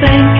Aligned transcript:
thank 0.00 0.37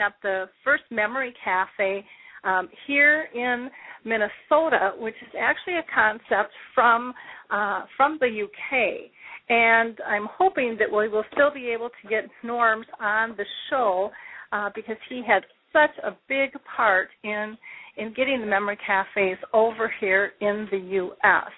opening 0.00 0.06
up 0.06 0.14
the 0.22 0.48
first 0.64 0.84
memory 0.90 1.34
cafe 1.44 2.04
um, 2.44 2.68
here 2.86 3.28
in 3.34 3.70
Minnesota, 4.04 4.92
which 4.98 5.14
is 5.22 5.34
actually 5.38 5.74
a 5.74 5.84
concept 5.94 6.52
from 6.74 7.12
uh, 7.50 7.82
from 7.96 8.18
the 8.20 8.44
UK. 8.44 9.10
And 9.48 9.98
I'm 10.06 10.28
hoping 10.30 10.76
that 10.78 10.90
we 10.90 11.08
will 11.08 11.24
still 11.32 11.52
be 11.52 11.68
able 11.68 11.88
to 11.88 12.08
get 12.08 12.24
Norrms 12.44 12.84
on 13.00 13.34
the 13.36 13.44
show 13.68 14.10
uh, 14.52 14.70
because 14.74 14.96
he 15.08 15.22
had 15.26 15.42
such 15.72 15.96
a 16.04 16.16
big 16.28 16.50
part 16.76 17.08
in 17.24 17.56
in 17.96 18.14
getting 18.14 18.40
the 18.40 18.46
memory 18.46 18.78
cafes 18.86 19.38
over 19.52 19.92
here 20.00 20.32
in 20.40 20.66
the 20.70 20.78
U.S. 20.78 21.50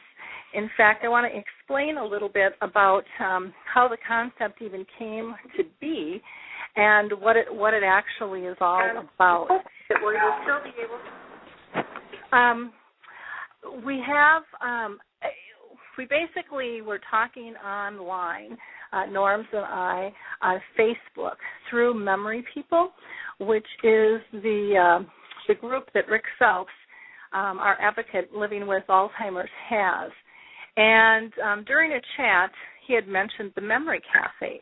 In 0.54 0.68
fact, 0.76 1.04
I 1.04 1.08
want 1.08 1.30
to 1.32 1.38
explain 1.38 1.96
a 1.96 2.04
little 2.04 2.28
bit 2.28 2.52
about 2.60 3.04
um, 3.20 3.54
how 3.72 3.88
the 3.88 3.96
concept 4.06 4.60
even 4.60 4.84
came 4.98 5.34
to 5.56 5.62
be 5.80 6.20
and 6.76 7.12
what 7.20 7.36
it 7.36 7.46
what 7.50 7.74
it 7.74 7.82
actually 7.84 8.42
is 8.42 8.56
all 8.60 8.82
about. 8.90 9.48
That 9.88 9.98
we 10.00 10.12
will 10.14 10.36
still 10.42 10.62
be 10.64 10.72
able 10.82 10.98
to. 10.98 12.36
Um, 12.36 12.72
we 13.84 14.02
have 14.06 14.42
um, 14.64 14.98
we 15.98 16.06
basically 16.06 16.80
were 16.80 17.00
talking 17.10 17.54
online, 17.64 18.56
uh, 18.92 19.04
Norrms 19.10 19.44
and 19.52 19.64
I, 19.64 20.12
on 20.40 20.60
Facebook 20.78 21.36
through 21.68 21.94
Memory 21.94 22.44
People, 22.54 22.90
which 23.40 23.66
is 23.84 24.20
the 24.32 25.00
uh, 25.00 25.04
the 25.48 25.54
group 25.54 25.88
that 25.94 26.08
Rick 26.08 26.24
Phelps, 26.38 26.70
um, 27.32 27.58
our 27.58 27.80
advocate 27.80 28.32
living 28.34 28.66
with 28.66 28.84
Alzheimer's, 28.88 29.50
has. 29.68 30.10
And 30.76 31.32
um, 31.44 31.64
during 31.66 31.92
a 31.92 32.00
chat, 32.16 32.50
he 32.86 32.94
had 32.94 33.06
mentioned 33.06 33.52
the 33.54 33.60
memory 33.60 34.00
cafes. 34.12 34.60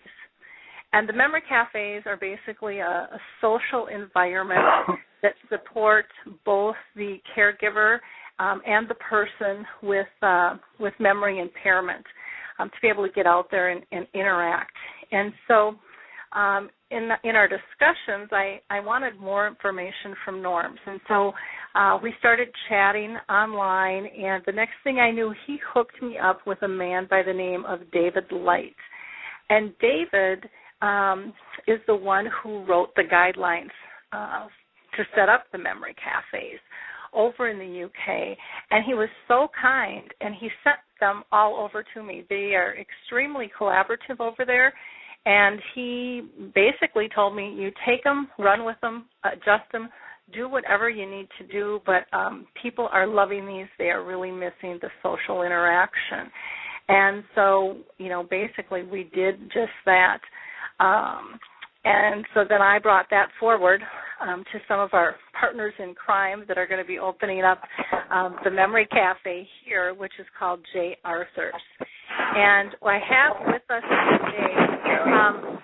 And 0.92 1.08
the 1.08 1.12
memory 1.12 1.42
cafes 1.48 2.02
are 2.06 2.16
basically 2.16 2.78
a, 2.78 3.08
a 3.12 3.20
social 3.40 3.86
environment 3.86 4.60
that 5.22 5.34
supports 5.48 6.08
both 6.44 6.74
the 6.96 7.18
caregiver 7.36 7.98
um, 8.38 8.62
and 8.66 8.88
the 8.88 8.94
person 8.94 9.64
with 9.82 10.06
uh, 10.22 10.56
with 10.78 10.94
memory 10.98 11.38
impairment 11.38 12.04
um, 12.58 12.68
to 12.68 12.74
be 12.82 12.88
able 12.88 13.06
to 13.06 13.12
get 13.12 13.26
out 13.26 13.46
there 13.50 13.70
and, 13.70 13.82
and 13.92 14.06
interact. 14.14 14.72
And 15.12 15.32
so, 15.46 15.74
um, 16.32 16.70
in 16.90 17.08
the, 17.08 17.28
in 17.28 17.36
our 17.36 17.46
discussions, 17.46 18.30
I 18.32 18.60
I 18.70 18.80
wanted 18.80 19.18
more 19.20 19.46
information 19.46 20.14
from 20.24 20.36
Norrms, 20.36 20.78
and 20.86 21.00
so 21.06 21.32
uh, 21.74 21.98
we 22.02 22.14
started 22.18 22.48
chatting 22.68 23.16
online. 23.28 24.06
And 24.06 24.42
the 24.46 24.52
next 24.52 24.74
thing 24.82 24.98
I 24.98 25.10
knew, 25.10 25.32
he 25.46 25.58
hooked 25.72 26.02
me 26.02 26.16
up 26.18 26.40
with 26.46 26.62
a 26.62 26.68
man 26.68 27.06
by 27.08 27.22
the 27.24 27.32
name 27.32 27.64
of 27.64 27.80
David 27.92 28.32
Light. 28.32 28.74
And 29.50 29.72
David 29.80 30.48
um, 30.82 31.32
is 31.66 31.78
the 31.86 31.94
one 31.94 32.26
who 32.42 32.64
wrote 32.64 32.94
the 32.96 33.02
guidelines 33.02 33.70
uh, 34.12 34.46
to 34.96 35.04
set 35.14 35.28
up 35.28 35.44
the 35.52 35.58
memory 35.58 35.94
cafes 35.94 36.58
over 37.12 37.48
in 37.48 37.58
the 37.58 37.84
UK, 37.84 38.36
and 38.70 38.84
he 38.84 38.94
was 38.94 39.08
so 39.26 39.48
kind, 39.60 40.04
and 40.20 40.34
he 40.34 40.48
sent 40.62 40.76
them 41.00 41.24
all 41.32 41.56
over 41.56 41.84
to 41.94 42.02
me. 42.02 42.24
They 42.28 42.54
are 42.54 42.76
extremely 42.78 43.50
collaborative 43.58 44.20
over 44.20 44.44
there, 44.46 44.72
and 45.26 45.60
he 45.74 46.22
basically 46.54 47.08
told 47.14 47.34
me, 47.34 47.52
"You 47.52 47.72
take 47.84 48.04
them, 48.04 48.30
run 48.38 48.64
with 48.64 48.80
them, 48.80 49.06
adjust 49.24 49.70
them." 49.72 49.90
Do 50.32 50.48
whatever 50.48 50.88
you 50.88 51.10
need 51.10 51.28
to 51.38 51.46
do, 51.48 51.80
but 51.84 52.06
um, 52.16 52.46
people 52.62 52.88
are 52.92 53.04
loving 53.04 53.46
these. 53.46 53.66
They 53.78 53.90
are 53.90 54.04
really 54.04 54.30
missing 54.30 54.78
the 54.80 54.88
social 55.02 55.42
interaction. 55.42 56.30
And 56.88 57.24
so, 57.34 57.78
you 57.98 58.08
know, 58.08 58.22
basically 58.22 58.84
we 58.84 59.10
did 59.12 59.40
just 59.52 59.72
that. 59.86 60.20
Um, 60.80 61.38
and 61.84 62.26
so 62.34 62.44
then 62.48 62.60
I 62.60 62.78
brought 62.78 63.06
that 63.10 63.28
forward 63.38 63.80
um, 64.20 64.44
to 64.52 64.58
some 64.68 64.80
of 64.80 64.90
our 64.92 65.16
partners 65.38 65.72
in 65.78 65.94
crime 65.94 66.44
that 66.48 66.58
are 66.58 66.66
going 66.66 66.80
to 66.80 66.86
be 66.86 66.98
opening 66.98 67.42
up 67.42 67.60
um, 68.10 68.36
the 68.44 68.50
Memory 68.50 68.86
Cafe 68.86 69.48
here, 69.64 69.94
which 69.94 70.12
is 70.18 70.26
called 70.38 70.60
J. 70.72 70.96
Arthur's. 71.04 71.54
And 72.36 72.74
I 72.82 72.98
have 73.08 73.46
with 73.46 73.62
us 73.70 73.82
today, 73.82 74.54
um, 75.10 75.58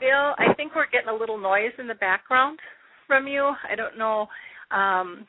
Bill, 0.00 0.34
I 0.38 0.52
think 0.56 0.74
we're 0.74 0.90
getting 0.90 1.08
a 1.08 1.14
little 1.14 1.38
noise 1.38 1.72
in 1.78 1.86
the 1.86 1.94
background 1.94 2.58
from 3.06 3.28
you. 3.28 3.52
I 3.70 3.76
don't 3.76 3.96
know 3.96 4.26
um, 4.70 5.26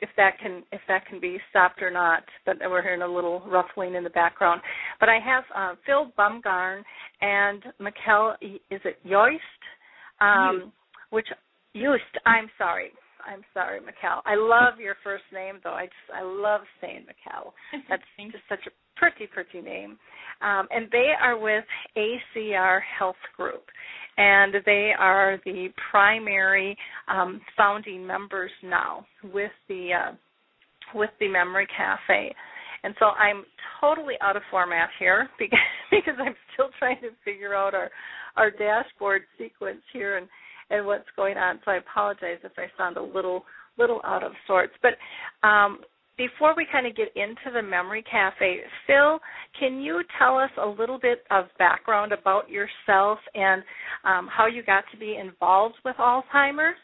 if 0.00 0.08
that 0.16 0.38
can 0.40 0.62
if 0.72 0.80
that 0.88 1.06
can 1.06 1.20
be 1.20 1.38
stopped 1.50 1.82
or 1.82 1.90
not. 1.90 2.22
But 2.46 2.56
we're 2.60 2.82
hearing 2.82 3.02
a 3.02 3.08
little 3.08 3.42
ruffling 3.46 3.94
in 3.94 4.04
the 4.04 4.10
background. 4.10 4.60
But 5.00 5.08
I 5.08 5.18
have 5.18 5.44
uh, 5.54 5.74
Phil 5.86 6.12
Bumgarn 6.18 6.82
and 7.20 7.62
Mikkel. 7.80 8.34
Is 8.42 8.80
it 8.84 8.98
Yoist? 9.06 9.38
Um, 10.20 10.72
which 11.10 11.26
Yoist. 11.74 11.98
I'm 12.26 12.48
sorry. 12.58 12.90
I'm 13.26 13.42
sorry, 13.52 13.80
Mikkel. 13.80 14.22
I 14.24 14.36
love 14.36 14.80
your 14.80 14.96
first 15.04 15.24
name 15.32 15.56
though. 15.62 15.74
I 15.74 15.86
just 15.86 16.14
I 16.14 16.22
love 16.22 16.62
saying 16.80 17.04
Mikkel. 17.04 17.52
That's 17.88 18.02
just 18.18 18.44
such 18.48 18.66
a 18.66 18.70
pretty 18.96 19.26
pretty 19.26 19.60
name. 19.60 19.98
Um, 20.40 20.66
and 20.70 20.88
they 20.90 21.12
are 21.20 21.38
with 21.38 21.64
ACR 21.96 22.80
Health 22.98 23.16
Group 23.36 23.64
and 24.18 24.54
they 24.66 24.90
are 24.98 25.40
the 25.44 25.68
primary 25.90 26.76
um, 27.06 27.40
founding 27.56 28.06
members 28.06 28.50
now 28.62 29.06
with 29.32 29.52
the 29.68 29.90
uh, 29.94 30.12
with 30.94 31.10
the 31.20 31.28
Memory 31.28 31.68
Cafe. 31.74 32.34
And 32.84 32.94
so 32.98 33.06
I'm 33.06 33.44
totally 33.80 34.14
out 34.20 34.36
of 34.36 34.42
format 34.50 34.90
here 34.98 35.28
because 35.38 35.58
because 35.90 36.14
I'm 36.18 36.34
still 36.52 36.68
trying 36.78 37.00
to 37.00 37.10
figure 37.24 37.54
out 37.54 37.74
our 37.74 37.90
our 38.36 38.50
dashboard 38.50 39.22
sequence 39.38 39.80
here 39.92 40.18
and 40.18 40.28
and 40.70 40.84
what's 40.84 41.08
going 41.16 41.36
on. 41.38 41.60
So 41.64 41.70
I 41.70 41.76
apologize 41.76 42.38
if 42.42 42.52
I 42.58 42.66
sound 42.76 42.96
a 42.96 43.02
little 43.02 43.44
little 43.78 44.00
out 44.04 44.24
of 44.24 44.32
sorts. 44.48 44.72
But 44.82 45.48
um, 45.48 45.78
before 46.18 46.54
we 46.56 46.66
kind 46.70 46.86
of 46.86 46.94
get 46.96 47.08
into 47.16 47.54
the 47.54 47.62
Memory 47.62 48.04
Cafe, 48.10 48.58
Phil, 48.86 49.20
can 49.58 49.80
you 49.80 50.02
tell 50.18 50.36
us 50.36 50.50
a 50.60 50.66
little 50.66 50.98
bit 50.98 51.20
of 51.30 51.46
background 51.58 52.12
about 52.12 52.50
yourself 52.50 53.18
and 53.34 53.62
um, 54.04 54.28
how 54.30 54.46
you 54.46 54.62
got 54.62 54.84
to 54.92 54.98
be 54.98 55.16
involved 55.16 55.76
with 55.84 55.96
Alzheimer's? 55.96 56.76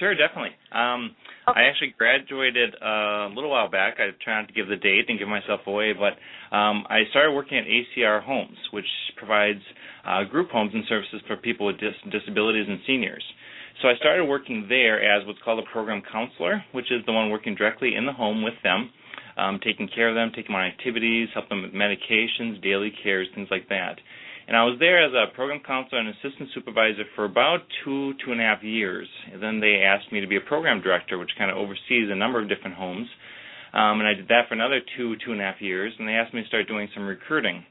Sure, 0.00 0.12
definitely. 0.14 0.50
Um, 0.72 1.14
okay. 1.48 1.60
I 1.60 1.62
actually 1.70 1.94
graduated 1.96 2.74
uh, 2.82 3.30
a 3.30 3.32
little 3.32 3.50
while 3.50 3.70
back. 3.70 3.94
I 3.98 4.10
tried 4.24 4.40
not 4.40 4.48
to 4.48 4.54
give 4.54 4.66
the 4.66 4.76
date 4.76 5.04
and 5.08 5.20
give 5.20 5.28
myself 5.28 5.60
away, 5.68 5.92
but 5.92 6.18
um, 6.56 6.84
I 6.90 7.02
started 7.10 7.32
working 7.32 7.58
at 7.58 7.64
ACR 7.64 8.20
Homes, 8.24 8.58
which 8.72 8.88
provides 9.16 9.60
uh, 10.04 10.24
group 10.24 10.50
homes 10.50 10.72
and 10.74 10.82
services 10.88 11.20
for 11.28 11.36
people 11.36 11.66
with 11.66 11.78
dis- 11.78 11.94
disabilities 12.10 12.66
and 12.68 12.80
seniors. 12.86 13.22
So 13.82 13.88
I 13.88 13.96
started 13.96 14.24
working 14.24 14.66
there 14.68 15.02
as 15.02 15.26
what's 15.26 15.38
called 15.44 15.58
a 15.58 15.70
program 15.72 16.02
counselor, 16.10 16.64
which 16.72 16.90
is 16.92 17.04
the 17.06 17.12
one 17.12 17.30
working 17.30 17.54
directly 17.54 17.94
in 17.96 18.06
the 18.06 18.12
home 18.12 18.42
with 18.42 18.54
them, 18.62 18.90
um, 19.36 19.58
taking 19.62 19.88
care 19.88 20.08
of 20.08 20.14
them, 20.14 20.30
taking 20.30 20.52
them 20.52 20.62
on 20.62 20.66
activities, 20.66 21.28
help 21.34 21.48
them 21.48 21.62
with 21.62 21.72
medications, 21.72 22.62
daily 22.62 22.92
cares, 23.02 23.26
things 23.34 23.48
like 23.50 23.68
that. 23.68 23.98
And 24.46 24.56
I 24.56 24.64
was 24.64 24.76
there 24.78 25.02
as 25.02 25.12
a 25.12 25.34
program 25.34 25.60
counselor 25.66 26.00
and 26.00 26.08
assistant 26.08 26.50
supervisor 26.54 27.04
for 27.16 27.24
about 27.24 27.60
two, 27.84 28.12
two 28.24 28.32
and 28.32 28.40
a 28.40 28.44
half 28.44 28.62
years. 28.62 29.08
And 29.32 29.42
then 29.42 29.58
they 29.58 29.82
asked 29.82 30.12
me 30.12 30.20
to 30.20 30.26
be 30.26 30.36
a 30.36 30.40
program 30.40 30.82
director, 30.82 31.18
which 31.18 31.30
kind 31.38 31.50
of 31.50 31.56
oversees 31.56 32.10
a 32.10 32.14
number 32.14 32.40
of 32.40 32.48
different 32.48 32.76
homes. 32.76 33.08
Um, 33.72 34.00
and 34.00 34.06
I 34.06 34.14
did 34.14 34.28
that 34.28 34.46
for 34.48 34.54
another 34.54 34.80
two, 34.96 35.16
two 35.24 35.32
and 35.32 35.40
a 35.40 35.44
half 35.44 35.60
years. 35.60 35.92
And 35.98 36.06
they 36.06 36.12
asked 36.12 36.34
me 36.34 36.42
to 36.42 36.48
start 36.48 36.68
doing 36.68 36.88
some 36.94 37.06
recruiting, 37.06 37.64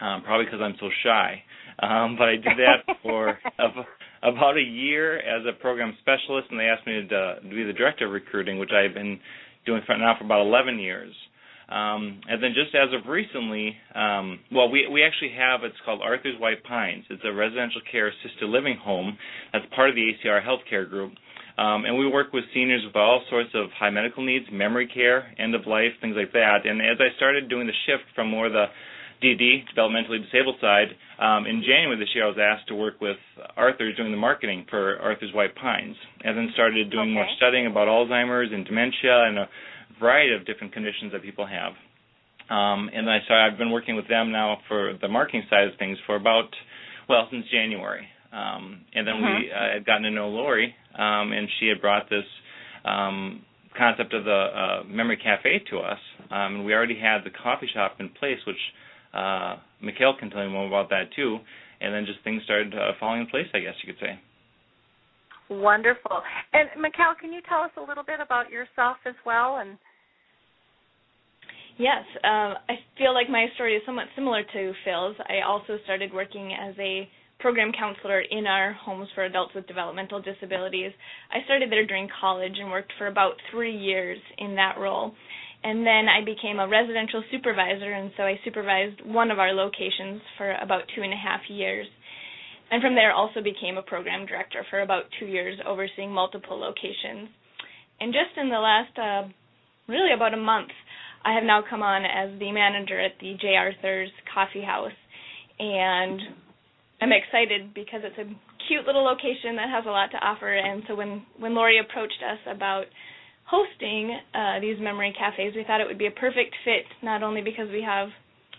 um, 0.00 0.22
probably 0.22 0.46
because 0.46 0.60
I'm 0.62 0.76
so 0.80 0.88
shy. 1.04 1.42
Um, 1.80 2.16
but 2.18 2.28
I 2.28 2.36
did 2.36 2.56
that 2.64 2.96
for 3.02 3.38
about 4.26 4.56
a 4.56 4.62
year 4.62 5.18
as 5.18 5.46
a 5.46 5.52
program 5.60 5.96
specialist, 6.00 6.48
and 6.50 6.58
they 6.58 6.64
asked 6.64 6.86
me 6.86 7.06
to, 7.08 7.16
uh, 7.16 7.40
be 7.42 7.62
the 7.62 7.72
director 7.72 8.06
of 8.06 8.12
recruiting, 8.12 8.58
which 8.58 8.72
I've 8.72 8.94
been 8.94 9.18
doing 9.64 9.82
for 9.86 9.96
now 9.96 10.14
for 10.18 10.24
about 10.24 10.40
11 10.42 10.78
years. 10.78 11.14
Um, 11.68 12.20
and 12.28 12.42
then 12.42 12.54
just 12.54 12.74
as 12.74 12.94
of 12.94 13.08
recently, 13.10 13.76
um, 13.94 14.38
well, 14.52 14.70
we 14.70 14.86
we 14.86 15.02
actually 15.02 15.32
have 15.36 15.64
it's 15.64 15.74
called 15.84 16.00
Arthur's 16.00 16.38
White 16.38 16.62
Pines. 16.62 17.04
It's 17.10 17.22
a 17.24 17.32
residential 17.32 17.80
care 17.90 18.06
assisted 18.06 18.48
living 18.48 18.76
home 18.76 19.18
that's 19.52 19.64
part 19.74 19.90
of 19.90 19.96
the 19.96 20.12
ACR 20.14 20.40
Healthcare 20.46 20.88
Group. 20.88 21.14
Um, 21.58 21.84
and 21.84 21.98
we 21.98 22.06
work 22.06 22.32
with 22.32 22.44
seniors 22.54 22.84
with 22.84 22.94
all 22.94 23.22
sorts 23.30 23.50
of 23.54 23.70
high 23.72 23.90
medical 23.90 24.22
needs, 24.22 24.44
memory 24.52 24.86
care, 24.86 25.32
end 25.38 25.54
of 25.54 25.66
life, 25.66 25.90
things 26.00 26.14
like 26.16 26.32
that. 26.34 26.66
And 26.66 26.80
as 26.80 26.98
I 27.00 27.16
started 27.16 27.48
doing 27.48 27.66
the 27.66 27.72
shift 27.86 28.04
from 28.14 28.30
more 28.30 28.48
the 28.48 28.66
DD, 29.22 29.64
developmentally 29.76 30.22
disabled 30.22 30.56
side, 30.60 30.88
um, 31.18 31.46
in 31.46 31.62
January 31.62 31.98
this 31.98 32.08
year, 32.14 32.24
I 32.24 32.28
was 32.28 32.38
asked 32.38 32.68
to 32.68 32.74
work 32.74 33.00
with 33.00 33.16
Arthur 33.56 33.90
doing 33.92 34.10
the 34.10 34.18
marketing 34.18 34.66
for 34.68 34.98
Arthur's 34.98 35.32
White 35.32 35.54
Pines, 35.54 35.96
and 36.22 36.36
then 36.36 36.50
started 36.52 36.90
doing 36.90 37.10
okay. 37.10 37.14
more 37.14 37.26
studying 37.36 37.66
about 37.66 37.88
Alzheimer's 37.88 38.52
and 38.52 38.66
dementia 38.66 39.24
and 39.24 39.38
a 39.38 39.48
variety 39.98 40.34
of 40.34 40.44
different 40.44 40.72
conditions 40.72 41.12
that 41.12 41.22
people 41.22 41.46
have. 41.46 41.72
Um, 42.48 42.90
and 42.92 43.10
I 43.10 43.18
started, 43.24 43.52
I've 43.52 43.58
been 43.58 43.72
working 43.72 43.96
with 43.96 44.08
them 44.08 44.30
now 44.30 44.58
for 44.68 44.94
the 45.00 45.08
marketing 45.08 45.42
side 45.50 45.68
of 45.68 45.78
things 45.78 45.98
for 46.06 46.16
about, 46.16 46.48
well, 47.08 47.26
since 47.30 47.46
January. 47.50 48.06
Um, 48.32 48.82
and 48.94 49.06
then 49.06 49.14
mm-hmm. 49.14 49.42
we 49.42 49.50
uh, 49.50 49.74
had 49.74 49.86
gotten 49.86 50.02
to 50.02 50.10
know 50.10 50.28
Lori, 50.28 50.74
um, 50.98 51.32
and 51.32 51.48
she 51.58 51.68
had 51.68 51.80
brought 51.80 52.10
this 52.10 52.24
um, 52.84 53.42
concept 53.76 54.12
of 54.12 54.24
the 54.24 54.30
uh, 54.30 54.84
memory 54.84 55.16
cafe 55.16 55.62
to 55.70 55.78
us. 55.78 55.98
Um, 56.30 56.56
and 56.56 56.64
we 56.64 56.74
already 56.74 56.98
had 56.98 57.24
the 57.24 57.30
coffee 57.30 57.68
shop 57.72 57.96
in 58.00 58.10
place, 58.10 58.38
which 58.46 58.56
uh, 59.16 59.56
Mikhail 59.82 60.14
can 60.18 60.30
tell 60.30 60.44
you 60.44 60.50
more 60.50 60.66
about 60.66 60.90
that 60.90 61.10
too. 61.14 61.38
And 61.80 61.94
then 61.94 62.06
just 62.06 62.22
things 62.24 62.42
started 62.44 62.74
uh, 62.74 62.92
falling 62.98 63.22
in 63.22 63.26
place, 63.26 63.46
I 63.54 63.60
guess 63.60 63.74
you 63.84 63.92
could 63.92 64.00
say. 64.00 64.18
Wonderful. 65.48 66.22
And 66.52 66.68
Mikhail, 66.80 67.14
can 67.20 67.32
you 67.32 67.40
tell 67.48 67.60
us 67.60 67.70
a 67.76 67.80
little 67.80 68.02
bit 68.02 68.20
about 68.20 68.50
yourself 68.50 68.96
as 69.06 69.14
well? 69.24 69.58
And 69.60 69.78
yes, 71.78 72.02
um, 72.24 72.54
I 72.68 72.80
feel 72.98 73.14
like 73.14 73.30
my 73.30 73.46
story 73.54 73.76
is 73.76 73.82
somewhat 73.86 74.06
similar 74.16 74.42
to 74.42 74.72
Phil's. 74.84 75.16
I 75.28 75.46
also 75.46 75.78
started 75.84 76.12
working 76.12 76.52
as 76.52 76.74
a 76.78 77.08
program 77.38 77.70
counselor 77.78 78.22
in 78.22 78.46
our 78.46 78.72
homes 78.72 79.08
for 79.14 79.24
adults 79.24 79.54
with 79.54 79.66
developmental 79.66 80.20
disabilities. 80.20 80.90
I 81.30 81.44
started 81.44 81.70
there 81.70 81.86
during 81.86 82.08
college 82.20 82.54
and 82.58 82.70
worked 82.70 82.92
for 82.98 83.08
about 83.08 83.34
three 83.50 83.76
years 83.76 84.18
in 84.38 84.54
that 84.56 84.78
role. 84.78 85.14
And 85.66 85.84
then 85.84 86.06
I 86.06 86.24
became 86.24 86.60
a 86.60 86.68
residential 86.68 87.24
supervisor, 87.32 87.90
and 87.90 88.12
so 88.16 88.22
I 88.22 88.38
supervised 88.44 89.00
one 89.04 89.32
of 89.32 89.40
our 89.40 89.52
locations 89.52 90.22
for 90.38 90.54
about 90.62 90.82
two 90.94 91.02
and 91.02 91.12
a 91.12 91.16
half 91.16 91.40
years. 91.48 91.88
And 92.70 92.80
from 92.80 92.94
there, 92.94 93.10
also 93.12 93.42
became 93.42 93.76
a 93.76 93.82
program 93.82 94.26
director 94.26 94.64
for 94.70 94.82
about 94.82 95.10
two 95.18 95.26
years, 95.26 95.58
overseeing 95.66 96.12
multiple 96.12 96.56
locations. 96.56 97.28
And 97.98 98.12
just 98.12 98.38
in 98.38 98.48
the 98.48 98.62
last, 98.62 98.96
uh, 98.96 99.26
really 99.88 100.12
about 100.14 100.34
a 100.34 100.36
month, 100.36 100.70
I 101.24 101.34
have 101.34 101.42
now 101.42 101.64
come 101.68 101.82
on 101.82 102.04
as 102.04 102.38
the 102.38 102.52
manager 102.52 103.00
at 103.00 103.18
the 103.18 103.34
J. 103.40 103.56
Arthur's 103.56 104.10
Coffee 104.32 104.62
House. 104.62 104.94
And 105.58 106.20
I'm 107.00 107.10
excited 107.10 107.74
because 107.74 108.02
it's 108.04 108.18
a 108.18 108.30
cute 108.68 108.86
little 108.86 109.02
location 109.02 109.56
that 109.56 109.68
has 109.68 109.84
a 109.84 109.90
lot 109.90 110.12
to 110.12 110.18
offer. 110.18 110.54
And 110.54 110.84
so 110.86 110.94
when 110.94 111.26
when 111.40 111.56
Lori 111.56 111.80
approached 111.80 112.22
us 112.22 112.38
about 112.46 112.84
hosting 113.48 114.18
uh, 114.34 114.60
these 114.60 114.76
memory 114.80 115.14
cafes, 115.16 115.52
we 115.54 115.64
thought 115.64 115.80
it 115.80 115.86
would 115.86 115.98
be 115.98 116.06
a 116.06 116.10
perfect 116.10 116.54
fit, 116.64 116.84
not 117.02 117.22
only 117.22 117.42
because 117.42 117.68
we 117.70 117.82
have 117.82 118.08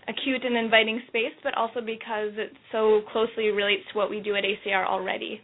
a 0.08 0.12
cute 0.24 0.44
and 0.44 0.56
inviting 0.56 1.02
space, 1.08 1.36
but 1.44 1.54
also 1.54 1.80
because 1.80 2.32
it 2.36 2.52
so 2.72 3.02
closely 3.12 3.48
relates 3.48 3.82
to 3.92 3.98
what 3.98 4.08
we 4.08 4.20
do 4.20 4.34
at 4.34 4.44
ACR 4.44 4.86
already. 4.86 5.40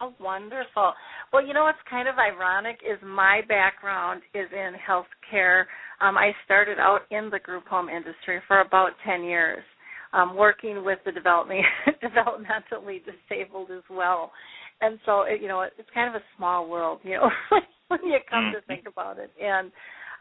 Oh, 0.00 0.12
wonderful. 0.20 0.92
Well, 1.32 1.44
you 1.44 1.54
know 1.54 1.64
what's 1.64 1.78
kind 1.90 2.08
of 2.08 2.14
ironic 2.18 2.78
is 2.88 2.98
my 3.04 3.40
background 3.48 4.22
is 4.34 4.46
in 4.52 4.72
healthcare. 4.78 5.64
Um, 6.00 6.16
I 6.16 6.32
started 6.44 6.78
out 6.78 7.00
in 7.10 7.30
the 7.30 7.38
group 7.40 7.66
home 7.66 7.88
industry 7.88 8.40
for 8.46 8.60
about 8.60 8.90
10 9.04 9.24
years 9.24 9.62
um, 10.12 10.36
working 10.36 10.84
with 10.84 10.98
the 11.04 11.12
development, 11.12 11.64
developmentally 12.02 13.00
disabled 13.04 13.70
as 13.70 13.82
well. 13.90 14.30
And 14.80 14.98
so, 15.04 15.22
it, 15.22 15.42
you 15.42 15.48
know, 15.48 15.62
it, 15.62 15.72
it's 15.78 15.88
kind 15.92 16.08
of 16.08 16.20
a 16.20 16.24
small 16.36 16.68
world, 16.68 17.00
you 17.02 17.16
know, 17.16 17.28
when 18.00 18.00
you 18.04 18.18
come 18.30 18.52
to 18.54 18.60
think 18.66 18.86
about 18.92 19.18
it. 19.18 19.30
And 19.42 19.72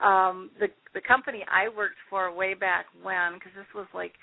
um, 0.04 0.52
the 0.60 0.68
the 0.94 1.02
company 1.08 1.44
I 1.52 1.76
worked 1.76 1.98
for 2.10 2.34
way 2.34 2.54
back 2.54 2.86
when, 3.02 3.34
because 3.36 3.52
this 3.56 3.68
was 3.76 3.88
like, 3.94 4.14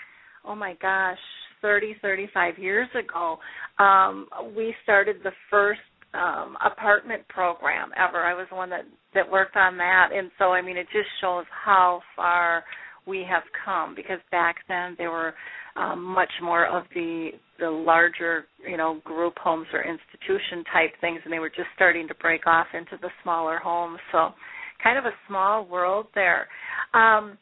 oh 0.45 0.55
my 0.55 0.75
gosh, 0.81 1.19
thirty, 1.63 1.97
thirty-five 2.01 2.59
years 2.59 2.89
ago, 2.99 3.39
um, 3.79 4.29
we 4.57 4.75
started 4.83 5.17
the 5.23 5.33
first 5.51 5.81
um, 6.15 6.57
apartment 6.65 7.27
program 7.29 7.91
ever. 7.97 8.19
I 8.25 8.35
was 8.35 8.47
the 8.51 8.57
one 8.57 8.71
that 8.71 8.85
that 9.15 9.31
worked 9.31 9.57
on 9.57 9.77
that, 9.79 10.11
and 10.15 10.31
so 10.39 10.53
I 10.53 10.63
mean, 10.63 10.77
it 10.77 10.87
just 10.93 11.09
shows 11.21 11.45
how 11.65 12.01
far 12.17 12.65
we 13.07 13.27
have 13.29 13.43
come 13.65 13.95
because 13.95 14.19
back 14.31 14.57
then 14.69 14.95
there 14.97 15.11
were 15.11 15.35
um, 15.77 16.03
much 16.03 16.31
more 16.43 16.67
of 16.67 16.85
the 16.95 17.31
the 17.59 17.71
larger 17.71 18.47
you 18.69 18.77
know 18.77 19.01
group 19.05 19.35
homes 19.39 19.67
or 19.73 19.83
institution 19.85 20.65
type 20.73 20.91
things 21.01 21.21
and 21.25 21.33
they 21.33 21.39
were 21.39 21.49
just 21.49 21.69
starting 21.75 22.09
to 22.09 22.15
break 22.17 22.47
off 22.47 22.67
into 22.75 22.97
the 23.01 23.11
smaller 23.23 23.59
homes. 23.59 23.99
So 24.13 24.31
kind 24.83 24.99
of 24.99 25.05
a 25.05 25.15
small 25.29 25.67
world 25.67 26.07
there. 26.15 26.49
Um 26.95 27.39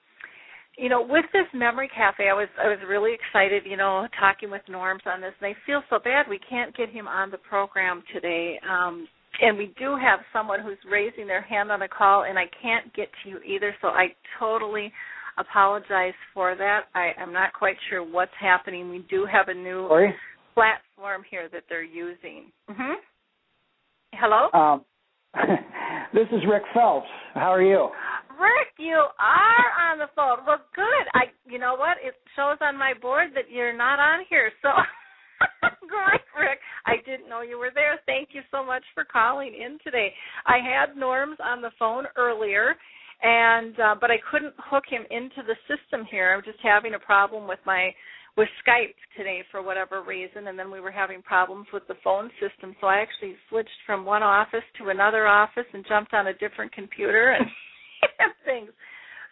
you 0.76 0.88
know 0.88 1.02
with 1.06 1.24
this 1.34 1.46
memory 1.52 1.90
cafe 1.94 2.30
i 2.30 2.32
was 2.32 2.48
i 2.62 2.66
was 2.66 2.78
really 2.88 3.12
excited 3.12 3.62
you 3.66 3.76
know 3.76 4.06
talking 4.18 4.50
with 4.50 4.62
Norrms 4.70 5.06
on 5.06 5.20
this 5.20 5.34
and 5.40 5.54
i 5.54 5.54
feel 5.66 5.82
so 5.90 5.98
bad 6.02 6.24
we 6.30 6.38
can't 6.48 6.74
get 6.74 6.88
him 6.88 7.06
on 7.06 7.30
the 7.30 7.38
program 7.38 8.02
today. 8.12 8.58
Um 8.68 9.06
and 9.40 9.56
we 9.56 9.72
do 9.78 9.96
have 9.96 10.20
someone 10.32 10.60
who's 10.60 10.78
raising 10.90 11.26
their 11.26 11.42
hand 11.42 11.70
on 11.70 11.80
the 11.80 11.88
call 11.88 12.24
and 12.24 12.38
i 12.38 12.46
can't 12.62 12.92
get 12.94 13.08
to 13.22 13.30
you 13.30 13.38
either 13.40 13.74
so 13.80 13.88
i 13.88 14.08
totally 14.38 14.92
apologize 15.38 16.14
for 16.34 16.54
that. 16.56 16.82
I, 16.94 17.12
I'm 17.20 17.32
not 17.32 17.52
quite 17.52 17.76
sure 17.88 18.02
what's 18.02 18.32
happening. 18.40 18.90
We 18.90 19.04
do 19.10 19.26
have 19.30 19.48
a 19.48 19.54
new 19.54 19.86
Sorry? 19.88 20.14
platform 20.54 21.22
here 21.30 21.48
that 21.52 21.64
they're 21.68 21.82
using. 21.82 22.52
Mm-hmm. 22.70 22.92
Hello? 24.14 24.50
Um, 24.52 24.84
this 26.14 26.26
is 26.32 26.42
Rick 26.48 26.62
Phelps. 26.74 27.08
How 27.34 27.52
are 27.52 27.62
you? 27.62 27.88
Rick, 28.30 28.74
you 28.78 28.96
are 28.96 29.90
on 29.90 29.98
the 29.98 30.08
phone. 30.16 30.44
Well, 30.46 30.60
good. 30.74 31.04
I, 31.14 31.32
you 31.46 31.58
know 31.58 31.74
what? 31.74 31.96
It 32.02 32.14
shows 32.36 32.58
on 32.60 32.78
my 32.78 32.92
board 33.00 33.30
that 33.34 33.50
you're 33.50 33.76
not 33.76 33.98
on 33.98 34.24
here. 34.28 34.50
So, 34.62 34.68
great, 35.88 36.20
Rick. 36.38 36.58
I 36.86 36.96
didn't 37.06 37.28
know 37.28 37.42
you 37.42 37.58
were 37.58 37.70
there. 37.74 38.00
Thank 38.06 38.30
you 38.32 38.42
so 38.50 38.64
much 38.64 38.82
for 38.94 39.04
calling 39.04 39.54
in 39.54 39.78
today. 39.84 40.12
I 40.46 40.58
had 40.58 40.96
Norrms 40.96 41.40
on 41.42 41.62
the 41.62 41.70
phone 41.78 42.04
earlier, 42.16 42.74
and 43.22 43.78
uh, 43.78 43.94
but 44.00 44.10
I 44.10 44.16
couldn't 44.30 44.54
hook 44.58 44.84
him 44.88 45.02
into 45.10 45.46
the 45.46 45.56
system 45.70 46.06
here. 46.10 46.34
I'm 46.34 46.42
just 46.44 46.58
having 46.62 46.94
a 46.94 46.98
problem 46.98 47.46
with 47.48 47.60
my 47.64 47.90
with 48.36 48.48
Skype 48.66 48.96
today 49.16 49.42
for 49.50 49.62
whatever 49.62 50.02
reason, 50.02 50.48
and 50.48 50.58
then 50.58 50.70
we 50.70 50.80
were 50.80 50.90
having 50.90 51.22
problems 51.22 51.66
with 51.72 51.86
the 51.86 51.94
phone 52.02 52.30
system. 52.40 52.74
So 52.80 52.86
I 52.86 52.96
actually 52.96 53.36
switched 53.48 53.68
from 53.84 54.04
one 54.04 54.22
office 54.22 54.64
to 54.78 54.88
another 54.88 55.26
office 55.26 55.66
and 55.72 55.84
jumped 55.86 56.14
on 56.14 56.28
a 56.28 56.34
different 56.34 56.72
computer 56.72 57.36
and, 57.38 57.46
things. 58.44 58.70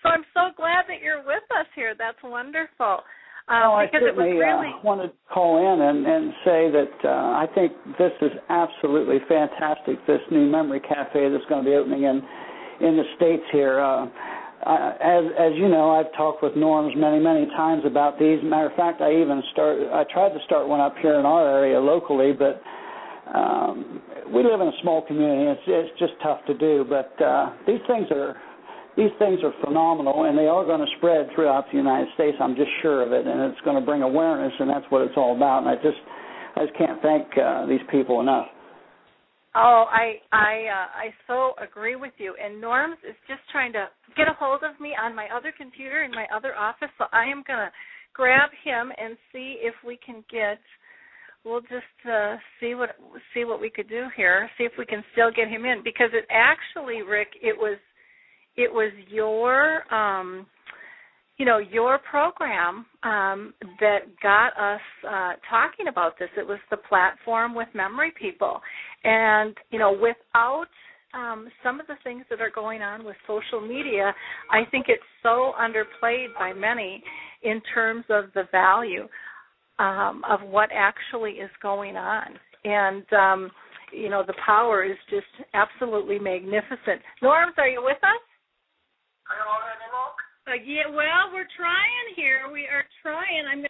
So 0.02 0.10
I'm 0.10 0.24
so 0.34 0.52
glad 0.56 0.84
that 0.88 1.02
you're 1.02 1.24
with 1.24 1.44
us 1.58 1.66
here. 1.74 1.94
That's 1.96 2.18
wonderful. 2.22 3.00
Um, 3.48 3.72
well, 3.72 3.82
I 3.82 3.86
certainly 3.90 4.36
really... 4.36 4.68
uh, 4.68 4.84
wanted 4.84 5.08
to 5.08 5.14
call 5.32 5.58
in 5.58 5.80
and, 5.80 6.06
and 6.06 6.32
say 6.44 6.70
that 6.70 6.96
uh, 7.02 7.40
I 7.40 7.46
think 7.54 7.72
this 7.98 8.12
is 8.20 8.30
absolutely 8.48 9.18
fantastic. 9.28 9.96
This 10.06 10.20
new 10.30 10.46
memory 10.46 10.80
cafe 10.80 11.28
that's 11.32 11.44
going 11.48 11.64
to 11.64 11.70
be 11.70 11.74
opening 11.74 12.04
in 12.04 12.22
in 12.80 12.96
the 12.96 13.04
states 13.16 13.44
here. 13.52 13.80
Uh, 13.80 14.06
uh, 14.66 14.92
as 15.00 15.24
as 15.38 15.52
you 15.56 15.68
know, 15.68 15.90
I've 15.90 16.12
talked 16.12 16.42
with 16.42 16.52
Norrms 16.52 16.96
many 16.96 17.18
many 17.18 17.46
times 17.56 17.82
about 17.86 18.18
these. 18.18 18.40
Matter 18.42 18.68
of 18.68 18.76
fact, 18.76 19.00
I 19.00 19.12
even 19.12 19.42
start. 19.52 19.78
I 19.92 20.04
tried 20.12 20.30
to 20.30 20.40
start 20.44 20.68
one 20.68 20.80
up 20.80 20.94
here 21.00 21.18
in 21.18 21.24
our 21.24 21.48
area 21.48 21.80
locally, 21.80 22.32
but 22.32 22.60
um, 23.32 24.02
we 24.34 24.42
live 24.42 24.60
in 24.60 24.68
a 24.68 24.78
small 24.82 25.00
community. 25.06 25.48
It's 25.48 25.66
it's 25.66 25.98
just 25.98 26.12
tough 26.22 26.44
to 26.46 26.54
do. 26.54 26.84
But 26.88 27.12
uh, 27.24 27.56
these 27.66 27.80
things 27.86 28.08
are 28.10 28.36
these 28.96 29.12
things 29.18 29.40
are 29.42 29.54
phenomenal, 29.64 30.24
and 30.24 30.36
they 30.36 30.46
are 30.46 30.64
going 30.64 30.80
to 30.80 30.92
spread 30.98 31.28
throughout 31.34 31.64
the 31.72 31.78
United 31.78 32.08
States. 32.14 32.36
I'm 32.40 32.54
just 32.54 32.70
sure 32.82 33.00
of 33.00 33.12
it, 33.12 33.26
and 33.26 33.40
it's 33.52 33.60
going 33.64 33.80
to 33.80 33.84
bring 33.84 34.02
awareness, 34.02 34.52
and 34.58 34.68
that's 34.68 34.84
what 34.90 35.02
it's 35.02 35.16
all 35.16 35.36
about. 35.36 35.64
And 35.64 35.68
I 35.70 35.76
just 35.76 36.00
I 36.56 36.66
just 36.66 36.76
can't 36.76 37.00
thank 37.00 37.26
uh, 37.38 37.64
these 37.64 37.80
people 37.90 38.20
enough. 38.20 38.46
Oh, 39.54 39.84
I 39.90 40.20
I 40.30 40.52
uh, 40.68 40.88
I 40.94 41.14
so 41.26 41.54
agree 41.62 41.96
with 41.96 42.12
you. 42.18 42.34
And 42.42 42.62
Norrms 42.62 43.02
is 43.08 43.16
just 43.26 43.40
trying 43.50 43.72
to 43.72 43.88
get 44.16 44.28
a 44.28 44.34
hold 44.38 44.62
of 44.62 44.80
me 44.80 44.94
on 45.00 45.14
my 45.14 45.26
other 45.34 45.52
computer 45.56 46.04
in 46.04 46.12
my 46.12 46.26
other 46.34 46.54
office, 46.54 46.90
so 46.98 47.06
I 47.12 47.24
am 47.24 47.42
gonna 47.46 47.70
grab 48.14 48.50
him 48.64 48.92
and 48.96 49.16
see 49.32 49.56
if 49.60 49.74
we 49.84 49.98
can 50.04 50.24
get. 50.30 50.60
We'll 51.44 51.62
just 51.62 52.08
uh, 52.08 52.36
see 52.60 52.74
what 52.74 52.90
see 53.34 53.44
what 53.44 53.60
we 53.60 53.70
could 53.70 53.88
do 53.88 54.06
here. 54.16 54.48
See 54.56 54.64
if 54.64 54.72
we 54.78 54.86
can 54.86 55.02
still 55.12 55.30
get 55.34 55.48
him 55.48 55.64
in 55.64 55.82
because 55.82 56.10
it 56.12 56.26
actually, 56.30 57.02
Rick, 57.02 57.28
it 57.42 57.56
was 57.56 57.78
it 58.56 58.72
was 58.72 58.92
your 59.08 59.92
um 59.92 60.46
you 61.40 61.46
know 61.46 61.56
your 61.56 61.98
program 61.98 62.84
um, 63.02 63.54
that 63.80 64.00
got 64.22 64.48
us 64.58 64.80
uh, 65.08 65.32
talking 65.48 65.88
about 65.88 66.18
this. 66.18 66.28
It 66.36 66.46
was 66.46 66.58
the 66.70 66.76
platform 66.76 67.54
with 67.54 67.68
memory 67.74 68.12
people, 68.20 68.60
and 69.04 69.56
you 69.70 69.78
know 69.78 69.92
without 69.92 70.66
um, 71.14 71.48
some 71.62 71.80
of 71.80 71.86
the 71.86 71.96
things 72.04 72.24
that 72.30 72.40
are 72.40 72.50
going 72.54 72.82
on 72.82 73.04
with 73.04 73.16
social 73.26 73.60
media, 73.60 74.14
I 74.50 74.62
think 74.70 74.86
it's 74.88 75.02
so 75.22 75.52
underplayed 75.60 76.28
by 76.38 76.52
many 76.52 77.02
in 77.42 77.60
terms 77.74 78.04
of 78.10 78.26
the 78.34 78.44
value 78.52 79.08
um, 79.78 80.22
of 80.28 80.40
what 80.42 80.70
actually 80.74 81.32
is 81.32 81.50
going 81.62 81.96
on, 81.96 82.26
and 82.64 83.04
um, 83.12 83.50
you 83.92 84.08
know 84.08 84.22
the 84.26 84.34
power 84.44 84.84
is 84.84 84.96
just 85.08 85.26
absolutely 85.54 86.18
magnificent. 86.18 87.02
Norrms, 87.22 87.58
are 87.58 87.68
you 87.68 87.82
with 87.82 87.98
us? 88.02 88.22
Uh, 90.50 90.58
yeah, 90.66 90.88
well, 90.90 91.30
we're 91.32 91.46
trying 91.54 92.06
here. 92.16 92.50
We 92.52 92.66
are 92.66 92.82
trying. 93.02 93.46
I'm 93.46 93.62
going 93.62 93.69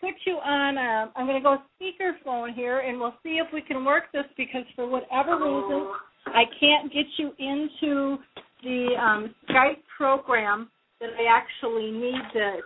put 0.00 0.14
you 0.26 0.34
on. 0.34 0.76
A, 0.76 1.12
I'm 1.16 1.26
going 1.26 1.40
to 1.40 1.42
go 1.42 1.58
speakerphone 1.80 2.54
here, 2.54 2.80
and 2.80 2.98
we'll 2.98 3.14
see 3.22 3.40
if 3.44 3.46
we 3.52 3.62
can 3.62 3.84
work 3.84 4.04
this 4.12 4.24
because 4.36 4.64
for 4.74 4.88
whatever 4.88 5.36
reason, 5.36 5.88
I 6.26 6.44
can't 6.60 6.92
get 6.92 7.06
you 7.16 7.32
into 7.38 8.18
the 8.62 8.88
um, 9.00 9.34
Skype 9.48 9.82
program 9.96 10.68
that 11.00 11.10
I 11.18 11.26
actually 11.30 11.90
need 11.90 12.20
to 12.32 12.56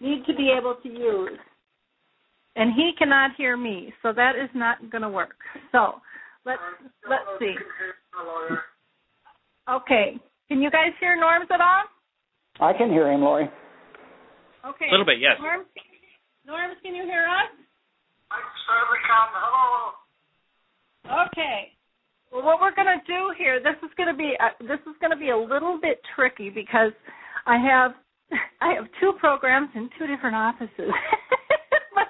need 0.00 0.24
to 0.26 0.34
be 0.34 0.52
able 0.56 0.76
to 0.82 0.88
use. 0.88 1.38
And 2.56 2.72
he 2.74 2.90
cannot 2.98 3.32
hear 3.36 3.56
me, 3.56 3.92
so 4.02 4.12
that 4.12 4.32
is 4.36 4.50
not 4.54 4.90
going 4.90 5.02
to 5.02 5.08
work. 5.08 5.36
So 5.72 5.94
let's 6.44 6.60
let's 7.08 7.22
see. 7.38 7.54
Okay, 9.70 10.18
can 10.48 10.62
you 10.62 10.70
guys 10.70 10.92
hear 11.00 11.16
Norrms 11.16 11.50
at 11.52 11.60
all? 11.60 11.84
I 12.60 12.76
can 12.76 12.90
hear 12.90 13.10
him, 13.10 13.20
Lori. 13.20 13.48
Okay. 14.66 14.86
A 14.88 14.90
little 14.90 15.06
bit, 15.06 15.20
yes. 15.20 15.38
Norrms, 15.40 15.68
Norrms, 16.48 16.80
can 16.82 16.94
you 16.94 17.04
hear 17.04 17.28
us? 17.28 17.52
I 18.32 18.40
certainly 18.64 19.00
can. 19.04 19.28
Hello. 19.36 19.92
Okay. 21.28 21.76
Well, 22.32 22.42
what 22.42 22.60
we're 22.60 22.74
going 22.74 22.88
to 22.88 23.04
do 23.06 23.36
here, 23.36 23.60
this 23.60 23.76
is 23.84 23.92
going 23.98 24.08
to 24.08 24.16
be 24.16 24.32
uh, 24.40 24.56
this 24.60 24.80
is 24.88 24.96
going 24.98 25.12
to 25.12 25.16
be 25.20 25.28
a 25.28 25.36
little 25.36 25.78
bit 25.80 26.00
tricky 26.16 26.48
because 26.48 26.92
I 27.44 27.58
have 27.60 27.92
I 28.62 28.72
have 28.72 28.86
two 28.98 29.12
programs 29.20 29.68
in 29.74 29.90
two 29.98 30.06
different 30.06 30.36
offices. 30.36 30.88
but 31.94 32.08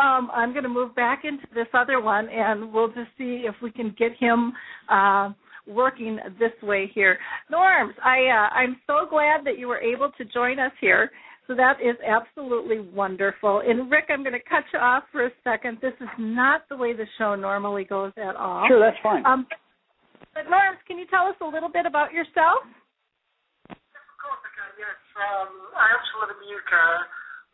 um, 0.00 0.30
I'm 0.32 0.52
going 0.52 0.64
to 0.64 0.72
move 0.72 0.96
back 0.96 1.24
into 1.24 1.44
this 1.54 1.68
other 1.74 2.00
one, 2.00 2.30
and 2.30 2.72
we'll 2.72 2.88
just 2.88 3.12
see 3.18 3.44
if 3.44 3.56
we 3.62 3.70
can 3.70 3.94
get 3.98 4.12
him 4.18 4.54
uh, 4.88 5.32
working 5.66 6.18
this 6.38 6.56
way 6.62 6.90
here. 6.94 7.18
Norrms, 7.52 7.92
I 8.02 8.24
uh, 8.32 8.54
I'm 8.56 8.80
so 8.86 9.04
glad 9.08 9.44
that 9.44 9.58
you 9.58 9.68
were 9.68 9.80
able 9.80 10.10
to 10.16 10.24
join 10.24 10.58
us 10.58 10.72
here. 10.80 11.10
So 11.46 11.54
that 11.54 11.78
is 11.78 11.94
absolutely 12.02 12.82
wonderful. 12.82 13.62
And 13.62 13.86
Rick, 13.86 14.10
I'm 14.10 14.26
going 14.26 14.34
to 14.34 14.42
cut 14.42 14.66
you 14.74 14.82
off 14.82 15.06
for 15.14 15.30
a 15.30 15.32
second. 15.46 15.78
This 15.78 15.94
is 16.02 16.10
not 16.18 16.66
the 16.66 16.74
way 16.74 16.90
the 16.90 17.06
show 17.22 17.38
normally 17.38 17.86
goes 17.86 18.10
at 18.18 18.34
all. 18.34 18.66
Sure, 18.66 18.82
that's 18.82 18.98
fine. 18.98 19.22
Um, 19.22 19.46
but 20.34 20.50
Norrms, 20.50 20.82
can 20.90 20.98
you 20.98 21.06
tell 21.06 21.30
us 21.30 21.38
a 21.38 21.46
little 21.46 21.70
bit 21.70 21.86
about 21.86 22.10
yourself? 22.10 22.66
Yes, 23.70 23.78
of 23.78 24.18
course 24.18 24.42
I 24.42 24.50
can. 24.58 24.70
Yes, 24.74 24.98
um, 25.22 25.50
I 25.78 25.86
actually 25.94 26.18
live 26.26 26.32
in 26.34 26.40
the 26.44 26.50
UK. 26.50 26.74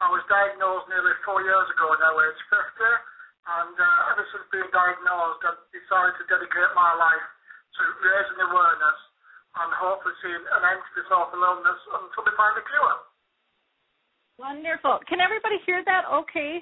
I 0.03 0.09
was 0.09 0.25
diagnosed 0.27 0.89
nearly 0.89 1.13
four 1.23 1.45
years 1.45 1.69
ago 1.77 1.87
now, 2.01 2.17
age 2.17 2.43
50, 2.49 3.61
and 3.61 3.77
uh, 3.77 4.11
ever 4.17 4.25
since 4.33 4.47
being 4.51 4.73
diagnosed, 4.73 5.45
I've 5.45 5.63
decided 5.69 6.17
to 6.17 6.25
dedicate 6.33 6.71
my 6.73 6.97
life 6.97 7.27
to 7.77 7.83
raising 8.01 8.41
awareness 8.41 8.99
and 9.63 9.69
hopefully 9.77 10.17
seeing 10.25 10.43
an 10.43 10.63
end 10.65 10.81
to 10.81 10.91
this 10.97 11.09
awful 11.13 11.39
illness 11.39 11.81
until 11.93 12.25
we 12.25 12.33
find 12.41 12.57
a 12.57 12.65
cure. 12.65 13.12
Wonderful. 14.39 14.99
Can 15.09 15.21
everybody 15.21 15.57
hear 15.67 15.83
that 15.85 16.03
okay? 16.13 16.59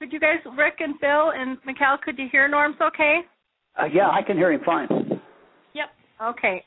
Could 0.00 0.12
you 0.12 0.20
guys, 0.20 0.38
Rick 0.56 0.76
and 0.80 0.94
Phil 1.00 1.32
and 1.34 1.58
Mikhail, 1.66 1.96
could 2.04 2.18
you 2.18 2.26
hear 2.30 2.48
Norrms 2.48 2.80
okay? 2.80 3.20
Uh, 3.80 3.86
yeah, 3.92 4.08
I 4.08 4.22
can 4.22 4.36
hear 4.36 4.52
him 4.52 4.60
fine. 4.64 4.88
Yep. 5.74 5.88
Okay. 6.22 6.64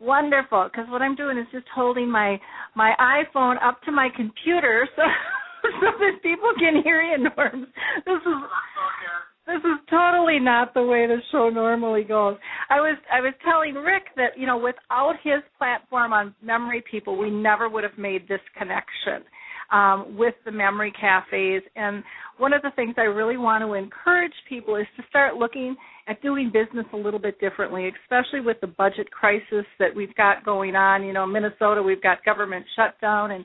Wonderful. 0.00 0.68
Because 0.70 0.88
what 0.90 1.02
I'm 1.02 1.16
doing 1.16 1.38
is 1.38 1.46
just 1.52 1.66
holding 1.74 2.10
my 2.10 2.38
my 2.74 2.92
iPhone 3.00 3.56
up 3.62 3.80
to 3.82 3.92
my 3.92 4.08
computer 4.16 4.88
so 4.96 5.02
so 5.62 5.86
that 5.98 6.22
people 6.22 6.50
can 6.58 6.82
hear 6.82 7.02
you, 7.02 7.18
Norm. 7.18 7.66
This 8.06 8.20
is 8.22 8.38
this 9.48 9.64
is 9.64 9.78
totally 9.88 10.38
not 10.38 10.74
the 10.74 10.82
way 10.82 11.06
the 11.06 11.16
show 11.32 11.48
normally 11.48 12.04
goes. 12.04 12.36
I 12.68 12.80
was 12.80 12.98
I 13.10 13.20
was 13.20 13.32
telling 13.42 13.74
Rick 13.74 14.14
that 14.16 14.36
you 14.36 14.46
know 14.46 14.58
without 14.58 15.14
his 15.24 15.42
platform 15.56 16.12
on 16.12 16.34
Memory 16.42 16.84
People, 16.88 17.16
we 17.16 17.30
never 17.30 17.68
would 17.68 17.82
have 17.82 17.96
made 17.96 18.28
this 18.28 18.40
connection 18.56 19.24
um, 19.72 20.16
with 20.18 20.34
the 20.44 20.52
memory 20.52 20.92
cafes. 21.00 21.62
And 21.76 22.04
one 22.36 22.52
of 22.52 22.60
the 22.60 22.70
things 22.76 22.94
I 22.98 23.02
really 23.02 23.38
want 23.38 23.62
to 23.64 23.72
encourage 23.72 24.32
people 24.48 24.76
is 24.76 24.86
to 24.98 25.02
start 25.08 25.36
looking 25.36 25.76
at 26.08 26.20
doing 26.22 26.52
business 26.52 26.86
a 26.92 26.96
little 26.96 27.20
bit 27.20 27.40
differently, 27.40 27.90
especially 28.04 28.40
with 28.40 28.58
the 28.60 28.66
budget 28.66 29.10
crisis 29.10 29.66
that 29.78 29.94
we've 29.94 30.14
got 30.14 30.44
going 30.44 30.76
on. 30.76 31.04
You 31.04 31.14
know, 31.14 31.26
Minnesota, 31.26 31.82
we've 31.82 32.02
got 32.02 32.24
government 32.24 32.66
shutdown, 32.76 33.32
and 33.32 33.44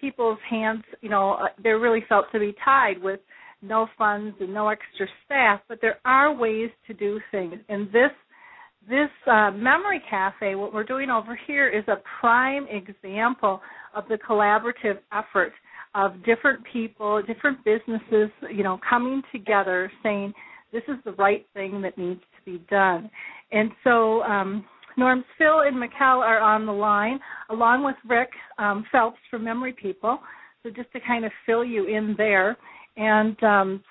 people's 0.00 0.38
hands, 0.48 0.82
you 1.00 1.08
know, 1.08 1.34
uh, 1.34 1.46
they're 1.62 1.78
really 1.78 2.04
felt 2.08 2.26
to 2.32 2.38
be 2.38 2.54
tied 2.64 3.02
with 3.02 3.20
no 3.64 3.88
funds 3.96 4.36
and 4.40 4.52
no 4.52 4.68
extra 4.68 5.06
staff. 5.24 5.60
But 5.68 5.80
there 5.80 5.98
are 6.04 6.34
ways 6.34 6.70
to 6.86 6.94
do 6.94 7.20
things, 7.30 7.54
and 7.68 7.88
this 7.88 8.10
this 8.88 9.08
uh, 9.26 9.50
memory 9.50 10.02
cafe, 10.10 10.54
what 10.54 10.74
we're 10.74 10.84
doing 10.84 11.08
over 11.08 11.38
here, 11.46 11.68
is 11.68 11.84
a 11.88 12.02
prime 12.20 12.66
example 12.68 13.60
of 13.94 14.04
the 14.08 14.18
collaborative 14.18 14.98
effort 15.12 15.52
of 15.94 16.12
different 16.24 16.60
people, 16.70 17.22
different 17.22 17.64
businesses, 17.64 18.30
you 18.50 18.62
know, 18.62 18.78
coming 18.88 19.22
together 19.32 19.90
saying 20.02 20.34
this 20.72 20.82
is 20.88 20.96
the 21.04 21.12
right 21.12 21.46
thing 21.54 21.80
that 21.82 21.96
needs 21.96 22.20
to 22.20 22.50
be 22.50 22.62
done. 22.68 23.08
And 23.52 23.70
so, 23.84 24.22
um, 24.22 24.64
Norm, 24.96 25.24
Phil, 25.38 25.60
and 25.60 25.76
Mikkel 25.76 26.18
are 26.18 26.40
on 26.40 26.66
the 26.66 26.72
line, 26.72 27.18
along 27.50 27.84
with 27.84 27.96
Rick 28.08 28.30
um, 28.58 28.84
Phelps 28.92 29.18
from 29.30 29.44
Memory 29.44 29.74
People. 29.80 30.18
So 30.62 30.70
just 30.70 30.90
to 30.92 31.00
kind 31.00 31.24
of 31.24 31.32
fill 31.46 31.64
you 31.64 31.86
in 31.86 32.14
there, 32.16 32.56
and 32.96 33.42
um, 33.42 33.82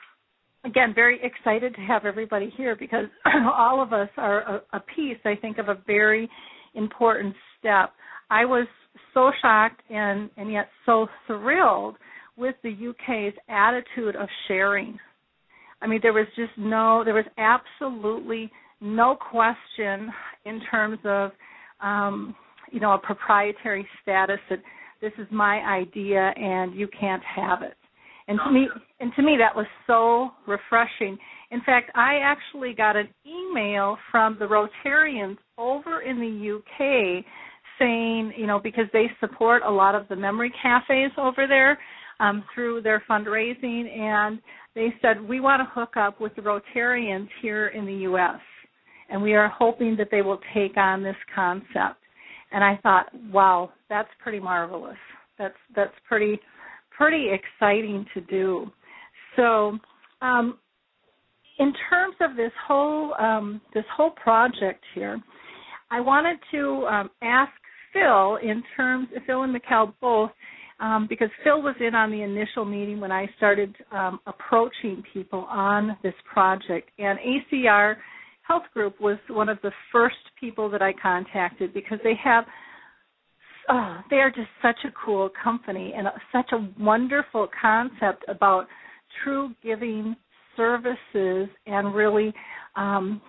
again, 0.65 0.93
very 0.93 1.19
excited 1.23 1.75
to 1.75 1.81
have 1.81 2.05
everybody 2.05 2.51
here 2.57 2.75
because 2.75 3.05
all 3.57 3.81
of 3.81 3.93
us 3.93 4.09
are 4.17 4.41
a, 4.41 4.77
a 4.77 4.79
piece, 4.79 5.17
I 5.25 5.35
think, 5.35 5.57
of 5.57 5.69
a 5.69 5.77
very 5.85 6.29
important 6.75 7.35
step. 7.59 7.93
I 8.29 8.45
was 8.45 8.67
so 9.13 9.31
shocked 9.41 9.81
and, 9.89 10.29
and 10.37 10.51
yet 10.51 10.69
so 10.85 11.07
thrilled 11.27 11.95
with 12.37 12.55
the 12.63 12.71
UK's 12.71 13.33
attitude 13.49 14.15
of 14.15 14.27
sharing. 14.47 14.97
I 15.81 15.87
mean, 15.87 15.99
there 16.01 16.13
was 16.13 16.27
just 16.35 16.51
no, 16.57 17.03
there 17.03 17.13
was 17.13 17.25
absolutely 17.37 18.51
no 18.81 19.15
question 19.15 20.11
in 20.45 20.61
terms 20.71 20.99
of, 21.03 21.31
um, 21.81 22.35
you 22.71 22.79
know, 22.79 22.93
a 22.93 22.97
proprietary 22.97 23.87
status 24.01 24.39
that 24.49 24.59
this 25.01 25.11
is 25.17 25.27
my 25.31 25.57
idea 25.59 26.33
and 26.35 26.73
you 26.73 26.87
can't 26.99 27.21
have 27.23 27.61
it. 27.61 27.75
And 28.27 28.39
to 28.45 28.51
me, 28.51 28.67
and 28.99 29.11
to 29.15 29.21
me, 29.21 29.35
that 29.37 29.55
was 29.55 29.65
so 29.85 30.31
refreshing. 30.47 31.17
In 31.51 31.61
fact, 31.65 31.91
I 31.95 32.19
actually 32.23 32.73
got 32.73 32.95
an 32.95 33.09
email 33.25 33.97
from 34.11 34.37
the 34.39 34.45
Rotarians 34.45 35.37
over 35.57 36.01
in 36.01 36.19
the 36.19 36.57
UK 36.57 37.25
saying, 37.79 38.33
you 38.37 38.47
know, 38.47 38.59
because 38.59 38.85
they 38.93 39.07
support 39.19 39.63
a 39.65 39.71
lot 39.71 39.95
of 39.95 40.07
the 40.07 40.15
memory 40.15 40.53
cafes 40.61 41.11
over 41.17 41.47
there 41.47 41.77
um, 42.19 42.43
through 42.53 42.81
their 42.81 43.03
fundraising, 43.09 43.89
and 43.97 44.39
they 44.75 44.93
said 45.01 45.21
we 45.21 45.39
want 45.39 45.59
to 45.59 45.79
hook 45.79 45.97
up 45.97 46.21
with 46.21 46.33
the 46.35 46.41
Rotarians 46.41 47.27
here 47.41 47.67
in 47.67 47.85
the 47.85 47.93
U.S. 47.93 48.39
and 49.09 49.21
we 49.21 49.33
are 49.33 49.49
hoping 49.49 49.95
that 49.97 50.09
they 50.11 50.21
will 50.21 50.39
take 50.53 50.77
on 50.77 51.03
this 51.03 51.15
concept. 51.35 51.99
And 52.51 52.63
I 52.63 52.79
thought, 52.83 53.07
wow, 53.31 53.71
that's 53.89 54.09
pretty 54.21 54.39
marvelous. 54.39 54.97
That's 55.39 55.55
that's 55.75 55.93
pretty 56.07 56.39
pretty 56.97 57.27
exciting 57.31 58.05
to 58.13 58.21
do. 58.21 58.71
So, 59.35 59.77
um, 60.21 60.57
in 61.59 61.73
terms 61.89 62.15
of 62.21 62.35
this 62.35 62.51
whole 62.67 63.13
um, 63.19 63.61
this 63.73 63.85
whole 63.95 64.11
project 64.11 64.83
here, 64.95 65.21
I 65.91 65.99
wanted 65.99 66.37
to 66.51 66.87
um, 66.87 67.09
ask 67.21 67.51
Phil 67.93 68.37
in 68.37 68.63
terms 68.75 69.07
Phil 69.27 69.43
and 69.43 69.55
Mikkel 69.55 69.93
both 70.01 70.31
um, 70.79 71.05
because 71.07 71.29
Phil 71.43 71.61
was 71.61 71.75
in 71.79 71.93
on 71.93 72.11
the 72.11 72.21
initial 72.21 72.65
meeting 72.65 72.99
when 72.99 73.11
I 73.11 73.27
started 73.37 73.75
um, 73.91 74.19
approaching 74.25 75.03
people 75.13 75.45
on 75.49 75.95
this 76.01 76.15
project, 76.31 76.89
and 76.97 77.19
ACR 77.19 77.95
Health 78.47 78.63
Group 78.73 78.99
was 78.99 79.17
one 79.29 79.49
of 79.49 79.57
the 79.61 79.71
first 79.91 80.15
people 80.39 80.69
that 80.71 80.81
I 80.81 80.93
contacted 80.93 81.73
because 81.73 81.99
they 82.03 82.15
have 82.23 82.45
oh, 83.69 83.99
they 84.09 84.17
are 84.17 84.29
just 84.29 84.49
such 84.61 84.77
a 84.85 84.93
cool 85.05 85.29
company 85.43 85.93
and 85.95 86.07
such 86.31 86.51
a 86.51 86.69
wonderful 86.81 87.47
concept 87.61 88.23
about 88.27 88.67
true 89.23 89.53
giving 89.63 90.15
services 90.55 91.49
and 91.65 91.93
really 91.93 92.33
um, 92.75 93.21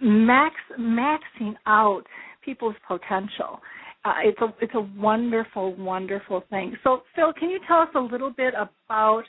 max 0.00 0.54
maxing 0.78 1.54
out 1.66 2.02
people's 2.44 2.76
potential. 2.86 3.60
Uh, 4.04 4.14
it's 4.24 4.40
a 4.40 4.54
it's 4.60 4.74
a 4.74 4.88
wonderful 5.00 5.74
wonderful 5.76 6.44
thing. 6.50 6.76
So 6.84 7.02
Phil, 7.16 7.32
can 7.38 7.50
you 7.50 7.58
tell 7.66 7.78
us 7.78 7.88
a 7.94 8.00
little 8.00 8.30
bit 8.30 8.54
about 8.54 9.22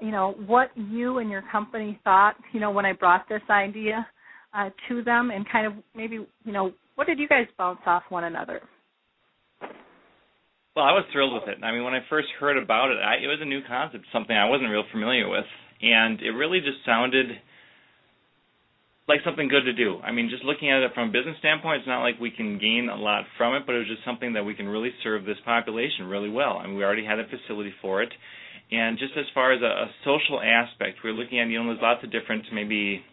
you 0.00 0.10
know 0.10 0.34
what 0.46 0.70
you 0.76 1.18
and 1.18 1.30
your 1.30 1.42
company 1.50 1.98
thought 2.04 2.36
you 2.52 2.60
know 2.60 2.70
when 2.70 2.86
I 2.86 2.92
brought 2.92 3.28
this 3.28 3.42
idea 3.50 4.06
uh, 4.54 4.70
to 4.88 5.02
them 5.02 5.30
and 5.30 5.44
kind 5.50 5.66
of 5.66 5.72
maybe 5.94 6.14
you 6.44 6.52
know 6.52 6.72
what 6.94 7.06
did 7.06 7.18
you 7.18 7.28
guys 7.28 7.46
bounce 7.58 7.80
off 7.86 8.04
one 8.08 8.24
another? 8.24 8.60
Well, 10.80 10.88
I 10.88 10.96
was 10.96 11.04
thrilled 11.12 11.36
with 11.36 11.44
it. 11.44 11.60
I 11.62 11.72
mean, 11.76 11.84
when 11.84 11.92
I 11.92 12.00
first 12.08 12.28
heard 12.40 12.56
about 12.56 12.88
it, 12.88 12.96
I, 13.04 13.20
it 13.20 13.28
was 13.28 13.36
a 13.42 13.44
new 13.44 13.60
concept, 13.68 14.06
something 14.16 14.32
I 14.34 14.48
wasn't 14.48 14.70
real 14.72 14.88
familiar 14.90 15.28
with, 15.28 15.44
and 15.82 16.16
it 16.22 16.32
really 16.32 16.60
just 16.60 16.80
sounded 16.88 17.36
like 19.06 19.20
something 19.22 19.52
good 19.52 19.68
to 19.68 19.74
do. 19.76 20.00
I 20.00 20.10
mean, 20.10 20.32
just 20.32 20.40
looking 20.42 20.72
at 20.72 20.80
it 20.80 20.96
from 20.96 21.10
a 21.10 21.12
business 21.12 21.36
standpoint, 21.36 21.84
it's 21.84 21.86
not 21.86 22.00
like 22.00 22.16
we 22.16 22.30
can 22.30 22.56
gain 22.56 22.88
a 22.88 22.96
lot 22.96 23.28
from 23.36 23.60
it, 23.60 23.68
but 23.68 23.74
it 23.76 23.84
was 23.84 23.92
just 23.92 24.08
something 24.08 24.32
that 24.32 24.42
we 24.48 24.54
can 24.54 24.64
really 24.66 24.88
serve 25.04 25.26
this 25.26 25.36
population 25.44 26.08
really 26.08 26.30
well. 26.30 26.56
I 26.56 26.64
mean, 26.64 26.80
we 26.80 26.82
already 26.82 27.04
had 27.04 27.20
a 27.20 27.28
facility 27.28 27.76
for 27.82 28.00
it. 28.00 28.08
And 28.72 28.96
just 28.96 29.12
as 29.20 29.28
far 29.34 29.52
as 29.52 29.60
a, 29.60 29.84
a 29.84 29.90
social 30.08 30.40
aspect, 30.40 31.04
we're 31.04 31.12
looking 31.12 31.44
at, 31.44 31.48
you 31.48 31.60
know, 31.60 31.68
there's 31.68 31.84
lots 31.84 32.02
of 32.04 32.10
different 32.10 32.48
maybe 32.56 33.04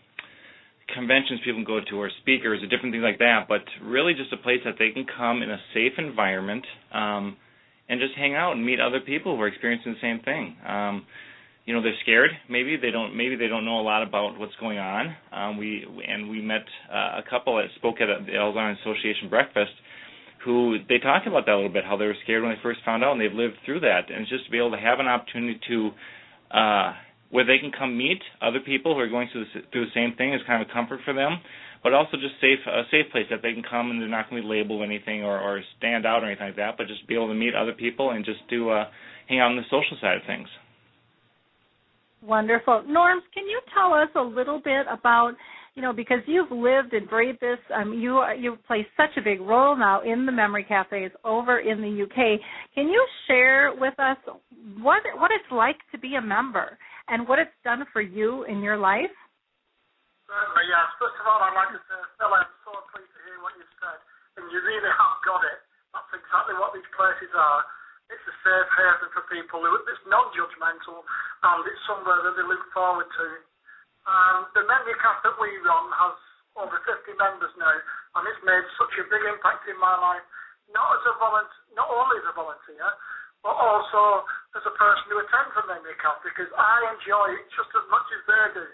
conventions 0.95 1.43
people 1.43 1.59
can 1.59 1.67
go 1.67 1.83
to 1.83 1.95
or 1.99 2.09
speakers 2.23 2.63
or 2.63 2.67
different 2.71 2.95
things 2.95 3.03
like 3.03 3.19
that, 3.19 3.51
but 3.51 3.67
really 3.83 4.13
just 4.13 4.31
a 4.31 4.39
place 4.39 4.63
that 4.63 4.79
they 4.79 4.91
can 4.95 5.03
come 5.03 5.43
in 5.43 5.51
a 5.51 5.59
safe 5.75 5.99
environment 5.99 6.63
um, 6.95 7.35
and 7.89 7.99
just 7.99 8.13
hang 8.15 8.35
out 8.35 8.53
and 8.53 8.65
meet 8.65 8.79
other 8.79 8.99
people 8.99 9.35
who 9.35 9.41
are 9.41 9.47
experiencing 9.47 9.93
the 9.93 10.01
same 10.01 10.19
thing. 10.23 10.55
Um, 10.67 11.05
you 11.65 11.73
know, 11.73 11.81
they're 11.81 11.99
scared. 12.01 12.31
Maybe 12.49 12.77
they 12.77 12.91
don't. 12.91 13.15
Maybe 13.15 13.35
they 13.35 13.47
don't 13.47 13.65
know 13.65 13.79
a 13.79 13.83
lot 13.83 14.01
about 14.01 14.39
what's 14.39 14.55
going 14.59 14.79
on. 14.79 15.15
Um, 15.33 15.57
we 15.57 15.85
and 16.07 16.29
we 16.29 16.41
met 16.41 16.63
uh, 16.91 17.19
a 17.19 17.23
couple 17.29 17.57
that 17.57 17.65
spoke 17.75 17.97
at 17.99 18.07
the 18.25 18.31
Alzheimer's 18.31 18.79
Association 18.81 19.29
breakfast 19.29 19.73
who 20.45 20.77
they 20.87 20.97
talked 20.97 21.27
about 21.27 21.45
that 21.45 21.51
a 21.51 21.55
little 21.55 21.71
bit, 21.71 21.83
how 21.83 21.97
they 21.97 22.05
were 22.05 22.15
scared 22.23 22.41
when 22.41 22.51
they 22.51 22.61
first 22.63 22.79
found 22.85 23.03
out, 23.03 23.11
and 23.11 23.19
they've 23.19 23.33
lived 23.33 23.55
through 23.65 23.81
that. 23.81 24.09
And 24.09 24.25
just 24.27 24.45
to 24.45 24.51
be 24.51 24.57
able 24.57 24.71
to 24.71 24.77
have 24.77 24.99
an 24.99 25.07
opportunity 25.07 25.59
to 25.67 25.91
uh, 26.51 26.93
where 27.31 27.45
they 27.45 27.57
can 27.57 27.71
come 27.77 27.97
meet 27.97 28.21
other 28.41 28.59
people 28.61 28.93
who 28.93 29.01
are 29.01 29.09
going 29.09 29.27
through 29.31 29.45
the, 29.53 29.61
through 29.71 29.85
the 29.85 29.91
same 29.93 30.15
thing 30.15 30.33
is 30.33 30.39
kind 30.47 30.61
of 30.61 30.69
a 30.69 30.73
comfort 30.73 31.01
for 31.03 31.13
them, 31.13 31.39
but 31.83 31.93
also 31.93 32.17
just 32.17 32.35
safe 32.41 32.59
a 32.67 32.83
safe 32.91 33.11
place 33.11 33.25
that 33.29 33.41
they 33.41 33.53
can 33.53 33.63
come 33.63 33.91
and 33.91 34.01
they're 34.01 34.09
not 34.09 34.29
going 34.29 34.41
to 34.41 34.47
be 34.47 34.53
labeled 34.53 34.83
anything 34.83 35.23
or, 35.23 35.39
or 35.39 35.61
stand 35.77 36.05
out 36.05 36.23
or 36.23 36.27
anything 36.27 36.47
like 36.47 36.55
that, 36.57 36.77
but 36.77 36.87
just 36.87 37.07
be 37.07 37.15
able 37.15 37.27
to 37.27 37.35
meet 37.35 37.55
other 37.55 37.73
people 37.73 38.11
and 38.11 38.25
just 38.25 38.39
do 38.49 38.69
uh, 38.69 38.85
hang 39.27 39.39
out 39.39 39.51
on 39.51 39.57
the 39.57 39.63
social 39.69 39.97
side 40.01 40.17
of 40.17 40.23
things. 40.25 40.47
Wonderful, 42.21 42.83
Norrms. 42.87 43.21
Can 43.33 43.45
you 43.45 43.61
tell 43.73 43.93
us 43.93 44.09
a 44.15 44.21
little 44.21 44.59
bit 44.59 44.85
about 44.89 45.35
you 45.77 45.83
know, 45.83 45.93
because 45.93 46.17
you've 46.25 46.49
lived 46.49 46.93
and 46.93 47.07
breathed 47.07 47.39
this, 47.39 47.59
um, 47.75 47.93
you 47.93 48.19
you 48.39 48.57
play 48.65 48.85
such 48.97 49.15
a 49.15 49.21
big 49.21 49.39
role 49.39 49.77
now 49.77 50.01
in 50.01 50.25
the 50.25 50.31
memory 50.31 50.65
cafes 50.67 51.11
over 51.23 51.59
in 51.59 51.81
the 51.81 52.03
UK. 52.03 52.41
Can 52.73 52.87
you 52.87 53.05
share 53.27 53.71
with 53.79 53.93
us 53.99 54.17
what 54.79 55.03
what 55.17 55.29
it's 55.29 55.51
like 55.51 55.77
to 55.91 55.99
be 55.99 56.15
a 56.15 56.21
member 56.21 56.79
and 57.09 57.27
what 57.27 57.37
it's 57.37 57.51
done 57.63 57.85
for 57.93 58.01
you 58.01 58.43
in 58.45 58.63
your 58.63 58.75
life? 58.75 59.11
Certainly, 60.27 60.65
yes. 60.67 60.87
First 60.99 61.15
of 61.23 61.25
all, 61.25 61.39
I'd 61.39 61.55
like 61.55 61.71
to 61.71 61.81
say, 61.87 61.99
Phil, 62.19 62.35
I'm 62.35 62.51
so 62.67 62.75
pleased 62.91 63.11
to 63.15 63.21
hear 63.23 63.39
what 63.39 63.55
you've 63.55 63.75
said, 63.79 63.99
and 64.35 64.43
you 64.51 64.59
really 64.59 64.91
have 64.91 65.15
got 65.23 65.39
it. 65.47 65.59
That's 65.95 66.11
exactly 66.19 66.55
what 66.59 66.75
these 66.75 66.87
places 66.91 67.31
are. 67.31 67.63
It's 68.11 68.27
a 68.27 68.35
safe 68.43 68.69
haven 68.75 69.07
for 69.15 69.23
people. 69.31 69.63
Who, 69.63 69.71
it's 69.87 70.03
non-judgmental, 70.03 70.99
and 70.99 71.59
it's 71.63 71.83
somewhere 71.87 72.19
that 72.27 72.35
they 72.35 72.43
look 72.43 72.59
forward 72.75 73.07
to. 73.07 73.27
Um, 74.03 74.51
the 74.51 74.67
memory 74.67 74.99
camp 74.99 75.23
that 75.23 75.35
we 75.39 75.47
run 75.63 75.87
has 75.95 76.15
over 76.59 76.75
50 76.75 77.07
members 77.15 77.51
now, 77.55 77.77
and 78.19 78.23
it's 78.27 78.43
made 78.43 78.67
such 78.75 78.99
a 78.99 79.07
big 79.07 79.23
impact 79.31 79.63
in 79.71 79.79
my 79.79 79.95
life, 79.95 80.23
not 80.75 80.91
as 80.99 81.03
a 81.07 81.15
volunteer, 81.23 81.71
not 81.79 81.87
only 81.87 82.19
as 82.19 82.27
a 82.27 82.35
volunteer, 82.35 82.87
but 83.47 83.55
also 83.55 84.27
as 84.59 84.63
a 84.67 84.75
person 84.75 85.07
who 85.07 85.23
attends 85.23 85.55
a 85.55 85.63
memory 85.71 85.95
camp, 86.03 86.19
because 86.19 86.51
I 86.51 86.75
enjoy 86.99 87.31
it 87.39 87.47
just 87.55 87.71
as 87.79 87.85
much 87.87 88.07
as 88.11 88.21
they 88.27 88.43
do. 88.59 88.67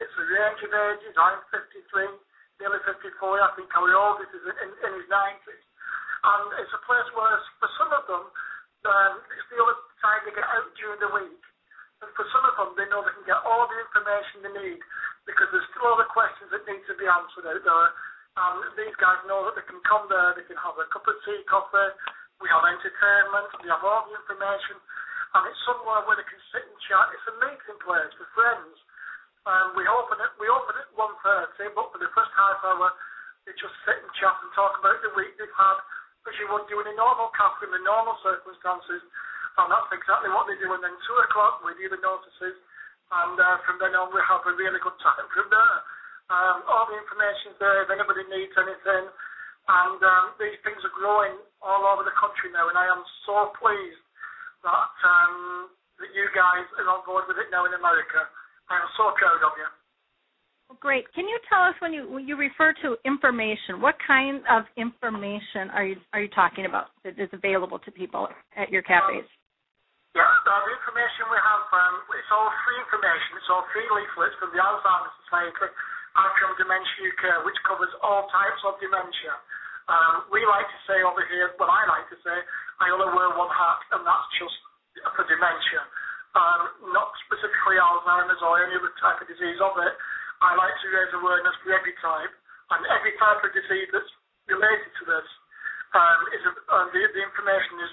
It's 0.00 0.16
a 0.16 0.24
range 0.24 0.60
of 0.64 0.72
ages. 0.72 1.14
I'm 1.20 1.40
53, 1.52 2.08
nearly 2.58 2.80
54. 2.88 3.44
I 3.44 3.52
think 3.54 3.68
our 3.76 3.92
oldest 3.92 4.32
is 4.32 4.44
in, 4.48 4.70
in 4.84 4.90
his 4.96 5.08
90s. 5.12 5.64
And 6.20 6.44
it's 6.60 6.72
a 6.72 6.82
place 6.88 7.08
where, 7.16 7.36
for 7.60 7.70
some 7.80 7.92
of 7.92 8.04
them, 8.08 8.24
um, 8.88 9.14
it's 9.36 9.48
the 9.52 9.60
only 9.60 9.76
time 10.00 10.24
they 10.24 10.32
get 10.32 10.48
out 10.48 10.68
during 10.76 11.00
the 11.04 11.12
week 11.12 11.44
and 12.00 12.10
for 12.16 12.24
some 12.32 12.44
of 12.48 12.56
them, 12.56 12.72
they 12.80 12.88
know 12.88 13.04
they 13.04 13.12
can 13.12 13.28
get 13.28 13.44
all 13.44 13.68
the 13.68 13.76
information 13.76 14.40
they 14.40 14.54
need 14.56 14.80
because 15.28 15.52
there's 15.52 15.68
still 15.68 15.92
other 15.92 16.08
questions 16.08 16.48
that 16.48 16.64
need 16.64 16.80
to 16.88 16.96
be 16.96 17.04
answered 17.04 17.44
out 17.44 17.60
there. 17.60 17.88
And 18.40 18.56
these 18.72 18.96
guys 18.96 19.20
know 19.28 19.44
that 19.44 19.60
they 19.60 19.66
can 19.68 19.84
come 19.84 20.08
there, 20.08 20.32
they 20.32 20.48
can 20.48 20.56
have 20.64 20.80
a 20.80 20.88
cup 20.88 21.04
of 21.04 21.16
tea, 21.28 21.44
coffee, 21.44 21.92
we 22.40 22.48
have 22.48 22.64
entertainment, 22.64 23.52
we 23.60 23.68
have 23.68 23.84
all 23.84 24.08
the 24.08 24.16
information, 24.16 24.80
and 25.36 25.42
it's 25.44 25.60
somewhere 25.68 26.00
where 26.08 26.16
they 26.16 26.24
can 26.24 26.40
sit 26.48 26.64
and 26.64 26.78
chat. 26.88 27.12
It's 27.12 27.28
a 27.28 27.36
meeting 27.36 27.78
place 27.84 28.12
for 28.16 28.24
friends. 28.32 28.80
Um, 29.48 29.72
we 29.72 29.84
open 29.88 30.20
it 30.20 30.32
we 30.36 30.46
open 30.52 30.76
at 30.76 30.88
one 30.98 31.16
thirty, 31.24 31.72
but 31.72 31.88
for 31.92 32.00
the 32.00 32.10
first 32.12 32.32
half 32.36 32.60
hour, 32.64 32.92
they 33.48 33.56
just 33.56 33.72
sit 33.88 33.96
and 33.96 34.12
chat 34.20 34.36
and 34.44 34.52
talk 34.52 34.76
about 34.76 35.00
the 35.00 35.12
week 35.16 35.32
they've 35.40 35.56
had, 35.56 35.78
as 36.28 36.36
you 36.36 36.46
would 36.52 36.68
do 36.68 36.80
in 36.84 36.92
a 36.92 36.96
normal 36.96 37.32
cafe 37.32 37.64
in 37.64 37.72
the 37.72 37.82
normal 37.82 38.16
circumstances 38.20 39.00
and 39.58 39.68
that's 39.68 39.90
exactly 39.90 40.30
what 40.30 40.46
they 40.46 40.56
do. 40.60 40.70
And 40.70 40.82
then 40.84 40.94
two 41.04 41.16
o'clock 41.26 41.60
we 41.66 41.74
do 41.76 41.90
the 41.90 42.00
notices, 42.00 42.56
and 43.10 43.36
uh, 43.36 43.58
from 43.66 43.82
then 43.82 43.96
on 43.98 44.14
we 44.14 44.22
have 44.22 44.44
a 44.46 44.54
really 44.54 44.78
good 44.78 44.98
time 45.02 45.26
from 45.34 45.48
there. 45.50 45.78
Um, 46.30 46.62
all 46.70 46.86
the 46.86 46.94
information's 46.94 47.58
there 47.58 47.82
if 47.82 47.90
anybody 47.90 48.22
needs 48.30 48.54
anything, 48.54 49.04
and 49.10 49.98
um, 49.98 50.24
these 50.38 50.56
things 50.62 50.78
are 50.86 50.94
growing 50.94 51.34
all 51.58 51.82
over 51.90 52.06
the 52.06 52.14
country 52.14 52.54
now. 52.54 52.70
And 52.70 52.78
I 52.78 52.86
am 52.86 53.02
so 53.26 53.50
pleased 53.58 54.04
that 54.62 54.94
um, 55.02 55.74
that 55.98 56.10
you 56.14 56.30
guys 56.32 56.64
are 56.78 56.86
on 56.86 57.02
board 57.02 57.26
with 57.26 57.42
it 57.42 57.50
now 57.50 57.66
in 57.66 57.74
America. 57.74 58.30
I 58.70 58.78
am 58.78 58.88
so 58.96 59.10
proud 59.18 59.42
of 59.42 59.52
you. 59.58 59.68
Great. 60.78 61.04
Can 61.12 61.26
you 61.26 61.34
tell 61.50 61.66
us 61.66 61.74
when 61.82 61.90
you 61.90 62.06
when 62.06 62.30
you 62.30 62.38
refer 62.38 62.70
to 62.86 62.94
information, 63.02 63.82
what 63.82 63.98
kind 64.06 64.38
of 64.46 64.64
information 64.78 65.66
are 65.74 65.82
you 65.82 65.98
are 66.14 66.22
you 66.22 66.30
talking 66.30 66.64
about 66.64 66.94
that 67.02 67.18
is 67.18 67.28
available 67.34 67.82
to 67.82 67.90
people 67.90 68.30
at 68.54 68.70
your 68.70 68.80
cafes? 68.86 69.26
Yeah, 70.14 70.26
the 70.26 70.54
information 70.74 71.30
we 71.30 71.38
have, 71.38 71.62
um, 71.70 72.02
it's 72.18 72.30
all 72.34 72.50
free 72.66 72.78
information. 72.82 73.30
It's 73.38 73.50
all 73.50 73.62
free 73.70 73.86
leaflets 73.94 74.34
from 74.42 74.50
the 74.50 74.58
Alzheimer's 74.58 75.14
Society 75.26 75.70
from 76.18 76.50
Dementia 76.58 77.14
UK, 77.14 77.46
which 77.46 77.54
covers 77.62 77.90
all 78.02 78.26
types 78.34 78.58
of 78.66 78.74
dementia. 78.82 79.34
Um, 79.86 80.26
we 80.34 80.42
like 80.46 80.66
to 80.66 80.80
say 80.86 81.02
over 81.06 81.22
here, 81.30 81.54
well, 81.58 81.70
I 81.70 81.86
like 81.86 82.06
to 82.10 82.18
say, 82.26 82.36
I 82.82 82.90
only 82.90 83.10
wear 83.14 83.30
one 83.38 83.50
hat, 83.50 83.78
and 83.94 84.02
that's 84.02 84.28
just 84.38 84.54
for 85.14 85.22
dementia. 85.26 85.82
Um, 86.30 86.94
not 86.94 87.10
specifically 87.26 87.82
Alzheimer's 87.82 88.38
or 88.38 88.62
any 88.62 88.78
other 88.78 88.94
type 89.02 89.18
of 89.18 89.26
disease 89.26 89.58
of 89.58 89.74
it. 89.82 89.94
I 90.38 90.54
like 90.54 90.72
to 90.78 90.86
raise 90.94 91.10
awareness 91.18 91.52
for 91.60 91.74
every 91.74 91.92
type, 91.98 92.30
and 92.70 92.80
every 92.86 93.18
type 93.18 93.42
of 93.42 93.50
disease 93.50 93.90
that's 93.90 94.12
related 94.46 94.90
to 94.94 95.02
this 95.10 95.26
um, 95.92 96.20
is, 96.30 96.42
uh, 96.46 96.86
the, 96.94 97.00
the 97.18 97.22
information 97.26 97.82
is 97.82 97.92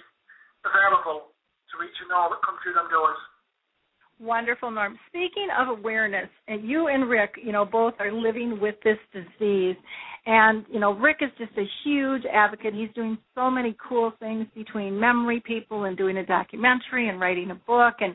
available 0.64 1.34
to 1.34 1.74
reach 1.82 1.98
and 2.06 2.14
all 2.14 2.30
that 2.30 2.40
come 2.46 2.62
through 2.62 2.78
them 2.78 2.88
doors. 2.94 3.18
Wonderful, 4.20 4.72
Norm. 4.72 4.98
Speaking 5.10 5.50
of 5.54 5.70
awareness, 5.70 6.30
and 6.48 6.66
you 6.66 6.88
and 6.88 7.10
Rick, 7.10 7.42
you 7.42 7.52
know, 7.52 7.66
both 7.66 7.94
are 8.00 8.12
living 8.12 8.60
with 8.60 8.76
this 8.84 8.98
disease. 9.14 9.78
And, 10.30 10.66
you 10.70 10.82
know, 10.82 10.92
Rick 10.92 11.18
is 11.22 11.30
just 11.38 11.58
a 11.58 11.64
huge 11.86 12.24
advocate. 12.32 12.74
He's 12.74 12.94
doing 12.94 13.18
so 13.34 13.50
many 13.50 13.78
cool 13.88 14.12
things 14.20 14.46
between 14.54 15.00
memory 15.00 15.42
people 15.46 15.86
and 15.86 15.96
doing 15.96 16.18
a 16.18 16.26
documentary 16.26 17.08
and 17.08 17.20
writing 17.20 17.50
a 17.52 17.56
book 17.56 17.96
and 18.02 18.14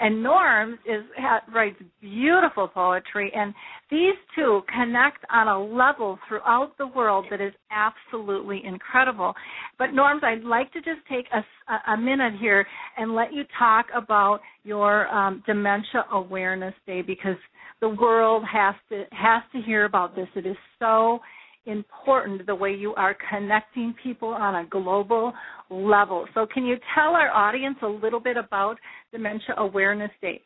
and 0.00 0.24
Norrms 0.24 0.74
is 0.86 1.04
writes 1.52 1.76
beautiful 2.00 2.68
poetry, 2.68 3.32
and 3.34 3.52
these 3.90 4.14
two 4.34 4.60
connect 4.72 5.24
on 5.28 5.48
a 5.48 5.60
level 5.60 6.18
throughout 6.28 6.78
the 6.78 6.86
world 6.86 7.26
that 7.30 7.40
is 7.40 7.52
absolutely 7.72 8.62
incredible. 8.64 9.34
But 9.76 9.88
Norrms, 9.88 10.22
I'd 10.22 10.44
like 10.44 10.72
to 10.74 10.78
just 10.80 11.00
take 11.10 11.26
a, 11.32 11.92
a 11.92 11.96
minute 11.96 12.34
here 12.40 12.64
and 12.96 13.14
let 13.14 13.32
you 13.32 13.42
talk 13.58 13.86
about 13.92 14.38
your 14.62 15.08
um, 15.08 15.42
Dementia 15.46 16.04
Awareness 16.12 16.74
Day 16.86 17.02
because 17.02 17.36
the 17.80 17.88
world 17.88 18.44
has 18.50 18.76
to 18.90 19.04
has 19.10 19.42
to 19.52 19.60
hear 19.62 19.84
about 19.84 20.14
this. 20.14 20.28
It 20.36 20.46
is 20.46 20.56
so 20.78 21.18
important 21.66 22.46
the 22.46 22.54
way 22.54 22.72
you 22.72 22.94
are 22.94 23.16
connecting 23.30 23.94
people 24.02 24.30
on 24.30 24.54
a 24.54 24.64
global 24.68 25.32
level. 25.70 26.26
So, 26.34 26.46
can 26.46 26.64
you 26.64 26.76
tell 26.94 27.12
our 27.16 27.30
audience 27.30 27.76
a 27.82 27.88
little 27.88 28.20
bit 28.20 28.36
about 28.36 28.76
Dementia 29.12 29.54
Awareness 29.58 30.12
Day? 30.20 30.40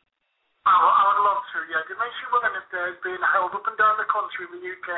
I, 0.63 0.71
I 0.71 1.03
would 1.11 1.23
love 1.27 1.43
to, 1.43 1.59
yeah. 1.71 1.83
Dementia 1.91 2.27
Awareness 2.31 2.67
Day 2.71 2.87
is 2.95 2.99
being 3.03 3.23
held 3.35 3.55
up 3.55 3.67
and 3.67 3.79
down 3.79 3.99
the 3.99 4.07
country 4.11 4.47
in 4.47 4.59
the 4.59 4.63
UK 4.63 4.91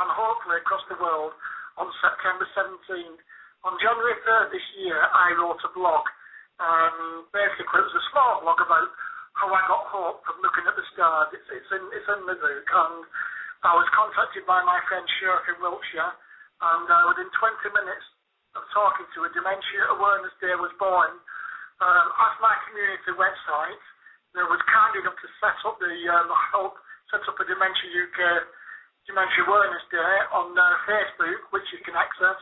and 0.00 0.08
hopefully 0.12 0.56
across 0.60 0.84
the 0.88 0.96
world 0.96 1.32
on 1.76 1.88
September 2.00 2.44
17th. 2.56 3.20
On 3.62 3.78
January 3.78 4.18
3rd 4.26 4.50
this 4.50 4.66
year, 4.82 4.98
I 4.98 5.38
wrote 5.38 5.62
a 5.62 5.70
blog. 5.70 6.02
Um, 6.58 7.30
basically, 7.30 7.78
it 7.78 7.86
was 7.86 7.96
a 7.96 8.06
small 8.10 8.42
blog 8.42 8.58
about 8.58 8.90
how 9.38 9.48
I 9.48 9.62
got 9.70 9.88
hope 9.88 10.26
from 10.26 10.42
looking 10.44 10.66
at 10.68 10.76
the 10.76 10.86
stars. 10.92 11.32
It's, 11.32 11.48
it's 11.48 11.70
in 11.72 11.82
it's 11.94 12.08
in 12.08 12.20
the 12.28 12.36
book, 12.36 12.68
and 12.68 13.02
I 13.62 13.78
was 13.78 13.86
contacted 13.94 14.42
by 14.42 14.58
my 14.66 14.82
friend 14.90 15.06
Sheriff 15.22 15.46
in 15.46 15.62
Wiltshire, 15.62 16.12
and 16.66 16.86
uh, 16.90 17.14
within 17.14 17.30
20 17.30 17.70
minutes 17.70 18.06
of 18.58 18.66
talking 18.74 19.06
to 19.14 19.22
a 19.22 19.30
Dementia 19.30 19.82
Awareness 19.94 20.34
Day 20.42 20.50
was 20.58 20.74
born. 20.82 21.14
Um, 21.78 22.06
as 22.26 22.34
my 22.42 22.54
community 22.66 23.14
website, 23.14 23.82
that 24.34 24.50
was 24.50 24.58
kind 24.66 24.98
enough 24.98 25.14
to 25.14 25.28
set 25.38 25.54
up 25.62 25.78
the 25.78 25.94
um, 26.10 26.26
help 26.50 26.74
set 27.14 27.22
up 27.22 27.38
a 27.38 27.46
Dementia 27.46 27.86
UK 28.02 28.18
Dementia 29.06 29.46
Awareness 29.46 29.86
Day 29.94 30.14
on 30.34 30.58
uh, 30.58 30.64
Facebook, 30.82 31.46
which 31.54 31.66
you 31.70 31.78
can 31.86 31.94
access. 31.94 32.40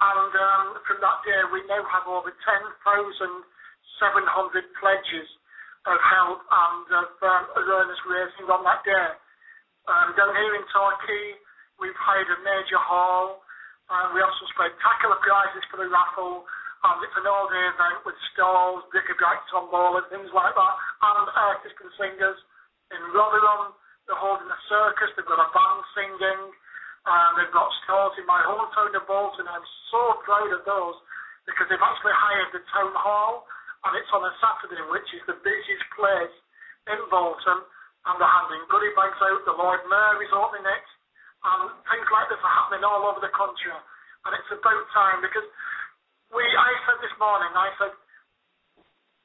And 0.00 0.32
um, 0.32 0.80
from 0.88 0.96
that 1.04 1.18
day, 1.28 1.44
we 1.52 1.60
now 1.68 1.84
have 1.92 2.08
over 2.08 2.32
10,700 2.32 3.44
pledges 4.80 5.28
of 5.84 5.98
help 6.08 6.40
and 6.40 6.86
of 7.04 7.10
um, 7.20 7.44
awareness 7.52 8.00
raising 8.08 8.48
on 8.48 8.64
that 8.64 8.80
day. 8.86 9.12
Um, 9.88 10.12
down 10.20 10.36
here 10.36 10.52
in 10.52 10.64
Torquay, 10.68 11.40
we've 11.80 11.96
hired 11.96 12.28
a 12.28 12.38
major 12.44 12.76
hall. 12.76 13.40
Um, 13.88 14.12
we 14.12 14.20
have 14.20 14.36
some 14.36 14.52
spectacular 14.52 15.16
prizes 15.24 15.64
for 15.72 15.80
the 15.80 15.88
raffle. 15.88 16.44
And 16.84 17.00
it's 17.02 17.16
an 17.16 17.26
all-day 17.26 17.64
event 17.72 18.04
with 18.04 18.14
stalls, 18.30 18.84
bric-a-brac, 18.92 19.48
tombola, 19.50 20.04
things 20.12 20.30
like 20.30 20.54
that, 20.54 20.74
and 21.02 21.26
artists 21.34 21.80
and 21.80 21.90
singers. 21.96 22.38
In 22.92 23.00
Rotherham, 23.16 23.74
they're 24.04 24.20
holding 24.20 24.46
a 24.46 24.60
circus. 24.68 25.10
They've 25.16 25.26
got 25.26 25.40
a 25.40 25.50
band 25.56 25.80
singing. 25.96 26.42
And 27.08 27.30
they've 27.40 27.56
got 27.56 27.72
stalls 27.82 28.12
in 28.20 28.28
my 28.28 28.44
hometown 28.44 28.92
of 28.92 29.08
Bolton. 29.08 29.48
I'm 29.48 29.64
so 29.88 30.20
proud 30.28 30.52
of 30.52 30.68
those 30.68 31.00
because 31.48 31.64
they've 31.72 31.80
actually 31.80 32.12
hired 32.12 32.52
the 32.52 32.60
town 32.68 32.92
hall, 32.92 33.48
and 33.88 33.96
it's 33.96 34.12
on 34.12 34.20
a 34.20 34.32
Saturday, 34.36 34.84
which 34.92 35.08
is 35.16 35.24
the 35.24 35.40
busiest 35.40 35.86
place 35.96 36.36
in 36.92 37.00
Bolton. 37.08 37.64
And 38.06 38.14
they're 38.20 38.28
handing 38.28 38.62
goodie 38.70 38.94
bags 38.94 39.18
out. 39.18 39.42
The 39.42 39.56
Lord 39.58 39.82
Mayor 39.90 40.22
is 40.22 40.32
opening 40.34 40.66
it. 40.66 40.86
And 41.42 41.70
things 41.86 42.08
like 42.10 42.28
this 42.30 42.42
are 42.42 42.56
happening 42.62 42.86
all 42.86 43.06
over 43.06 43.22
the 43.22 43.32
country. 43.34 43.74
And 43.74 44.32
it's 44.34 44.50
about 44.50 44.84
time 44.94 45.22
because 45.22 45.46
we, 46.34 46.42
I 46.42 46.72
said 46.84 46.98
this 47.00 47.14
morning, 47.16 47.50
I 47.54 47.70
said, 47.78 47.94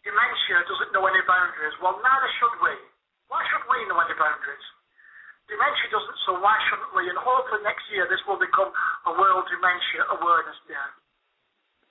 dementia 0.05 0.63
doesn't 0.67 0.91
know 0.93 1.05
any 1.09 1.23
boundaries. 1.25 1.75
Well, 1.79 1.97
neither 1.99 2.29
should 2.39 2.55
we. 2.61 2.75
Why 3.27 3.41
should 3.49 3.65
we 3.65 3.81
know 3.89 3.97
any 3.99 4.15
boundaries? 4.15 4.67
Dementia 5.49 5.87
doesn't, 5.91 6.19
so 6.23 6.39
why 6.39 6.55
shouldn't 6.71 6.93
we? 6.95 7.09
And 7.11 7.19
hopefully 7.19 7.59
next 7.67 7.83
year 7.91 8.07
this 8.07 8.21
will 8.23 8.39
become 8.39 8.71
a 9.09 9.11
World 9.11 9.43
Dementia 9.51 10.07
Awareness 10.15 10.55
Day. 10.69 10.87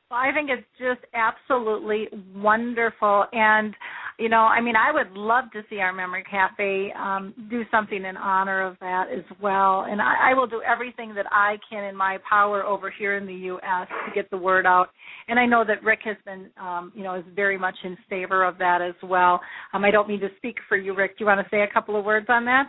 Well, 0.08 0.20
I 0.20 0.32
think 0.32 0.48
it's 0.48 0.68
just 0.76 1.04
absolutely 1.12 2.08
wonderful. 2.36 3.28
And 3.32 3.76
you 4.18 4.28
know, 4.28 4.40
I 4.40 4.60
mean, 4.60 4.74
I 4.76 4.92
would 4.92 5.16
love 5.16 5.44
to 5.52 5.62
see 5.70 5.78
our 5.78 5.92
memory 5.92 6.24
cafe 6.30 6.92
um, 6.98 7.34
do 7.50 7.62
something 7.70 8.04
in 8.04 8.16
honor 8.16 8.62
of 8.62 8.76
that 8.80 9.06
as 9.12 9.24
well. 9.40 9.86
And 9.88 10.00
I, 10.00 10.30
I 10.30 10.34
will 10.34 10.46
do 10.46 10.62
everything 10.62 11.14
that 11.14 11.26
I 11.30 11.56
can 11.68 11.84
in 11.84 11.96
my 11.96 12.18
power 12.28 12.64
over 12.64 12.90
here 12.90 13.16
in 13.16 13.26
the 13.26 13.34
U.S. 13.34 13.88
to 13.88 14.14
get 14.14 14.30
the 14.30 14.36
word 14.36 14.66
out. 14.66 14.88
And 15.28 15.38
I 15.38 15.46
know 15.46 15.64
that 15.66 15.82
Rick 15.82 16.00
has 16.04 16.16
been, 16.24 16.50
um, 16.60 16.92
you 16.94 17.02
know, 17.02 17.14
is 17.14 17.24
very 17.34 17.58
much 17.58 17.76
in 17.84 17.96
favor 18.08 18.44
of 18.44 18.58
that 18.58 18.80
as 18.82 18.94
well. 19.02 19.40
Um, 19.72 19.84
I 19.84 19.90
don't 19.90 20.08
mean 20.08 20.20
to 20.20 20.28
speak 20.36 20.56
for 20.68 20.76
you, 20.76 20.94
Rick. 20.94 21.18
Do 21.18 21.24
you 21.24 21.26
want 21.26 21.40
to 21.40 21.50
say 21.50 21.62
a 21.62 21.72
couple 21.72 21.98
of 21.98 22.04
words 22.04 22.26
on 22.28 22.44
that? 22.44 22.68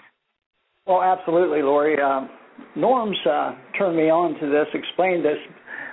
Well, 0.86 1.02
absolutely, 1.02 1.62
Lori. 1.62 2.02
Um, 2.02 2.30
Norrms 2.78 3.16
uh, 3.28 3.56
turned 3.78 3.98
me 3.98 4.10
on 4.10 4.40
to 4.40 4.50
this, 4.50 4.68
explained 4.74 5.26
this 5.26 5.38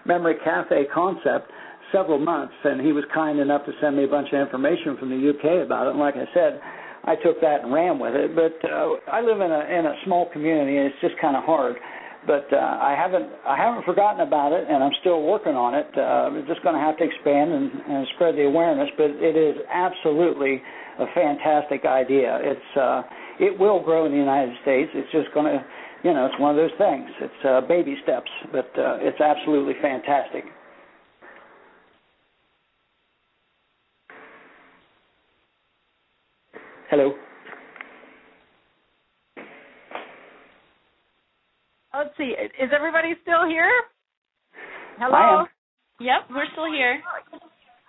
memory 0.07 0.35
cafe 0.45 0.85
concept 0.93 1.51
several 1.93 2.19
months, 2.19 2.55
and 2.65 2.81
he 2.81 2.93
was 2.93 3.05
kind 3.15 3.39
enough 3.39 3.65
to 3.67 3.73
send 3.81 3.97
me 3.97 4.05
a 4.05 4.09
bunch 4.09 4.29
of 4.33 4.41
information 4.41 4.97
from 4.99 5.11
the 5.11 5.21
UK 5.21 5.65
about 5.65 5.87
it. 5.87 5.91
And 5.91 6.01
like 6.01 6.15
I 6.17 6.27
said, 6.35 6.61
I 7.05 7.17
took 7.17 7.41
that 7.41 7.65
and 7.65 7.73
ran 7.73 7.99
with 7.99 8.15
it. 8.15 8.35
But 8.35 8.57
uh, 8.69 9.01
I 9.11 9.21
live 9.21 9.41
in 9.41 9.51
a 9.51 9.63
in 9.67 9.87
a 9.87 9.95
small 10.05 10.29
community, 10.33 10.77
and 10.77 10.87
it's 10.87 11.01
just 11.01 11.15
kind 11.21 11.37
of 11.37 11.45
hard. 11.45 11.77
But 12.27 12.47
uh, 12.53 12.57
I 12.57 12.95
haven't 12.99 13.29
I 13.47 13.57
haven't 13.57 13.85
forgotten 13.85 14.21
about 14.21 14.53
it, 14.53 14.69
and 14.69 14.85
I'm 14.85 14.93
still 15.01 15.23
working 15.23 15.55
on 15.57 15.75
it. 15.75 15.89
Uh, 15.97 16.31
we're 16.33 16.47
just 16.47 16.63
going 16.63 16.75
to 16.75 16.81
have 16.81 16.99
to 16.99 17.05
expand 17.05 17.53
and, 17.53 17.71
and 17.73 18.07
spread 18.15 18.37
the 18.37 18.45
awareness. 18.45 18.89
But 18.97 19.17
it 19.17 19.37
is 19.37 19.57
absolutely 19.73 20.61
a 20.99 21.07
fantastic 21.15 21.85
idea. 21.85 22.39
It's 22.43 22.71
uh, 22.77 23.03
it 23.41 23.59
will 23.59 23.83
grow 23.83 24.05
in 24.05 24.13
the 24.13 24.19
United 24.21 24.55
States. 24.63 24.91
It's 24.95 25.11
just 25.13 25.33
going 25.33 25.47
to 25.47 25.65
you 26.03 26.15
know, 26.15 26.27
it's 26.27 26.39
one 26.41 26.51
of 26.51 26.57
those 26.57 26.77
things. 26.79 27.11
It's 27.21 27.45
uh, 27.45 27.61
baby 27.69 27.97
steps, 28.03 28.31
but 28.53 28.71
uh, 28.79 29.05
it's 29.05 29.21
absolutely 29.21 29.75
fantastic. 29.83 30.45
Hello. 36.91 37.15
Let's 41.95 42.11
see. 42.19 42.35
Is 42.61 42.71
everybody 42.75 43.15
still 43.23 43.47
here? 43.47 43.71
Hello. 44.99 45.45
Yep, 46.01 46.31
we're 46.31 46.47
still 46.53 46.67
here. 46.73 47.01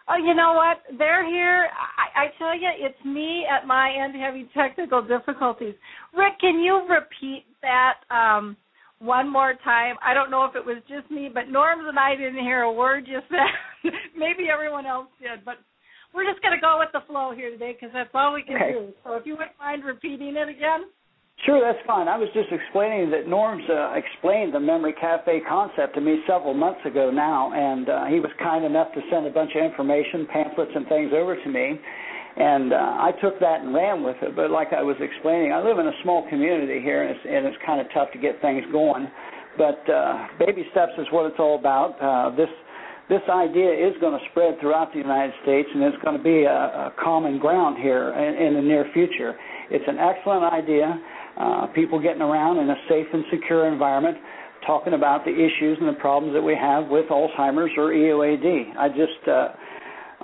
Oh, 0.08 0.18
you 0.18 0.36
know 0.36 0.54
what? 0.54 0.78
They're 1.00 1.26
here. 1.26 1.70
I, 1.98 2.26
I 2.26 2.28
tell 2.38 2.54
you, 2.54 2.70
it's 2.78 3.04
me 3.04 3.46
at 3.50 3.66
my 3.66 3.92
end 3.92 4.14
having 4.22 4.48
technical 4.56 5.02
difficulties. 5.02 5.74
Rick, 6.16 6.34
can 6.40 6.60
you 6.60 6.86
repeat 6.88 7.46
that 7.64 7.96
um, 8.12 8.56
one 9.00 9.32
more 9.32 9.56
time? 9.64 9.96
I 10.06 10.14
don't 10.14 10.30
know 10.30 10.46
if 10.46 10.56
it 10.56 10.64
was 10.64 10.78
just 10.88 11.10
me, 11.10 11.28
but 11.34 11.46
Norrms 11.46 11.90
and 11.90 11.98
I 11.98 12.16
didn't 12.16 12.44
hear 12.44 12.62
a 12.62 12.72
word 12.72 13.06
you 13.08 13.20
said. 13.30 13.92
Maybe 14.16 14.48
everyone 14.54 14.86
else 14.86 15.08
did, 15.20 15.44
but 15.44 15.56
we're 16.14 16.28
just 16.28 16.42
going 16.42 16.56
to 16.56 16.62
go 16.62 16.78
with 16.80 16.90
the 16.94 17.02
flow 17.08 17.32
here 17.36 17.50
today 17.50 17.74
because 17.74 17.94
that's 17.94 18.12
all 18.14 18.34
we 18.34 18.44
can 18.44 18.56
okay. 18.56 18.72
do. 18.72 18.94
So 19.04 19.16
if 19.16 19.26
you 19.26 19.34
wouldn't 19.34 19.58
mind 19.60 19.84
repeating 19.84 20.36
it 20.36 20.50
again. 20.50 20.92
Sure, 21.46 21.58
that's 21.58 21.82
fine. 21.88 22.08
I 22.08 22.18
was 22.22 22.30
just 22.38 22.54
explaining 22.54 23.10
that 23.10 23.26
Norrms 23.26 23.66
uh, 23.66 23.98
explained 23.98 24.54
the 24.54 24.60
Memory 24.60 24.94
Cafe 24.94 25.42
concept 25.50 25.96
to 25.96 26.02
me 26.02 26.22
several 26.30 26.54
months 26.54 26.82
ago 26.86 27.10
now, 27.10 27.50
and 27.50 27.90
uh, 27.90 28.06
he 28.06 28.20
was 28.20 28.30
kind 28.38 28.64
enough 28.64 28.94
to 28.94 29.02
send 29.10 29.26
a 29.26 29.34
bunch 29.34 29.50
of 29.58 29.66
information, 29.66 30.28
pamphlets, 30.30 30.70
and 30.76 30.86
things 30.86 31.10
over 31.16 31.34
to 31.34 31.50
me. 31.50 31.82
And 32.38 32.72
uh, 32.72 32.78
I 32.78 33.12
took 33.24 33.40
that 33.40 33.62
and 33.62 33.74
ran 33.74 34.04
with 34.04 34.18
it. 34.22 34.36
But 34.36 34.52
like 34.52 34.72
I 34.72 34.84
was 34.84 34.96
explaining, 35.02 35.52
I 35.52 35.66
live 35.66 35.80
in 35.80 35.88
a 35.88 35.98
small 36.04 36.30
community 36.30 36.80
here, 36.80 37.02
and 37.04 37.10
it's, 37.10 37.26
and 37.26 37.48
it's 37.48 37.58
kind 37.66 37.82
of 37.82 37.88
tough 37.92 38.12
to 38.14 38.20
get 38.20 38.40
things 38.42 38.64
going. 38.72 39.10
But 39.58 39.82
uh, 39.90 40.28
baby 40.38 40.64
steps 40.72 40.94
is 41.00 41.08
what 41.12 41.26
it's 41.26 41.40
all 41.40 41.58
about. 41.58 41.98
Uh, 41.98 42.36
this 42.38 42.54
this 43.12 43.22
idea 43.28 43.68
is 43.68 43.92
going 44.00 44.18
to 44.18 44.24
spread 44.32 44.58
throughout 44.62 44.94
the 44.94 45.00
United 45.00 45.34
States, 45.44 45.68
and 45.76 45.84
it's 45.84 46.02
going 46.02 46.16
to 46.16 46.24
be 46.24 46.44
a, 46.48 46.88
a 46.88 46.94
common 47.04 47.40
ground 47.40 47.76
here 47.78 48.16
in, 48.16 48.48
in 48.48 48.54
the 48.54 48.62
near 48.62 48.88
future. 48.94 49.36
It's 49.70 49.84
an 49.86 50.00
excellent 50.00 50.48
idea. 50.48 50.96
Uh, 51.38 51.68
people 51.76 52.02
getting 52.02 52.22
around 52.22 52.60
in 52.60 52.70
a 52.70 52.76
safe 52.88 53.08
and 53.12 53.26
secure 53.30 53.68
environment, 53.68 54.16
talking 54.66 54.94
about 54.94 55.26
the 55.26 55.32
issues 55.32 55.78
and 55.82 55.90
the 55.90 56.00
problems 56.00 56.34
that 56.34 56.42
we 56.42 56.56
have 56.56 56.88
with 56.88 57.06
Alzheimer's 57.12 57.72
or 57.76 57.92
EOAD. 57.92 58.78
I 58.80 58.88
just, 58.88 59.28
uh, 59.28 59.50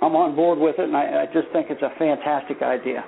I'm 0.00 0.16
on 0.16 0.34
board 0.34 0.58
with 0.58 0.76
it, 0.78 0.88
and 0.88 0.96
I, 0.96 1.24
I 1.24 1.26
just 1.26 1.52
think 1.52 1.66
it's 1.68 1.82
a 1.82 1.92
fantastic 1.98 2.62
idea. 2.62 3.04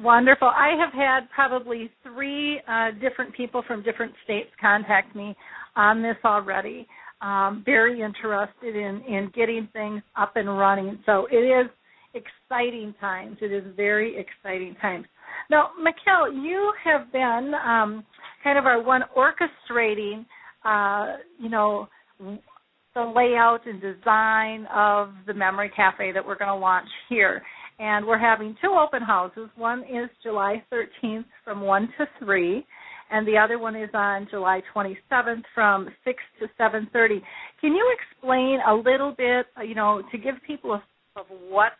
Wonderful. 0.00 0.48
I 0.48 0.76
have 0.80 0.94
had 0.94 1.28
probably 1.34 1.90
three 2.02 2.58
uh, 2.66 2.92
different 3.02 3.34
people 3.34 3.62
from 3.66 3.82
different 3.82 4.14
states 4.24 4.48
contact 4.58 5.14
me 5.14 5.36
on 5.74 6.02
this 6.02 6.16
already 6.24 6.86
um, 7.20 7.62
very 7.64 8.02
interested 8.02 8.76
in 8.76 9.02
in 9.02 9.30
getting 9.34 9.68
things 9.72 10.02
up 10.16 10.36
and 10.36 10.48
running. 10.58 10.98
So 11.06 11.26
it 11.30 11.36
is 11.36 11.70
exciting 12.14 12.94
times. 13.00 13.38
It 13.40 13.52
is 13.52 13.64
very 13.76 14.16
exciting 14.18 14.74
times. 14.80 15.06
Now, 15.50 15.70
Mikkel, 15.80 16.42
you 16.42 16.72
have 16.84 17.12
been 17.12 17.52
um, 17.64 18.04
kind 18.42 18.58
of 18.58 18.66
our 18.66 18.82
one 18.82 19.02
orchestrating, 19.16 20.24
uh, 20.64 21.18
you 21.38 21.48
know, 21.48 21.88
the 22.18 23.12
layout 23.14 23.66
and 23.66 23.80
design 23.80 24.66
of 24.74 25.10
the 25.26 25.34
memory 25.34 25.70
cafe 25.74 26.12
that 26.12 26.26
we're 26.26 26.38
going 26.38 26.50
to 26.50 26.56
launch 26.56 26.88
here. 27.08 27.42
And 27.78 28.06
we're 28.06 28.18
having 28.18 28.56
two 28.62 28.70
open 28.70 29.02
houses. 29.02 29.50
One 29.56 29.80
is 29.80 30.08
July 30.22 30.64
13th 30.72 31.26
from 31.44 31.60
1 31.60 31.88
to 31.98 32.06
3, 32.24 32.66
and 33.10 33.26
the 33.26 33.38
other 33.38 33.58
one 33.58 33.76
is 33.76 33.90
on 33.94 34.26
July 34.30 34.62
27th 34.74 35.42
from 35.54 35.88
6 36.04 36.22
to 36.40 36.48
7:30. 36.58 37.22
Can 37.60 37.72
you 37.74 37.96
explain 37.98 38.60
a 38.66 38.74
little 38.74 39.12
bit, 39.12 39.46
you 39.64 39.74
know, 39.74 40.02
to 40.10 40.18
give 40.18 40.34
people 40.46 40.74
a 40.74 40.82
of 41.16 41.26
what 41.48 41.72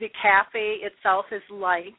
the 0.00 0.08
cafe 0.20 0.76
itself 0.82 1.24
is 1.32 1.42
like, 1.50 1.96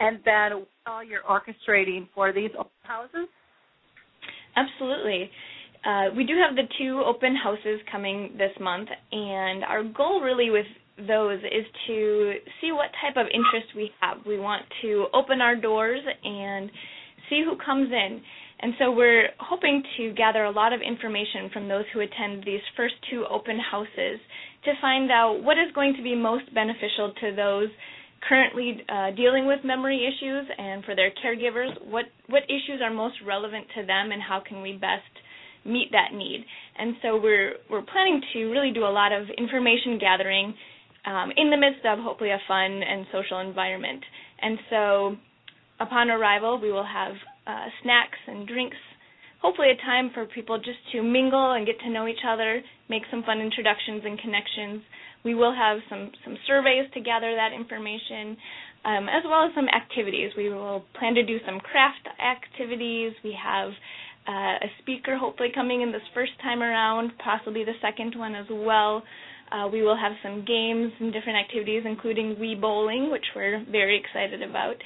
and 0.00 0.18
then 0.24 0.66
all 0.86 1.02
you're 1.02 1.22
orchestrating 1.22 2.08
for 2.14 2.32
these 2.32 2.50
open 2.58 2.72
houses? 2.82 3.28
Absolutely. 4.56 5.30
Uh, 5.84 6.06
we 6.16 6.24
do 6.24 6.34
have 6.36 6.56
the 6.56 6.62
two 6.78 7.02
open 7.04 7.36
houses 7.36 7.80
coming 7.90 8.34
this 8.38 8.52
month, 8.60 8.88
and 9.12 9.64
our 9.64 9.82
goal 9.84 10.20
really 10.20 10.50
with 10.50 10.66
those 11.06 11.40
is 11.40 11.66
to 11.86 12.34
see 12.60 12.72
what 12.72 12.90
type 13.02 13.16
of 13.16 13.26
interest 13.26 13.74
we 13.76 13.90
have. 14.00 14.18
We 14.26 14.38
want 14.38 14.62
to 14.82 15.06
open 15.12 15.40
our 15.40 15.56
doors 15.56 16.00
and 16.22 16.70
see 17.34 17.42
who 17.44 17.56
comes 17.58 17.90
in. 17.90 18.20
And 18.60 18.72
so 18.78 18.92
we're 18.92 19.28
hoping 19.40 19.82
to 19.98 20.12
gather 20.14 20.44
a 20.44 20.50
lot 20.50 20.72
of 20.72 20.80
information 20.80 21.50
from 21.52 21.68
those 21.68 21.84
who 21.92 22.00
attend 22.00 22.44
these 22.44 22.62
first 22.76 22.94
two 23.10 23.24
open 23.28 23.58
houses 23.58 24.20
to 24.64 24.72
find 24.80 25.10
out 25.10 25.42
what 25.42 25.58
is 25.58 25.74
going 25.74 25.94
to 25.96 26.02
be 26.02 26.14
most 26.14 26.52
beneficial 26.54 27.12
to 27.20 27.34
those 27.34 27.68
currently 28.28 28.80
uh, 28.88 29.10
dealing 29.16 29.46
with 29.46 29.58
memory 29.64 30.06
issues 30.06 30.46
and 30.56 30.82
for 30.84 30.96
their 30.96 31.10
caregivers, 31.22 31.68
what, 31.90 32.06
what 32.28 32.42
issues 32.44 32.80
are 32.82 32.92
most 32.92 33.16
relevant 33.26 33.66
to 33.76 33.84
them 33.84 34.12
and 34.12 34.22
how 34.22 34.40
can 34.40 34.62
we 34.62 34.72
best 34.72 35.12
meet 35.66 35.88
that 35.92 36.16
need. 36.16 36.44
And 36.78 36.94
so 37.02 37.20
we're, 37.20 37.54
we're 37.68 37.82
planning 37.82 38.22
to 38.32 38.44
really 38.46 38.72
do 38.72 38.84
a 38.84 38.94
lot 38.94 39.12
of 39.12 39.26
information 39.36 39.98
gathering 39.98 40.54
um, 41.04 41.32
in 41.36 41.50
the 41.50 41.56
midst 41.56 41.84
of 41.84 41.98
hopefully 41.98 42.30
a 42.30 42.40
fun 42.48 42.80
and 42.82 43.04
social 43.12 43.40
environment. 43.40 44.02
And 44.40 44.58
so 44.70 45.16
upon 45.80 46.10
arrival, 46.10 46.60
we 46.60 46.72
will 46.72 46.86
have 46.86 47.14
uh, 47.46 47.66
snacks 47.82 48.18
and 48.26 48.46
drinks, 48.46 48.76
hopefully 49.42 49.68
a 49.70 49.76
time 49.84 50.10
for 50.14 50.26
people 50.26 50.58
just 50.58 50.78
to 50.92 51.02
mingle 51.02 51.52
and 51.52 51.66
get 51.66 51.78
to 51.80 51.90
know 51.90 52.06
each 52.06 52.24
other, 52.26 52.62
make 52.88 53.02
some 53.10 53.22
fun 53.22 53.40
introductions 53.40 54.02
and 54.04 54.18
connections. 54.18 54.82
We 55.24 55.34
will 55.34 55.54
have 55.54 55.78
some 55.88 56.12
some 56.24 56.36
surveys 56.46 56.84
to 56.92 57.00
gather 57.00 57.34
that 57.34 57.52
information, 57.52 58.36
um, 58.84 59.08
as 59.08 59.24
well 59.24 59.46
as 59.46 59.54
some 59.54 59.68
activities. 59.68 60.32
We 60.36 60.50
will 60.50 60.84
plan 60.98 61.14
to 61.14 61.24
do 61.24 61.38
some 61.46 61.60
craft 61.60 62.06
activities. 62.20 63.12
We 63.24 63.36
have 63.42 63.70
uh, 64.28 64.64
a 64.64 64.68
speaker 64.80 65.16
hopefully 65.16 65.50
coming 65.54 65.82
in 65.82 65.92
this 65.92 66.04
first 66.12 66.32
time 66.42 66.62
around, 66.62 67.12
possibly 67.22 67.64
the 67.64 67.76
second 67.80 68.14
one 68.18 68.34
as 68.34 68.46
well. 68.50 69.02
Uh, 69.52 69.68
we 69.68 69.82
will 69.82 69.96
have 69.96 70.12
some 70.22 70.44
games 70.44 70.92
and 71.00 71.12
different 71.12 71.38
activities, 71.38 71.82
including 71.84 72.36
Wii 72.36 72.60
Bowling, 72.60 73.10
which 73.10 73.24
we're 73.36 73.64
very 73.70 74.00
excited 74.00 74.42
about, 74.42 74.76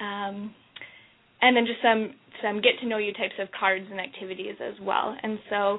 um, 0.00 0.54
and 1.42 1.56
then 1.56 1.66
just 1.66 1.82
some 1.82 2.14
some 2.42 2.60
get 2.60 2.78
to 2.80 2.86
know 2.86 2.98
you 2.98 3.12
types 3.12 3.34
of 3.38 3.48
cards 3.58 3.86
and 3.90 4.00
activities 4.00 4.56
as 4.60 4.74
well. 4.82 5.16
And 5.22 5.38
so, 5.50 5.78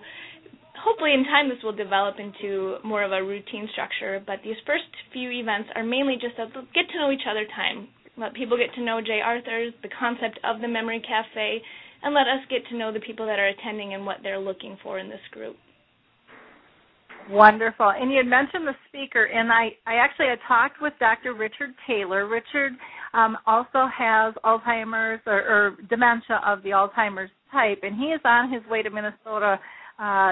hopefully, 0.79 1.13
in 1.13 1.23
time, 1.25 1.49
this 1.49 1.61
will 1.63 1.75
develop 1.75 2.15
into 2.19 2.77
more 2.83 3.03
of 3.03 3.11
a 3.11 3.23
routine 3.23 3.67
structure. 3.71 4.23
But 4.25 4.39
these 4.43 4.55
first 4.65 4.85
few 5.11 5.31
events 5.31 5.69
are 5.75 5.83
mainly 5.83 6.15
just 6.15 6.39
a 6.39 6.47
get 6.73 6.87
to 6.91 6.97
know 6.99 7.11
each 7.11 7.27
other 7.29 7.45
time. 7.55 7.87
Let 8.17 8.33
people 8.33 8.57
get 8.57 8.73
to 8.75 8.81
know 8.81 9.01
J. 9.01 9.19
Arthur, 9.19 9.71
the 9.83 9.89
concept 9.99 10.39
of 10.43 10.61
the 10.61 10.67
Memory 10.67 11.01
Cafe, 11.01 11.61
and 12.03 12.13
let 12.13 12.27
us 12.27 12.39
get 12.49 12.65
to 12.69 12.77
know 12.77 12.93
the 12.93 13.01
people 13.01 13.25
that 13.25 13.39
are 13.39 13.47
attending 13.47 13.93
and 13.93 14.05
what 14.05 14.17
they're 14.23 14.39
looking 14.39 14.77
for 14.81 14.99
in 14.99 15.09
this 15.09 15.19
group. 15.31 15.57
Wonderful. 17.29 17.89
And 17.89 18.11
you 18.11 18.17
had 18.17 18.27
mentioned 18.27 18.67
the 18.67 18.75
speaker, 18.87 19.25
and 19.25 19.51
I, 19.51 19.69
I 19.87 19.95
actually 19.95 20.27
had 20.27 20.39
talked 20.47 20.81
with 20.81 20.93
Dr. 20.99 21.33
Richard 21.33 21.71
Taylor. 21.87 22.27
Richard 22.27 22.73
um, 23.15 23.37
also 23.45 23.87
has 23.97 24.33
Alzheimer's 24.43 25.21
or, 25.25 25.41
or, 25.41 25.77
dementia 25.89 26.41
of 26.45 26.61
the 26.63 26.69
Alzheimer's 26.69 27.31
type, 27.51 27.79
and 27.83 27.95
he 27.95 28.07
is 28.07 28.21
on 28.25 28.51
his 28.51 28.61
way 28.69 28.81
to 28.81 28.89
Minnesota, 28.89 29.59
uh, 29.99 30.31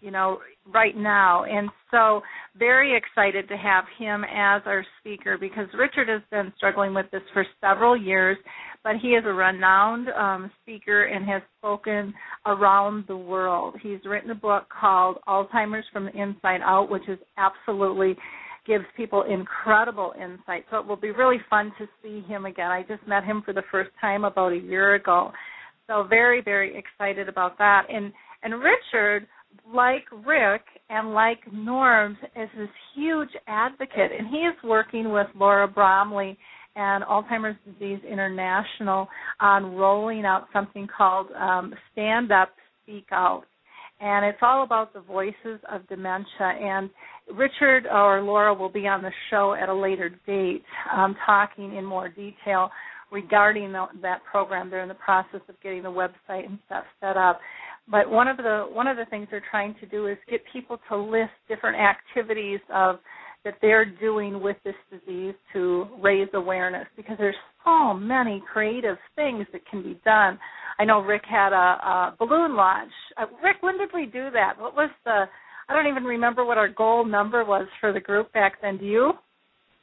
you 0.00 0.10
know, 0.10 0.38
right 0.72 0.96
now. 0.96 1.44
And 1.44 1.68
so, 1.90 2.22
very 2.56 2.96
excited 2.96 3.48
to 3.48 3.56
have 3.56 3.84
him 3.98 4.24
as 4.24 4.62
our 4.66 4.84
speaker 5.00 5.36
because 5.38 5.66
Richard 5.76 6.08
has 6.08 6.22
been 6.30 6.52
struggling 6.56 6.94
with 6.94 7.06
this 7.10 7.22
for 7.32 7.44
several 7.60 7.96
years 7.96 8.36
but 8.84 8.96
he 9.00 9.08
is 9.08 9.24
a 9.26 9.32
renowned 9.32 10.08
um, 10.08 10.50
speaker 10.62 11.04
and 11.04 11.28
has 11.28 11.42
spoken 11.58 12.12
around 12.46 13.04
the 13.06 13.16
world. 13.16 13.74
He's 13.82 14.00
written 14.04 14.30
a 14.30 14.34
book 14.34 14.64
called 14.68 15.18
Alzheimer's 15.28 15.84
from 15.92 16.06
the 16.06 16.20
Inside 16.20 16.60
Out, 16.64 16.90
which 16.90 17.08
is 17.08 17.18
absolutely 17.38 18.16
gives 18.66 18.84
people 18.96 19.24
incredible 19.28 20.12
insight. 20.16 20.64
So 20.70 20.78
it 20.78 20.86
will 20.86 20.96
be 20.96 21.10
really 21.10 21.38
fun 21.50 21.72
to 21.78 21.86
see 22.02 22.20
him 22.28 22.46
again. 22.46 22.70
I 22.70 22.82
just 22.82 23.06
met 23.06 23.24
him 23.24 23.42
for 23.44 23.52
the 23.52 23.62
first 23.70 23.90
time 24.00 24.24
about 24.24 24.52
a 24.52 24.56
year 24.56 24.94
ago. 24.94 25.32
So 25.86 26.04
very, 26.08 26.40
very 26.42 26.76
excited 26.76 27.28
about 27.28 27.58
that. 27.58 27.86
And 27.88 28.12
and 28.44 28.54
Richard, 28.54 29.26
like 29.72 30.04
Rick 30.26 30.62
and 30.90 31.12
like 31.12 31.38
Norrms, 31.52 32.16
is 32.36 32.48
this 32.56 32.68
huge 32.94 33.28
advocate 33.46 34.10
and 34.16 34.28
he 34.28 34.38
is 34.38 34.54
working 34.64 35.12
with 35.12 35.26
Laura 35.34 35.68
Bromley 35.68 36.36
and 36.74 37.04
Alzheimer's 37.04 37.56
Disease 37.64 38.00
International 38.10 39.08
on 39.40 39.74
rolling 39.74 40.24
out 40.24 40.46
something 40.52 40.88
called 40.96 41.30
um, 41.32 41.74
Stand 41.92 42.32
Up, 42.32 42.50
Speak 42.82 43.06
Out. 43.12 43.44
And 44.02 44.26
it's 44.26 44.38
all 44.42 44.64
about 44.64 44.92
the 44.92 45.00
voices 45.00 45.60
of 45.70 45.86
dementia. 45.88 46.26
And 46.40 46.90
Richard 47.32 47.86
or 47.86 48.20
Laura 48.20 48.52
will 48.52 48.68
be 48.68 48.88
on 48.88 49.00
the 49.00 49.12
show 49.30 49.54
at 49.54 49.68
a 49.68 49.74
later 49.74 50.10
date 50.26 50.64
um, 50.92 51.14
talking 51.24 51.76
in 51.76 51.84
more 51.84 52.08
detail 52.08 52.70
regarding 53.12 53.70
the, 53.70 53.86
that 54.00 54.24
program. 54.28 54.70
They're 54.70 54.82
in 54.82 54.88
the 54.88 54.94
process 54.94 55.40
of 55.48 55.54
getting 55.62 55.84
the 55.84 55.90
website 55.90 56.46
and 56.46 56.58
stuff 56.66 56.84
set 57.00 57.16
up. 57.16 57.38
But 57.88 58.10
one 58.10 58.26
of 58.26 58.38
the 58.38 58.66
one 58.72 58.86
of 58.86 58.96
the 58.96 59.04
things 59.06 59.28
they're 59.30 59.42
trying 59.50 59.74
to 59.80 59.86
do 59.86 60.06
is 60.06 60.16
get 60.28 60.40
people 60.52 60.78
to 60.88 60.96
list 60.96 61.32
different 61.48 61.76
activities 61.78 62.60
of 62.72 62.98
that 63.44 63.54
they're 63.60 63.84
doing 63.84 64.40
with 64.40 64.56
this 64.64 64.74
disease 64.90 65.34
to 65.52 65.86
raise 66.00 66.28
awareness 66.34 66.86
because 66.96 67.16
there's 67.18 67.36
so 67.64 67.92
many 67.92 68.42
creative 68.52 68.96
things 69.16 69.46
that 69.52 69.66
can 69.68 69.82
be 69.82 70.00
done. 70.04 70.38
I 70.82 70.84
know 70.84 70.98
Rick 70.98 71.22
had 71.30 71.52
a, 71.52 71.54
a 71.54 72.16
balloon 72.18 72.56
launch. 72.56 72.90
Uh, 73.16 73.26
Rick, 73.40 73.58
when 73.60 73.78
did 73.78 73.90
we 73.94 74.06
do 74.06 74.30
that? 74.32 74.54
What 74.58 74.74
was 74.74 74.90
the? 75.04 75.26
I 75.68 75.72
don't 75.72 75.86
even 75.86 76.02
remember 76.02 76.44
what 76.44 76.58
our 76.58 76.68
goal 76.68 77.04
number 77.06 77.44
was 77.44 77.68
for 77.80 77.92
the 77.92 78.00
group 78.00 78.32
back 78.32 78.60
then. 78.60 78.78
Do 78.78 78.84
you? 78.84 79.12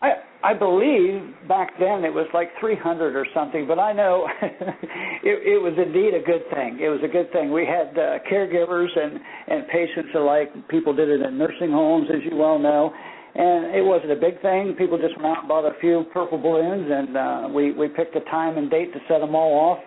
I 0.01 0.12
I 0.43 0.53
believe 0.53 1.21
back 1.47 1.71
then 1.79 2.03
it 2.03 2.13
was 2.13 2.27
like 2.33 2.49
300 2.59 3.15
or 3.15 3.25
something, 3.33 3.65
but 3.65 3.79
I 3.79 3.93
know 3.93 4.27
it, 4.41 5.55
it 5.55 5.62
was 5.63 5.71
indeed 5.77 6.19
a 6.19 6.25
good 6.25 6.43
thing. 6.53 6.79
It 6.83 6.89
was 6.89 6.99
a 7.01 7.07
good 7.07 7.31
thing. 7.31 7.53
We 7.53 7.65
had 7.65 7.97
uh, 7.97 8.19
caregivers 8.29 8.91
and 8.99 9.21
and 9.47 9.69
patients 9.69 10.12
alike. 10.15 10.51
People 10.67 10.93
did 10.93 11.07
it 11.07 11.21
in 11.21 11.38
nursing 11.38 11.71
homes, 11.71 12.09
as 12.13 12.19
you 12.29 12.35
well 12.35 12.59
know, 12.59 12.91
and 13.35 13.73
it 13.73 13.85
wasn't 13.85 14.12
a 14.12 14.19
big 14.19 14.41
thing. 14.41 14.75
People 14.77 14.97
just 14.97 15.15
went 15.15 15.31
out 15.31 15.39
and 15.39 15.47
bought 15.47 15.63
a 15.63 15.79
few 15.79 16.03
purple 16.12 16.38
balloons, 16.38 16.91
and 16.91 17.15
uh, 17.15 17.47
we 17.47 17.71
we 17.71 17.88
picked 17.88 18.17
a 18.17 18.21
time 18.27 18.57
and 18.57 18.69
date 18.69 18.91
to 18.91 18.99
set 19.07 19.19
them 19.19 19.33
all 19.33 19.55
off, 19.55 19.79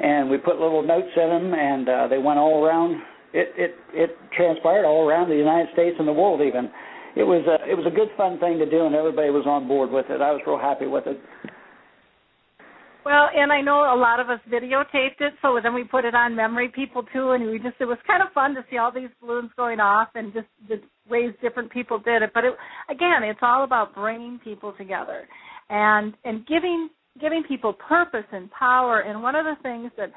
and 0.00 0.30
we 0.30 0.38
put 0.38 0.58
little 0.58 0.82
notes 0.82 1.12
in 1.14 1.28
them, 1.28 1.54
and 1.54 1.88
uh, 1.88 2.08
they 2.08 2.18
went 2.18 2.38
all 2.38 2.64
around. 2.64 3.00
It 3.32 3.52
it 3.56 3.74
it 3.92 4.10
transpired 4.36 4.84
all 4.84 5.06
around 5.06 5.28
the 5.28 5.36
United 5.36 5.68
States 5.72 5.96
and 5.98 6.08
the 6.08 6.12
world 6.12 6.40
even. 6.40 6.70
It 7.16 7.24
was 7.24 7.44
a 7.46 7.70
it 7.70 7.74
was 7.74 7.86
a 7.86 7.94
good 7.94 8.08
fun 8.16 8.38
thing 8.40 8.58
to 8.58 8.68
do, 8.68 8.86
and 8.86 8.94
everybody 8.94 9.30
was 9.30 9.46
on 9.46 9.68
board 9.68 9.90
with 9.90 10.06
it. 10.08 10.20
I 10.20 10.32
was 10.32 10.40
real 10.46 10.58
happy 10.58 10.86
with 10.86 11.06
it. 11.06 11.20
Well, 13.04 13.28
and 13.34 13.50
I 13.50 13.62
know 13.62 13.80
a 13.80 13.96
lot 13.96 14.20
of 14.20 14.28
us 14.28 14.40
videotaped 14.50 15.20
it, 15.20 15.32
so 15.40 15.58
then 15.62 15.74
we 15.74 15.84
put 15.84 16.04
it 16.04 16.14
on 16.14 16.36
memory 16.36 16.68
people 16.68 17.02
too, 17.12 17.30
and 17.32 17.50
we 17.50 17.58
just 17.58 17.76
it 17.80 17.86
was 17.86 17.98
kind 18.06 18.22
of 18.22 18.32
fun 18.32 18.54
to 18.54 18.64
see 18.70 18.78
all 18.78 18.92
these 18.92 19.08
balloons 19.20 19.50
going 19.56 19.80
off 19.80 20.08
and 20.14 20.32
just 20.32 20.46
the 20.68 20.80
ways 21.08 21.32
different 21.40 21.72
people 21.72 21.98
did 21.98 22.22
it. 22.22 22.30
But 22.32 22.44
it, 22.44 22.54
again, 22.90 23.22
it's 23.22 23.40
all 23.42 23.64
about 23.64 23.94
bringing 23.94 24.38
people 24.42 24.72
together 24.76 25.26
and 25.68 26.14
and 26.24 26.46
giving 26.46 26.90
giving 27.18 27.42
people 27.46 27.72
purpose 27.72 28.26
and 28.32 28.50
power. 28.50 29.00
And 29.00 29.22
one 29.22 29.34
of 29.34 29.44
the 29.44 29.56
things 29.62 29.90
that 29.96 30.10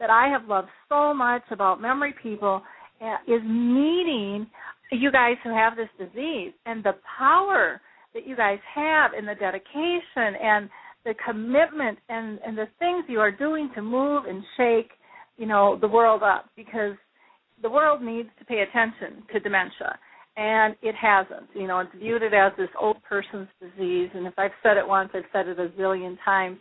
that 0.00 0.10
I 0.10 0.28
have 0.28 0.48
loved 0.48 0.68
so 0.88 1.12
much 1.12 1.42
about 1.50 1.80
memory 1.80 2.14
people 2.22 2.62
uh, 3.00 3.16
is 3.26 3.42
meeting 3.42 4.46
you 4.92 5.10
guys 5.10 5.34
who 5.42 5.50
have 5.50 5.74
this 5.76 5.88
disease 5.98 6.52
and 6.66 6.84
the 6.84 6.94
power 7.18 7.80
that 8.14 8.26
you 8.26 8.36
guys 8.36 8.58
have 8.74 9.10
and 9.16 9.26
the 9.26 9.34
dedication 9.34 10.40
and 10.40 10.68
the 11.04 11.14
commitment 11.26 11.98
and 12.08 12.38
and 12.44 12.56
the 12.56 12.66
things 12.78 13.04
you 13.08 13.20
are 13.20 13.30
doing 13.30 13.70
to 13.74 13.82
move 13.82 14.24
and 14.26 14.42
shake 14.56 14.90
you 15.36 15.46
know 15.46 15.78
the 15.80 15.88
world 15.88 16.22
up 16.22 16.48
because 16.56 16.94
the 17.62 17.68
world 17.68 18.02
needs 18.02 18.28
to 18.38 18.44
pay 18.44 18.60
attention 18.60 19.22
to 19.32 19.40
dementia 19.40 19.98
and 20.38 20.76
it 20.82 20.94
hasn't. 20.94 21.50
You 21.54 21.66
know 21.66 21.80
it's 21.80 21.90
viewed 21.98 22.22
it 22.22 22.32
as 22.32 22.52
this 22.56 22.68
old 22.80 23.02
person's 23.02 23.48
disease. 23.60 24.10
And 24.14 24.26
if 24.26 24.34
i've 24.38 24.52
said 24.62 24.76
it 24.76 24.86
once 24.86 25.10
i've 25.14 25.24
said 25.32 25.48
it 25.48 25.58
a 25.58 25.68
zillion 25.78 26.16
times 26.24 26.58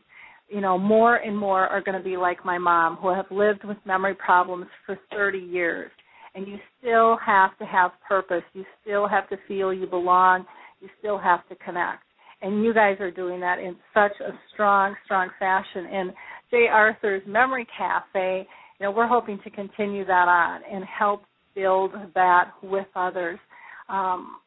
you 0.50 0.62
know 0.62 0.78
more 0.78 1.18
and 1.18 1.38
more 1.38 1.68
are 1.68 1.82
going 1.82 1.98
to 1.98 2.04
be 2.04 2.18
like 2.18 2.44
my 2.44 2.58
mom 2.58 2.98
who 2.98 3.13
have 3.13 3.28
lived 3.30 3.63
with 3.63 3.78
memory 3.86 4.16
problems 4.16 4.66
for 4.86 4.98
30 5.12 5.38
years. 5.38 5.92
And 6.36 6.48
you 6.48 6.58
still 6.80 7.18
have 7.26 7.58
to 7.58 7.66
have 7.66 7.92
purpose. 8.08 8.44
You 8.54 8.63
still 8.82 9.08
have 9.08 9.28
to 9.30 9.38
feel 9.48 9.74
you 9.74 9.88
belong. 9.88 10.46
You 10.82 10.90
still 11.00 11.18
have 11.18 11.48
to 11.50 11.56
connect. 11.56 12.04
And 12.44 12.63
you 12.63 12.76
guys 12.76 12.98
are 13.00 13.10
doing 13.10 13.40
that 13.40 13.58
in 13.58 13.76
such 13.92 14.12
a 14.22 14.38
strong, 14.54 14.96
strong 15.06 15.30
fashion. 15.40 15.88
And 15.92 16.13
J. 16.52 16.68
Arthur's 16.72 17.24
Memory 17.26 17.66
Cafe, 17.76 18.48
you 18.80 18.86
know, 18.86 18.92
we're 18.92 19.08
hoping 19.08 19.40
to 19.44 19.50
continue 19.50 20.06
that 20.06 20.28
on 20.28 20.62
and 20.72 20.84
help 20.86 21.24
build 21.56 21.94
that 22.13 22.52
with 22.62 22.86
others. 22.96 23.40
Um, 23.89 24.38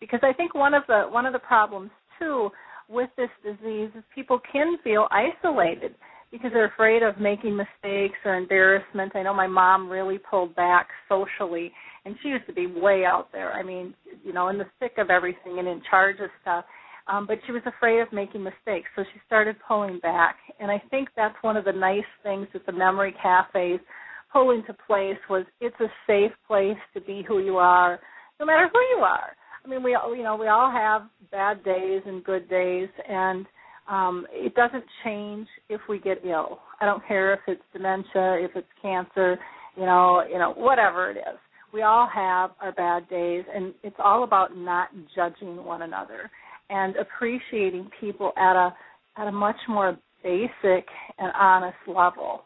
because 0.00 0.20
I 0.22 0.32
think 0.32 0.54
one 0.54 0.74
of 0.74 0.84
the 0.86 1.04
one 1.10 1.26
of 1.26 1.32
the 1.32 1.38
problems 1.38 1.90
too 2.18 2.50
with 2.88 3.10
this 3.16 3.30
disease 3.44 3.90
is 3.96 4.02
people 4.14 4.40
can 4.50 4.76
feel 4.82 5.08
isolated 5.10 5.94
because 6.30 6.50
they're 6.52 6.72
afraid 6.72 7.02
of 7.02 7.18
making 7.18 7.56
mistakes 7.56 8.18
or 8.24 8.36
embarrassment. 8.36 9.16
I 9.16 9.22
know 9.22 9.34
my 9.34 9.46
mom 9.46 9.88
really 9.88 10.18
pulled 10.18 10.54
back 10.54 10.88
socially 11.08 11.72
and 12.04 12.14
she 12.22 12.28
used 12.28 12.46
to 12.46 12.52
be 12.52 12.66
way 12.66 13.04
out 13.04 13.28
there. 13.32 13.52
I 13.52 13.62
mean, 13.62 13.94
you 14.24 14.32
know, 14.32 14.48
in 14.48 14.58
the 14.58 14.66
thick 14.78 14.92
of 14.98 15.10
everything 15.10 15.58
and 15.58 15.66
in 15.66 15.82
charge 15.90 16.20
of 16.20 16.30
stuff 16.42 16.64
um, 17.08 17.26
but 17.26 17.38
she 17.46 17.52
was 17.52 17.62
afraid 17.64 18.00
of 18.00 18.12
making 18.12 18.42
mistakes, 18.42 18.88
so 18.94 19.02
she 19.12 19.20
started 19.26 19.56
pulling 19.66 19.98
back. 20.00 20.36
And 20.60 20.70
I 20.70 20.82
think 20.90 21.08
that's 21.16 21.34
one 21.40 21.56
of 21.56 21.64
the 21.64 21.72
nice 21.72 22.02
things 22.22 22.46
that 22.52 22.66
the 22.66 22.72
memory 22.72 23.14
cafes 23.22 23.80
pull 24.30 24.50
into 24.50 24.74
place 24.86 25.16
was 25.30 25.46
it's 25.60 25.80
a 25.80 25.88
safe 26.06 26.32
place 26.46 26.76
to 26.92 27.00
be 27.00 27.24
who 27.26 27.42
you 27.42 27.56
are, 27.56 27.98
no 28.40 28.46
matter 28.46 28.68
who 28.72 28.78
you 28.96 29.02
are. 29.02 29.36
I 29.64 29.68
mean, 29.68 29.82
we 29.82 29.90
you 29.90 30.22
know 30.22 30.36
we 30.36 30.48
all 30.48 30.70
have 30.70 31.02
bad 31.30 31.64
days 31.64 32.02
and 32.06 32.24
good 32.24 32.48
days, 32.48 32.88
and 33.08 33.46
um, 33.88 34.26
it 34.30 34.54
doesn't 34.54 34.84
change 35.04 35.46
if 35.68 35.80
we 35.88 35.98
get 35.98 36.24
ill. 36.24 36.60
I 36.80 36.86
don't 36.86 37.06
care 37.06 37.34
if 37.34 37.40
it's 37.46 37.62
dementia, 37.72 38.38
if 38.40 38.52
it's 38.54 38.66
cancer, 38.80 39.38
you 39.76 39.84
know, 39.84 40.22
you 40.30 40.38
know, 40.38 40.52
whatever 40.56 41.10
it 41.10 41.16
is. 41.16 41.38
We 41.72 41.82
all 41.82 42.08
have 42.12 42.50
our 42.60 42.72
bad 42.72 43.08
days, 43.08 43.44
and 43.54 43.74
it's 43.82 43.96
all 44.02 44.24
about 44.24 44.56
not 44.56 44.88
judging 45.14 45.64
one 45.64 45.82
another 45.82 46.30
and 46.70 46.94
appreciating 46.96 47.90
people 48.00 48.32
at 48.36 48.56
a 48.56 48.74
at 49.16 49.26
a 49.26 49.32
much 49.32 49.56
more 49.68 49.98
basic 50.22 50.86
and 51.18 51.32
honest 51.38 51.76
level. 51.86 52.42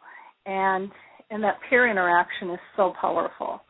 And 0.47 0.91
and 1.31 1.43
that 1.45 1.59
peer 1.69 1.89
interaction 1.91 2.51
is 2.51 2.59
so 2.77 2.95
powerful 3.01 3.61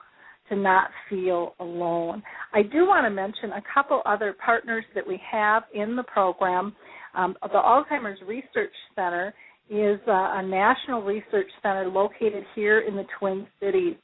to 0.48 0.56
not 0.56 0.90
feel 1.08 1.54
alone. 1.60 2.22
I 2.52 2.62
do 2.62 2.86
want 2.86 3.04
to 3.06 3.10
mention 3.10 3.52
a 3.52 3.62
couple 3.74 4.02
other 4.06 4.34
partners 4.44 4.84
that 4.94 5.06
we 5.06 5.20
have 5.30 5.64
in 5.74 5.96
the 5.96 6.02
program. 6.02 6.74
Um, 7.14 7.36
the 7.42 7.58
Alzheimer's 7.58 8.20
Research 8.26 8.72
Center 8.94 9.34
is 9.70 10.00
uh, 10.06 10.12
a 10.12 10.42
national 10.42 11.02
research 11.02 11.48
center 11.62 11.88
located 11.88 12.44
here 12.54 12.80
in 12.80 12.96
the 12.96 13.04
Twin 13.18 13.46
Cities, 13.60 13.94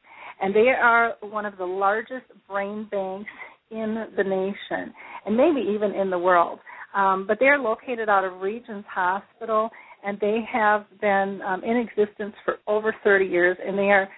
and 0.41 0.55
they 0.55 0.69
are 0.81 1.15
one 1.21 1.45
of 1.45 1.59
the 1.59 1.65
largest 1.65 2.27
brain 2.49 2.87
banks 2.91 3.31
in 3.71 4.07
the 4.17 4.25
nation, 4.25 4.95
and 5.27 5.37
maybe 5.37 5.61
even 5.61 5.93
in 5.95 6.11
the 6.11 6.19
world. 6.19 6.59
Um, 6.95 7.27
but 7.27 7.39
they 7.39 7.47
are 7.47 7.59
located 7.59 8.09
out 8.09 8.25
of 8.25 8.41
Regions 8.41 8.85
Hospital, 8.89 9.69
and 10.05 10.19
they 10.21 10.41
have 10.51 10.87
been 11.01 11.41
um, 11.47 11.63
in 11.65 11.77
existence 11.77 12.35
for 12.45 12.57
over 12.67 12.95
30 13.05 13.27
years, 13.27 13.57
and 13.65 13.77
they 13.77 13.91
are 13.91 14.09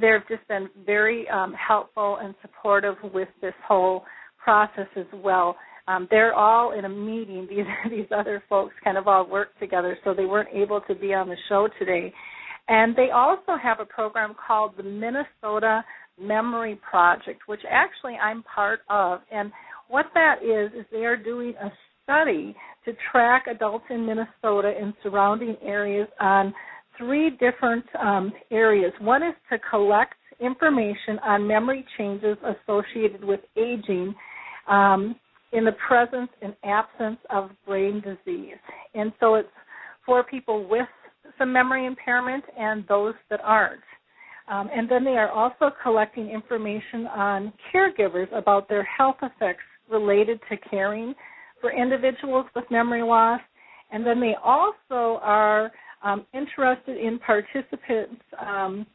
they've 0.00 0.26
just 0.28 0.46
been 0.48 0.68
very 0.84 1.28
um, 1.28 1.54
helpful 1.54 2.18
and 2.20 2.34
supportive 2.42 2.96
with 3.12 3.28
this 3.40 3.54
whole 3.66 4.04
process 4.42 4.88
as 4.96 5.06
well. 5.12 5.56
Um, 5.86 6.08
they're 6.10 6.34
all 6.34 6.72
in 6.78 6.84
a 6.84 6.88
meeting. 6.88 7.46
These 7.50 7.66
these 7.90 8.06
other 8.16 8.42
folks 8.48 8.74
kind 8.82 8.96
of 8.96 9.06
all 9.06 9.28
work 9.28 9.58
together, 9.58 9.98
so 10.04 10.14
they 10.14 10.24
weren't 10.24 10.54
able 10.54 10.80
to 10.82 10.94
be 10.94 11.12
on 11.14 11.28
the 11.28 11.36
show 11.48 11.68
today. 11.78 12.12
And 12.68 12.96
they 12.96 13.10
also 13.14 13.58
have 13.62 13.80
a 13.80 13.84
program 13.84 14.34
called 14.46 14.72
the 14.76 14.82
Minnesota 14.82 15.84
Memory 16.18 16.80
Project, 16.88 17.42
which 17.46 17.60
actually 17.70 18.14
I'm 18.14 18.42
part 18.44 18.80
of. 18.88 19.20
And 19.30 19.52
what 19.88 20.06
that 20.14 20.36
is 20.42 20.72
is 20.78 20.86
they 20.90 21.04
are 21.04 21.16
doing 21.16 21.54
a 21.62 21.70
study 22.02 22.56
to 22.84 22.92
track 23.10 23.44
adults 23.50 23.84
in 23.90 24.06
Minnesota 24.06 24.72
and 24.80 24.94
surrounding 25.02 25.56
areas 25.62 26.08
on 26.20 26.54
three 26.98 27.30
different 27.30 27.84
um, 28.00 28.32
areas. 28.50 28.92
One 29.00 29.22
is 29.22 29.34
to 29.50 29.58
collect 29.70 30.14
information 30.40 31.18
on 31.22 31.46
memory 31.46 31.84
changes 31.96 32.36
associated 32.42 33.24
with 33.24 33.40
aging 33.56 34.14
um, 34.68 35.16
in 35.52 35.64
the 35.64 35.72
presence 35.86 36.30
and 36.42 36.54
absence 36.64 37.18
of 37.30 37.50
brain 37.66 38.02
disease. 38.02 38.56
And 38.94 39.12
so 39.20 39.36
it's 39.36 39.48
for 40.04 40.24
people 40.24 40.68
with 40.68 40.88
some 41.38 41.52
memory 41.52 41.86
impairment 41.86 42.44
and 42.58 42.84
those 42.88 43.14
that 43.30 43.40
aren't. 43.42 43.80
Um, 44.48 44.68
and 44.74 44.90
then 44.90 45.04
they 45.04 45.12
are 45.16 45.30
also 45.30 45.74
collecting 45.82 46.28
information 46.28 47.06
on 47.06 47.52
caregivers 47.72 48.30
about 48.36 48.68
their 48.68 48.84
health 48.84 49.16
effects 49.22 49.62
related 49.90 50.38
to 50.50 50.56
caring 50.68 51.14
for 51.60 51.72
individuals 51.72 52.46
with 52.54 52.64
memory 52.70 53.02
loss. 53.02 53.40
And 53.90 54.04
then 54.04 54.20
they 54.20 54.34
also 54.42 55.20
are 55.22 55.72
um, 56.04 56.26
interested 56.32 56.96
in 56.96 57.18
participants 57.18 58.22
um, 58.40 58.86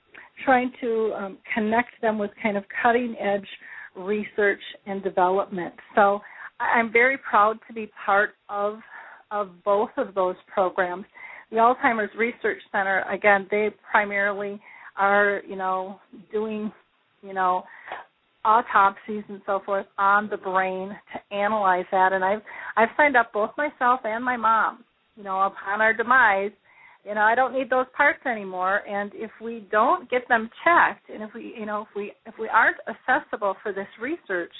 trying 0.46 0.72
to 0.80 1.14
um, 1.18 1.38
connect 1.54 1.90
them 2.02 2.18
with 2.18 2.32
kind 2.42 2.56
of 2.56 2.64
cutting 2.82 3.16
edge 3.20 3.48
research 3.96 4.62
and 4.86 5.04
development. 5.04 5.74
So 5.96 6.22
I'm 6.60 6.92
very 6.92 7.18
proud 7.18 7.58
to 7.68 7.74
be 7.74 7.90
part 8.06 8.32
of 8.50 8.80
of 9.32 9.52
both 9.64 9.92
of 9.98 10.16
those 10.16 10.36
programs. 10.52 11.06
The 11.52 11.58
Alzheimer's 11.58 12.10
Research 12.18 12.58
Center, 12.72 13.04
again, 13.12 13.48
they 13.52 13.70
primarily 13.92 14.60
are, 14.98 15.44
you 15.48 15.56
know, 15.56 16.00
doing, 16.32 16.72
you 17.22 17.34
know, 17.34 17.64
autopsies 18.44 19.24
and 19.30 19.42
so 19.46 19.62
forth 19.66 19.86
on 20.00 20.30
the 20.30 20.38
brain 20.38 20.96
to 21.14 21.36
analyze 21.36 21.86
that. 21.92 22.14
And 22.14 22.24
I've 22.24 22.42
I've 22.78 22.90
signed 22.98 23.16
up 23.16 23.32
both 23.34 23.52
myself 23.58 24.02
and 24.04 24.24
my 24.24 24.38
mom. 24.38 24.84
You 25.16 25.24
know, 25.24 25.42
upon 25.42 25.82
our 25.82 25.94
demise, 25.94 26.52
you 27.06 27.16
know, 27.16 27.22
I 27.22 27.36
don't 27.36 27.54
need 27.54 27.70
those 27.70 27.86
parts 27.96 28.20
anymore. 28.26 28.88
And 28.88 29.12
if 29.16 29.32
we 29.42 29.66
don't 29.72 30.10
get 30.10 30.28
them 30.28 30.50
checked, 30.64 31.10
and 31.10 31.24
if 31.24 31.34
we, 31.34 31.56
you 31.58 31.66
know, 31.66 31.82
if 31.82 31.88
we 31.96 32.14
if 32.26 32.34
we 32.40 32.48
aren't 32.50 32.78
accessible 32.88 33.56
for 33.64 33.72
this 33.72 33.88
research, 34.02 34.52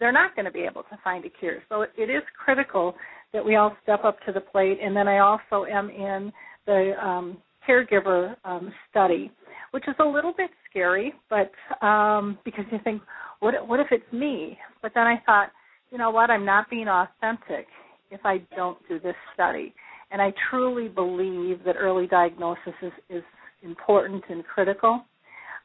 they're 0.00 0.12
not 0.12 0.34
going 0.34 0.46
to 0.46 0.50
be 0.50 0.60
able 0.60 0.82
to 0.84 0.98
find 1.02 1.24
a 1.24 1.30
cure. 1.30 1.58
So 1.68 1.82
it, 1.82 1.90
it 1.96 2.10
is 2.10 2.22
critical 2.42 2.94
that 3.32 3.44
we 3.44 3.56
all 3.56 3.76
step 3.82 4.04
up 4.04 4.18
to 4.26 4.32
the 4.32 4.40
plate. 4.40 4.78
And 4.82 4.96
then 4.96 5.08
I 5.08 5.18
also 5.18 5.64
am 5.70 5.90
in 5.90 6.32
the 6.66 6.92
um, 7.02 7.38
caregiver 7.68 8.36
um, 8.44 8.72
study, 8.90 9.30
which 9.72 9.84
is 9.88 9.94
a 10.00 10.04
little 10.04 10.32
bit 10.36 10.50
scary, 10.70 11.12
but 11.28 11.50
um, 11.86 12.38
because 12.44 12.64
you 12.70 12.78
think, 12.84 13.02
what 13.40 13.54
what 13.68 13.80
if 13.80 13.88
it's 13.90 14.10
me? 14.12 14.58
But 14.82 14.92
then 14.94 15.06
I 15.06 15.22
thought, 15.26 15.50
you 15.90 15.98
know 15.98 16.10
what? 16.10 16.30
I'm 16.30 16.44
not 16.44 16.70
being 16.70 16.88
authentic 16.88 17.66
if 18.10 18.20
I 18.24 18.38
don't 18.56 18.78
do 18.88 18.98
this 18.98 19.14
study. 19.34 19.74
And 20.10 20.22
I 20.22 20.32
truly 20.50 20.88
believe 20.88 21.64
that 21.64 21.76
early 21.78 22.06
diagnosis 22.06 22.74
is, 22.82 22.92
is 23.10 23.22
important 23.62 24.22
and 24.28 24.44
critical. 24.44 25.04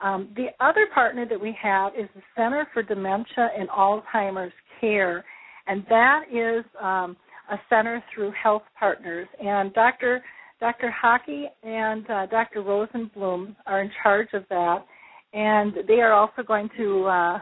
Um, 0.01 0.29
the 0.35 0.47
other 0.59 0.87
partner 0.93 1.27
that 1.27 1.39
we 1.39 1.55
have 1.61 1.93
is 1.95 2.09
the 2.15 2.21
Center 2.35 2.67
for 2.73 2.81
Dementia 2.81 3.49
and 3.57 3.69
Alzheimer's 3.69 4.53
Care, 4.79 5.23
and 5.67 5.85
that 5.89 6.23
is 6.31 6.65
um, 6.81 7.15
a 7.51 7.57
center 7.69 8.03
through 8.13 8.31
Health 8.41 8.63
Partners. 8.79 9.27
And 9.39 9.71
Dr. 9.73 10.23
Dr. 10.59 10.91
Hockey 10.91 11.45
and 11.63 12.09
uh, 12.09 12.25
Dr. 12.27 12.61
Rosenbloom 12.63 13.55
are 13.67 13.81
in 13.81 13.91
charge 14.01 14.29
of 14.33 14.43
that, 14.49 14.85
and 15.33 15.73
they 15.87 16.01
are 16.01 16.13
also 16.13 16.41
going 16.45 16.69
to 16.77 17.05
uh, 17.05 17.39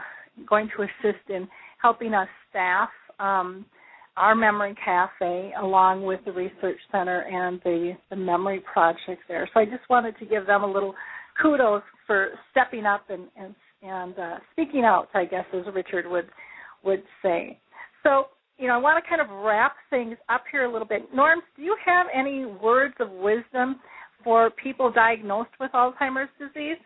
going 0.48 0.68
to 0.76 0.82
assist 0.82 1.28
in 1.28 1.48
helping 1.80 2.12
us 2.14 2.28
staff 2.50 2.90
um, 3.18 3.64
our 4.20 4.34
memory 4.34 4.74
cafe 4.84 5.52
along 5.60 6.04
with 6.04 6.20
the 6.26 6.32
research 6.32 6.78
center 6.92 7.22
and 7.22 7.60
the, 7.64 7.92
the 8.10 8.16
memory 8.16 8.62
project 8.70 9.22
there. 9.28 9.48
So 9.52 9.60
I 9.60 9.64
just 9.64 9.88
wanted 9.88 10.18
to 10.18 10.26
give 10.26 10.46
them 10.46 10.62
a 10.62 10.70
little 10.70 10.94
kudos 11.42 11.82
for 12.06 12.28
stepping 12.50 12.84
up 12.84 13.08
and 13.08 13.28
and, 13.36 13.54
and 13.82 14.18
uh, 14.18 14.36
speaking 14.52 14.84
out, 14.84 15.08
I 15.14 15.24
guess, 15.24 15.46
as 15.54 15.64
Richard 15.74 16.04
would 16.06 16.28
would 16.84 17.02
say. 17.22 17.58
So 18.02 18.26
you 18.58 18.68
know, 18.68 18.74
I 18.74 18.78
want 18.78 19.02
to 19.02 19.08
kind 19.08 19.24
of 19.24 19.32
wrap 19.40 19.72
things 19.88 20.20
up 20.28 20.44
here 20.52 20.68
a 20.68 20.70
little 20.70 20.86
bit. 20.86 21.08
Norm, 21.14 21.40
do 21.56 21.62
you 21.62 21.74
have 21.80 22.06
any 22.12 22.44
words 22.44 22.94
of 23.00 23.08
wisdom 23.08 23.80
for 24.22 24.50
people 24.62 24.92
diagnosed 24.92 25.56
with 25.58 25.72
Alzheimer's 25.72 26.28
disease? 26.36 26.76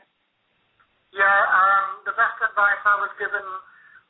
Yeah, 1.10 1.38
um, 1.50 2.06
the 2.06 2.14
best 2.14 2.38
advice 2.46 2.78
I 2.86 2.94
was 3.02 3.10
given 3.18 3.42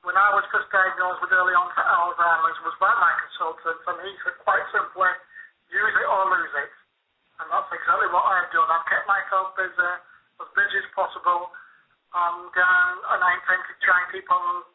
when 0.04 0.20
I 0.20 0.28
was 0.36 0.44
first 0.52 0.68
diagnosed 0.68 1.24
with 1.24 1.32
early 1.32 1.56
onset 1.56 1.88
Alzheimer's 1.88 2.60
was 2.60 2.76
by 2.76 2.92
my 3.00 3.12
consultant, 3.24 3.80
and 3.88 3.96
he 4.04 4.12
said 4.20 4.36
quite 4.44 4.64
simply, 4.68 5.08
use 5.72 5.94
it 5.96 6.06
or 6.06 6.28
lose 6.28 6.54
it. 6.60 6.72
And 7.40 7.48
that's 7.48 7.72
exactly 7.72 8.12
what 8.12 8.22
I've 8.22 8.52
done. 8.52 8.68
I've 8.68 8.84
kept 8.84 9.08
myself 9.08 9.56
busy, 9.56 9.92
as 10.44 10.50
busy 10.52 10.76
as 10.76 10.88
possible, 10.92 11.50
and 12.14 12.52
um, 12.52 12.94
and 13.16 13.20
I 13.24 13.30
intend 13.32 13.64
to 13.64 13.74
try 13.82 13.96
and 13.96 14.08
keep 14.12 14.28
on 14.28 14.68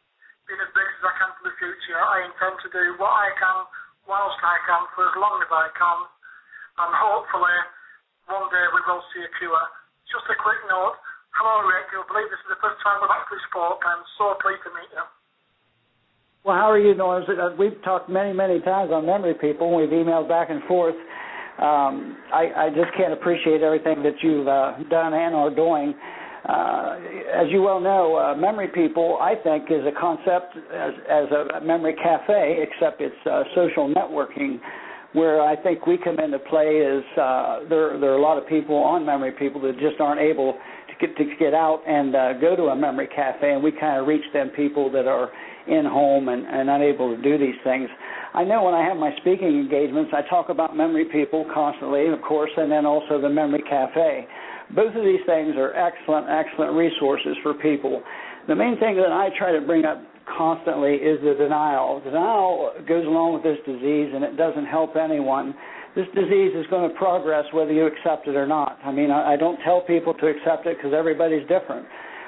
being 0.49 0.59
as 0.59 0.71
big 0.73 0.89
as 0.97 1.03
I 1.05 1.13
can 1.21 1.29
for 1.39 1.45
the 1.47 1.55
future. 1.61 1.95
I 1.95 2.25
intend 2.25 2.57
to 2.65 2.69
do 2.73 2.83
what 2.97 3.13
I 3.13 3.29
can 3.37 3.57
whilst 4.09 4.41
I 4.41 4.57
can 4.65 4.81
for 4.97 5.07
as 5.07 5.15
long 5.15 5.39
as 5.45 5.51
I 5.53 5.69
can, 5.77 5.99
and 6.83 6.91
hopefully 6.99 7.57
one 8.27 8.49
day 8.49 8.65
we 8.75 8.81
will 8.83 9.05
see 9.13 9.23
a 9.23 9.31
cure. 9.37 9.65
Just 10.09 10.25
a 10.25 10.35
quick 10.41 10.59
note. 10.67 10.97
Hello, 11.37 11.63
Rick. 11.69 11.93
You'll 11.93 12.09
believe 12.09 12.27
this 12.33 12.41
is 12.43 12.51
the 12.57 12.59
first 12.65 12.81
time 12.81 12.97
we've 12.99 13.13
actually 13.13 13.45
spoke. 13.47 13.85
I'm 13.85 14.03
so 14.17 14.33
pleased 14.41 14.65
to 14.65 14.73
meet 14.73 14.89
you. 14.89 15.05
Well, 16.45 16.55
how 16.55 16.71
are 16.71 16.79
you, 16.79 16.95
Norm? 16.95 17.23
Uh, 17.27 17.49
we've 17.59 17.81
talked 17.83 18.09
many, 18.09 18.31
many 18.31 18.61
times 18.61 18.91
on 18.93 19.05
memory 19.05 19.33
people. 19.33 19.75
We've 19.75 19.89
emailed 19.89 20.29
back 20.29 20.49
and 20.49 20.63
forth. 20.63 20.95
Um, 21.61 22.17
I, 22.33 22.47
I 22.55 22.69
just 22.69 22.95
can't 22.97 23.11
appreciate 23.11 23.61
everything 23.61 24.01
that 24.03 24.15
you've 24.23 24.47
uh, 24.47 24.77
done 24.89 25.13
and 25.13 25.35
are 25.35 25.53
doing. 25.53 25.93
Uh, 26.47 26.95
as 27.35 27.51
you 27.51 27.61
well 27.61 27.81
know, 27.81 28.15
uh, 28.15 28.35
memory 28.35 28.69
people, 28.69 29.17
I 29.21 29.35
think, 29.35 29.65
is 29.69 29.83
a 29.85 29.91
concept 29.99 30.55
as, 30.73 30.93
as 31.11 31.25
a 31.29 31.59
memory 31.59 31.95
cafe, 32.01 32.63
except 32.63 33.01
it's 33.01 33.13
uh, 33.29 33.43
social 33.53 33.93
networking. 33.93 34.59
Where 35.11 35.41
I 35.41 35.61
think 35.61 35.87
we 35.87 35.97
come 35.97 36.19
into 36.19 36.39
play 36.39 36.77
is 36.77 37.03
uh, 37.17 37.61
there. 37.67 37.99
There 37.99 38.11
are 38.11 38.17
a 38.17 38.21
lot 38.21 38.37
of 38.37 38.47
people 38.47 38.75
on 38.75 39.03
memory 39.03 39.31
people 39.31 39.59
that 39.61 39.73
just 39.79 39.99
aren't 39.99 40.21
able 40.21 40.53
to 40.53 41.07
get 41.07 41.17
to 41.17 41.25
get 41.39 41.55
out 41.55 41.81
and 41.87 42.15
uh, 42.15 42.33
go 42.33 42.55
to 42.55 42.65
a 42.65 42.75
memory 42.75 43.07
cafe, 43.07 43.51
and 43.51 43.63
we 43.63 43.71
kind 43.71 43.99
of 43.99 44.07
reach 44.07 44.23
them 44.33 44.51
people 44.55 44.91
that 44.91 45.07
are 45.07 45.31
in 45.69 45.85
home 45.85 46.29
and, 46.29 46.45
and 46.45 46.69
unable 46.69 47.15
to 47.15 47.21
do 47.21 47.37
these 47.37 47.57
things. 47.63 47.89
I 48.33 48.43
know 48.43 48.63
when 48.63 48.73
I 48.73 48.85
have 48.85 48.97
my 48.97 49.11
speaking 49.17 49.47
engagements, 49.47 50.11
I 50.13 50.27
talk 50.29 50.49
about 50.49 50.75
memory 50.75 51.05
people 51.05 51.45
constantly, 51.53 52.07
of 52.07 52.21
course, 52.21 52.51
and 52.57 52.71
then 52.71 52.85
also 52.85 53.19
the 53.19 53.29
memory 53.29 53.63
cafe. 53.67 54.27
Both 54.75 54.95
of 54.95 55.03
these 55.03 55.21
things 55.25 55.55
are 55.57 55.73
excellent, 55.73 56.27
excellent 56.29 56.73
resources 56.77 57.37
for 57.41 57.55
people. 57.55 58.03
The 58.47 58.55
main 58.55 58.77
thing 58.79 58.97
that 58.97 59.11
I 59.11 59.29
try 59.37 59.51
to 59.51 59.61
bring 59.61 59.85
up 59.85 60.01
constantly 60.37 60.93
is 60.93 61.19
the 61.21 61.33
denial. 61.33 62.01
Denial 62.01 62.73
goes 62.87 63.05
along 63.05 63.33
with 63.33 63.43
this 63.43 63.57
disease 63.65 64.11
and 64.13 64.23
it 64.23 64.37
doesn't 64.37 64.65
help 64.65 64.95
anyone. 64.95 65.55
This 65.95 66.05
disease 66.13 66.53
is 66.53 66.65
going 66.69 66.87
to 66.87 66.95
progress 66.95 67.45
whether 67.51 67.73
you 67.73 67.87
accept 67.87 68.27
it 68.27 68.35
or 68.35 68.45
not. 68.45 68.77
I 68.85 68.91
mean, 68.91 69.09
I, 69.09 69.33
I 69.33 69.35
don't 69.37 69.57
tell 69.65 69.81
people 69.81 70.13
to 70.13 70.27
accept 70.27 70.67
it 70.67 70.77
because 70.77 70.93
everybody's 70.93 71.47
different. 71.49 71.87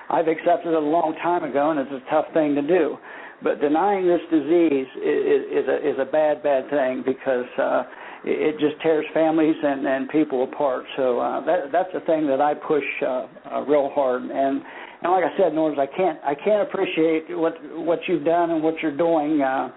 I've 0.09 0.27
accepted 0.27 0.73
it 0.73 0.75
a 0.75 0.79
long 0.79 1.15
time 1.21 1.43
ago 1.43 1.71
and 1.71 1.79
it's 1.79 1.91
a 1.91 2.09
tough 2.09 2.25
thing 2.33 2.55
to 2.55 2.61
do. 2.61 2.97
But 3.43 3.59
denying 3.59 4.07
this 4.07 4.21
disease 4.29 4.87
is, 5.01 5.41
is 5.49 5.67
a 5.67 5.89
is 5.89 5.97
a 5.99 6.05
bad 6.05 6.43
bad 6.43 6.69
thing 6.69 7.01
because 7.05 7.49
uh, 7.57 7.83
it, 8.23 8.59
just 8.59 8.79
tears 8.83 9.05
families 9.13 9.55
and 9.63 9.87
and 9.87 10.09
people 10.09 10.43
apart. 10.43 10.85
So 10.95 11.19
uh, 11.19 11.43
that 11.45 11.71
that's 11.71 11.89
the 11.93 12.01
thing 12.01 12.27
that 12.27 12.39
I 12.39 12.53
push 12.53 12.83
uh, 13.01 13.25
uh, 13.49 13.61
real 13.65 13.89
hard. 13.95 14.21
And 14.21 14.61
and 15.01 15.11
like 15.11 15.23
I 15.25 15.35
said, 15.37 15.53
Norrms, 15.53 15.79
I 15.79 15.87
can't 15.87 16.19
I 16.23 16.35
can't 16.35 16.61
appreciate 16.69 17.25
what 17.29 17.53
what 17.73 17.99
you've 18.07 18.25
done 18.25 18.51
and 18.51 18.61
what 18.61 18.75
you're 18.81 18.95
doing. 18.95 19.41
Uh, 19.41 19.69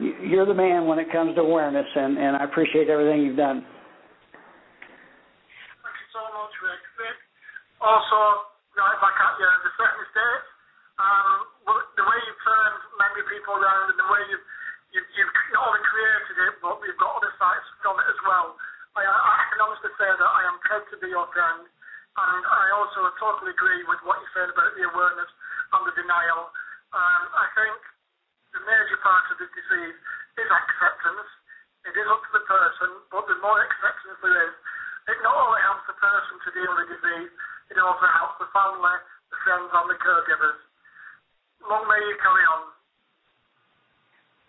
you're 0.00 0.46
the 0.46 0.54
man 0.54 0.86
when 0.86 0.98
it 0.98 1.12
comes 1.12 1.34
to 1.34 1.42
awareness, 1.42 1.86
and 1.94 2.16
and 2.16 2.36
I 2.36 2.44
appreciate 2.44 2.88
everything 2.88 3.20
you've 3.20 3.36
done. 3.36 3.66
Thank 5.84 5.92
you 5.92 6.08
so 6.16 6.24
much. 6.24 6.54
Rick 6.64 6.80
also, 7.84 8.48
right 8.80 8.96
back 8.96 9.12
at 9.12 9.34
you, 9.36 9.46
the 9.60 9.72
second 9.76 10.06
state. 10.08 10.44
Um, 10.98 11.46
the 11.94 12.02
way 12.02 12.18
you've 12.26 12.38
people 13.26 13.58
around 13.58 13.90
and 13.90 13.98
the 13.98 14.08
way 14.08 14.22
you've, 14.30 14.46
you've, 14.94 15.08
you've 15.18 15.34
not 15.50 15.74
only 15.74 15.82
created 15.82 16.36
it, 16.46 16.54
but 16.62 16.78
we've 16.78 16.98
got 17.00 17.18
other 17.18 17.32
sites 17.40 17.66
from 17.82 17.98
it 17.98 18.06
as 18.06 18.20
well. 18.22 18.54
I, 18.94 19.02
I 19.06 19.42
can 19.50 19.58
honestly 19.62 19.92
say 19.98 20.10
that 20.10 20.30
I 20.30 20.42
am 20.46 20.56
proud 20.66 20.84
to 20.90 20.96
be 20.98 21.10
your 21.10 21.26
friend, 21.34 21.66
and 21.66 22.42
I 22.46 22.64
also 22.74 23.06
totally 23.18 23.54
agree 23.54 23.82
with 23.86 24.00
what 24.02 24.18
you 24.18 24.28
said 24.34 24.50
about 24.50 24.74
the 24.74 24.84
awareness 24.86 25.30
and 25.74 25.82
the 25.86 25.94
denial. 25.94 26.50
Um, 26.94 27.22
I 27.34 27.46
think 27.54 27.78
the 28.54 28.62
major 28.66 28.98
part 29.02 29.28
of 29.30 29.38
this 29.38 29.52
disease 29.54 29.98
is 30.38 30.48
acceptance. 30.50 31.28
It 31.86 31.94
is 31.94 32.06
up 32.10 32.20
to 32.26 32.32
the 32.34 32.44
person, 32.44 32.90
but 33.14 33.24
the 33.30 33.38
more 33.38 33.62
acceptance 33.62 34.18
there 34.18 34.38
is, 34.50 34.54
it 35.08 35.18
not 35.24 35.36
only 35.36 35.62
helps 35.62 35.86
the 35.86 35.96
person 35.96 36.34
to 36.42 36.48
deal 36.52 36.70
with 36.74 36.90
the 36.90 36.98
disease, 36.98 37.32
it 37.70 37.78
also 37.78 38.06
helps 38.10 38.36
the 38.42 38.50
family, 38.50 38.96
the 39.30 39.38
friends, 39.46 39.70
and 39.72 39.86
the 39.88 39.98
caregivers 40.02 40.58
long 41.68 41.84
may 41.84 42.00
you 42.00 42.16
carry 42.22 42.44
on. 42.48 42.77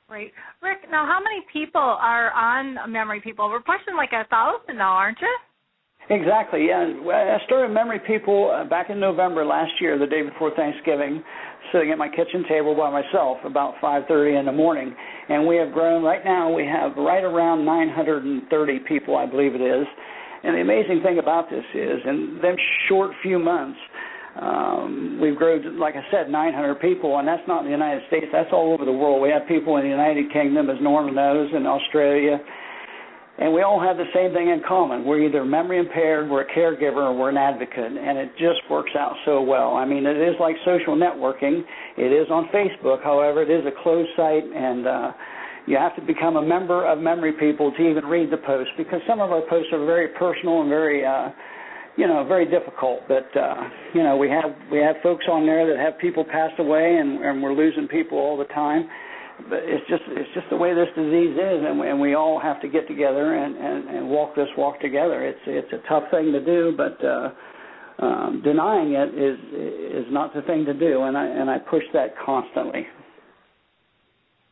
Great. 0.09 0.33
Rick, 0.63 0.89
now 0.89 1.05
how 1.05 1.19
many 1.23 1.45
people 1.53 1.79
are 1.79 2.31
on 2.33 2.91
Memory 2.91 3.21
People? 3.21 3.47
We're 3.47 3.59
pushing 3.61 3.95
like 3.95 4.09
a 4.11 4.27
thousand 4.29 4.77
now, 4.77 4.93
aren't 4.93 5.21
you? 5.21 5.37
Exactly. 6.09 6.65
Yeah. 6.65 6.81
I 6.81 7.37
started 7.45 7.71
Memory 7.71 7.99
People 8.07 8.49
uh, 8.49 8.67
back 8.67 8.89
in 8.89 8.99
November 8.99 9.45
last 9.45 9.69
year, 9.79 9.99
the 9.99 10.07
day 10.07 10.23
before 10.23 10.49
Thanksgiving, 10.55 11.21
sitting 11.71 11.91
at 11.91 11.99
my 11.99 12.09
kitchen 12.09 12.43
table 12.49 12.75
by 12.75 12.89
myself 12.89 13.37
about 13.45 13.75
5:30 13.83 14.39
in 14.39 14.45
the 14.47 14.51
morning, 14.51 14.95
and 15.29 15.45
we 15.45 15.57
have 15.57 15.71
grown. 15.71 16.03
Right 16.03 16.25
now, 16.25 16.51
we 16.51 16.65
have 16.65 16.97
right 16.97 17.23
around 17.23 17.63
930 17.63 18.79
people, 18.87 19.15
I 19.15 19.27
believe 19.27 19.53
it 19.53 19.61
is. 19.61 19.85
And 20.41 20.55
the 20.55 20.61
amazing 20.61 21.01
thing 21.03 21.19
about 21.19 21.51
this 21.51 21.65
is, 21.75 21.99
in 22.05 22.39
them 22.41 22.55
short 22.87 23.11
few 23.21 23.37
months, 23.37 23.77
um, 24.35 25.19
we've 25.21 25.35
grown, 25.35 25.79
like 25.79 25.95
I 25.95 26.05
said, 26.11 26.29
900 26.29 26.75
people, 26.79 27.17
and 27.17 27.27
that's 27.27 27.45
not 27.47 27.59
in 27.59 27.65
the 27.65 27.71
United 27.71 28.03
States. 28.07 28.27
That's 28.31 28.49
all 28.53 28.73
over 28.73 28.85
the 28.85 28.93
world. 28.93 29.21
We 29.21 29.29
have 29.29 29.47
people 29.47 29.77
in 29.77 29.83
the 29.83 29.89
United 29.89 30.31
Kingdom, 30.31 30.69
as 30.69 30.77
Norman 30.81 31.15
knows, 31.15 31.49
in 31.55 31.65
Australia, 31.65 32.39
and 33.39 33.53
we 33.53 33.61
all 33.61 33.79
have 33.79 33.95
the 33.95 34.11
same 34.13 34.33
thing 34.33 34.49
in 34.49 34.61
common. 34.67 35.05
We're 35.05 35.23
either 35.23 35.45
memory 35.45 35.79
impaired, 35.79 36.29
we're 36.29 36.41
a 36.43 36.51
caregiver, 36.51 37.07
or 37.07 37.17
we're 37.17 37.29
an 37.29 37.37
advocate, 37.37 37.95
and 37.95 38.17
it 38.17 38.31
just 38.37 38.59
works 38.69 38.91
out 38.99 39.15
so 39.25 39.41
well. 39.41 39.75
I 39.75 39.85
mean, 39.85 40.05
it 40.05 40.17
is 40.17 40.35
like 40.39 40.55
social 40.65 40.95
networking. 40.95 41.63
It 41.97 42.11
is 42.11 42.27
on 42.29 42.49
Facebook, 42.53 43.01
however, 43.01 43.41
it 43.41 43.49
is 43.49 43.65
a 43.65 43.71
closed 43.81 44.09
site, 44.17 44.43
and 44.43 44.85
uh, 44.85 45.11
you 45.67 45.77
have 45.77 45.95
to 45.95 46.01
become 46.01 46.35
a 46.35 46.41
member 46.41 46.85
of 46.85 46.99
Memory 46.99 47.33
People 47.33 47.71
to 47.71 47.81
even 47.81 48.05
read 48.05 48.29
the 48.29 48.37
posts 48.37 48.73
because 48.77 48.99
some 49.07 49.21
of 49.21 49.31
our 49.31 49.41
posts 49.49 49.71
are 49.71 49.85
very 49.85 50.09
personal 50.09 50.61
and 50.61 50.69
very. 50.69 51.05
Uh, 51.05 51.29
you 51.97 52.07
know 52.07 52.23
very 52.25 52.45
difficult. 52.45 53.01
But 53.07 53.29
uh, 53.35 53.55
you 53.93 54.03
know 54.03 54.17
we 54.17 54.29
have 54.29 54.51
we 54.71 54.79
have 54.79 54.95
folks 55.03 55.25
on 55.29 55.45
there 55.45 55.67
that 55.67 55.79
have 55.83 55.99
people 55.99 56.23
passed 56.23 56.59
away, 56.59 56.97
and, 56.99 57.23
and 57.23 57.41
we're 57.41 57.53
losing 57.53 57.87
people 57.87 58.17
all 58.17 58.37
the 58.37 58.45
time. 58.45 58.89
But 59.49 59.59
it's 59.63 59.87
just 59.87 60.03
it's 60.09 60.29
just 60.33 60.47
the 60.49 60.57
way 60.57 60.73
this 60.73 60.89
disease 60.95 61.35
is, 61.35 61.59
and 61.65 61.79
we, 61.79 61.89
and 61.89 61.99
we 61.99 62.13
all 62.15 62.39
have 62.39 62.61
to 62.61 62.67
get 62.67 62.87
together 62.87 63.35
and, 63.35 63.55
and, 63.55 63.97
and 63.97 64.09
walk 64.09 64.35
this 64.35 64.49
walk 64.57 64.81
together. 64.81 65.25
It's 65.25 65.39
it's 65.45 65.71
a 65.73 65.87
tough 65.87 66.03
thing 66.11 66.31
to 66.33 66.43
do, 66.43 66.73
but 66.75 67.03
uh, 67.05 67.29
um, 67.99 68.41
denying 68.43 68.93
it 68.93 69.09
is 69.15 69.39
is 70.03 70.11
not 70.11 70.33
the 70.33 70.41
thing 70.41 70.65
to 70.65 70.73
do, 70.73 71.03
and 71.03 71.17
I 71.17 71.25
and 71.25 71.49
I 71.49 71.57
push 71.57 71.83
that 71.93 72.15
constantly. 72.25 72.85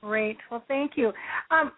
Great. 0.02 0.38
Well, 0.50 0.64
thank 0.68 0.94
you. 0.96 1.12
Um, 1.52 1.72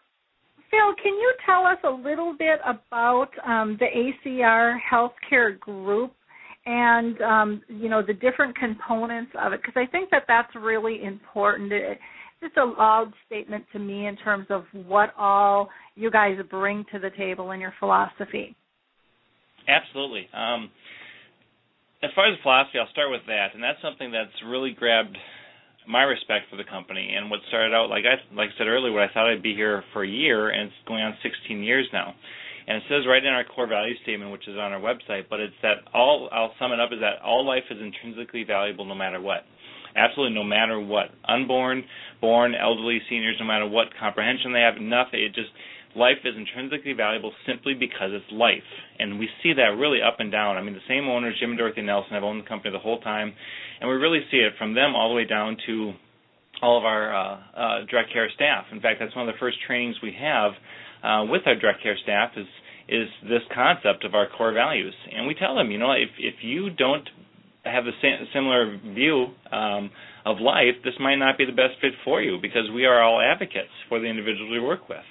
Phil, 0.70 0.94
can 1.02 1.14
you 1.14 1.34
tell 1.46 1.66
us 1.66 1.78
a 1.84 1.90
little 1.90 2.36
bit 2.38 2.60
about 2.66 3.30
um, 3.46 3.78
the 3.80 3.88
ACR 3.88 4.78
healthcare 4.92 5.60
group 5.60 6.14
and 6.66 7.20
um, 7.22 7.62
you 7.68 7.90
know 7.90 8.04
the 8.06 8.14
different 8.14 8.56
components 8.56 9.32
of 9.42 9.54
it? 9.54 9.62
Because 9.62 9.76
I 9.76 9.90
think 9.92 10.10
that 10.12 10.24
that's 10.28 10.54
really 10.56 11.04
important. 11.04 11.72
It, 11.72 11.98
it's 12.42 12.56
a 12.58 12.66
loud 12.66 13.12
statement 13.26 13.66
to 13.74 13.80
me 13.80 14.08
in 14.08 14.16
terms 14.18 14.48
of 14.50 14.64
what 14.74 15.14
all 15.18 15.70
you 15.96 16.10
guys 16.12 16.38
bring 16.50 16.86
to 16.92 17.00
the 17.00 17.10
table 17.18 17.52
in 17.52 17.60
your 17.60 17.74
philosophy. 17.80 18.56
Absolutely. 19.68 20.28
Um, 20.34 20.70
as 22.02 22.12
far 22.16 22.32
as 22.32 22.38
philosophy, 22.42 22.80
I'll 22.80 22.92
start 22.92 23.12
with 23.12 23.26
that, 23.28 23.48
and 23.54 23.62
that's 23.62 23.82
something 23.82 24.12
that's 24.12 24.32
really 24.48 24.72
grabbed 24.72 25.18
my 25.90 26.04
respect 26.04 26.46
for 26.50 26.56
the 26.56 26.64
company 26.64 27.16
and 27.18 27.32
what 27.32 27.40
started 27.50 27.74
out 27.74 27.90
like 27.90 28.06
I 28.06 28.22
like 28.36 28.50
I 28.54 28.58
said 28.58 28.68
earlier, 28.68 28.94
what 28.94 29.04
I 29.04 29.12
thought 29.12 29.28
I'd 29.28 29.42
be 29.42 29.56
here 29.56 29.84
for 29.92 30.04
a 30.04 30.08
year 30.08 30.50
and 30.50 30.68
it's 30.70 30.88
going 30.88 31.02
on 31.02 31.18
16 31.24 31.64
years 31.64 31.88
now. 31.92 32.14
And 32.68 32.78
it 32.78 32.84
says 32.88 33.10
right 33.10 33.26
in 33.26 33.34
our 33.34 33.44
core 33.44 33.68
value 33.68 33.98
statement, 34.04 34.32
which 34.32 34.48
is 34.48 34.56
on 34.56 34.72
our 34.72 34.80
website, 34.80 35.26
but 35.28 35.40
it's 35.40 35.58
that 35.64 35.90
all 35.92 36.30
I'll 36.32 36.54
sum 36.60 36.72
it 36.72 36.80
up 36.80 36.94
is 36.94 37.00
that 37.02 37.20
all 37.26 37.44
life 37.44 37.64
is 37.72 37.82
intrinsically 37.82 38.44
valuable 38.44 38.86
no 38.86 38.94
matter 38.94 39.20
what. 39.20 39.42
Absolutely 39.96 40.36
no 40.36 40.44
matter 40.44 40.80
what. 40.80 41.10
Unborn, 41.28 41.84
born, 42.22 42.54
elderly, 42.54 43.02
seniors, 43.10 43.38
no 43.40 43.48
matter 43.48 43.68
what 43.68 43.88
comprehension 44.00 44.54
they 44.54 44.62
have, 44.62 44.76
nothing 44.80 45.24
it 45.24 45.34
just 45.34 45.50
life 46.00 46.24
is 46.24 46.34
intrinsically 46.36 46.94
valuable 46.94 47.34
simply 47.46 47.74
because 47.74 48.10
it's 48.12 48.32
life. 48.32 48.64
And 48.98 49.20
we 49.20 49.28
see 49.44 49.54
that 49.54 49.76
really 49.78 50.00
up 50.02 50.20
and 50.20 50.32
down. 50.32 50.58
I 50.58 50.64
mean, 50.64 50.74
the 50.74 50.88
same 50.88 51.08
owners, 51.08 51.36
Jim 51.40 51.52
and 51.52 51.60
Dorothy 51.60 51.82
Nelson, 51.82 52.14
have 52.14 52.24
owned 52.24 52.44
the 52.44 52.48
company 52.48 52.72
the 52.72 52.80
whole 52.80 53.00
time, 53.02 53.34
and 53.80 53.90
we 53.90 53.96
really 53.96 54.22
see 54.32 54.38
it 54.38 54.54
from 54.58 54.74
them 54.74 54.96
all 54.96 55.10
the 55.10 55.16
way 55.16 55.26
down 55.26 55.58
to 55.68 55.94
all 56.62 56.78
of 56.78 56.86
our 56.86 57.14
uh, 57.14 57.38
uh, 57.56 57.86
direct 57.90 58.12
care 58.12 58.30
staff. 58.34 58.66
In 58.72 58.82
fact, 58.82 59.00
that's 59.00 59.16
one 59.16 59.28
of 59.28 59.34
the 59.34 59.40
first 59.40 59.58
trainings 59.68 59.96
we 60.02 60.16
have 60.20 60.52
uh, 61.04 61.26
with 61.30 61.44
our 61.46 61.56
direct 61.56 61.84
care 61.84 61.98
staff 62.02 62.32
is 62.36 62.48
is 62.90 63.08
this 63.30 63.46
concept 63.54 64.04
of 64.04 64.16
our 64.16 64.28
core 64.36 64.52
values. 64.52 64.96
And 65.16 65.28
we 65.28 65.36
tell 65.36 65.56
them, 65.56 65.70
you 65.70 65.78
know, 65.78 65.92
if 65.92 66.10
if 66.18 66.36
you 66.42 66.72
don't 66.72 67.08
have 67.64 67.86
a 67.86 67.92
similar 68.34 68.80
view 68.96 69.28
um, 69.52 69.92
of 70.26 70.40
life, 70.40 70.76
this 70.84 70.94
might 71.00 71.18
not 71.18 71.38
be 71.38 71.46
the 71.46 71.52
best 71.52 71.80
fit 71.82 71.94
for 72.04 72.22
you 72.22 72.40
because 72.42 72.70
we 72.74 72.86
are 72.86 73.02
all 73.02 73.22
advocates 73.22 73.74
for 73.88 74.00
the 74.00 74.08
individuals 74.08 74.50
we 74.52 74.60
work 74.60 74.90
with. 74.90 75.06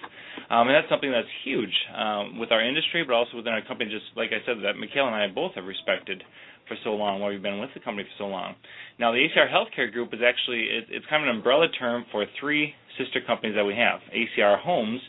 Um, 0.50 0.68
and 0.68 0.74
that's 0.76 0.88
something 0.88 1.10
that's 1.10 1.28
huge 1.44 1.72
um, 1.96 2.38
with 2.38 2.52
our 2.52 2.64
industry, 2.64 3.04
but 3.04 3.14
also 3.14 3.36
within 3.36 3.52
our 3.52 3.64
company. 3.64 3.90
Just 3.90 4.16
like 4.16 4.30
I 4.30 4.44
said, 4.46 4.58
that 4.64 4.78
Mikhail 4.78 5.06
and 5.06 5.14
I 5.14 5.28
both 5.28 5.54
have 5.54 5.64
respected 5.64 6.22
for 6.66 6.76
so 6.84 6.90
long, 6.94 7.20
while 7.20 7.30
we've 7.30 7.42
been 7.42 7.60
with 7.60 7.70
the 7.74 7.80
company 7.80 8.06
for 8.06 8.24
so 8.24 8.28
long. 8.28 8.54
Now, 9.00 9.12
the 9.12 9.18
ACR 9.18 9.48
Healthcare 9.50 9.90
Group 9.90 10.12
is 10.12 10.20
actually 10.20 10.68
it, 10.68 10.84
it's 10.90 11.06
kind 11.08 11.24
of 11.24 11.30
an 11.30 11.36
umbrella 11.36 11.66
term 11.78 12.04
for 12.12 12.24
three 12.38 12.74
sister 12.98 13.20
companies 13.26 13.56
that 13.56 13.64
we 13.64 13.74
have: 13.74 14.00
ACR 14.12 14.60
Homes, 14.60 15.00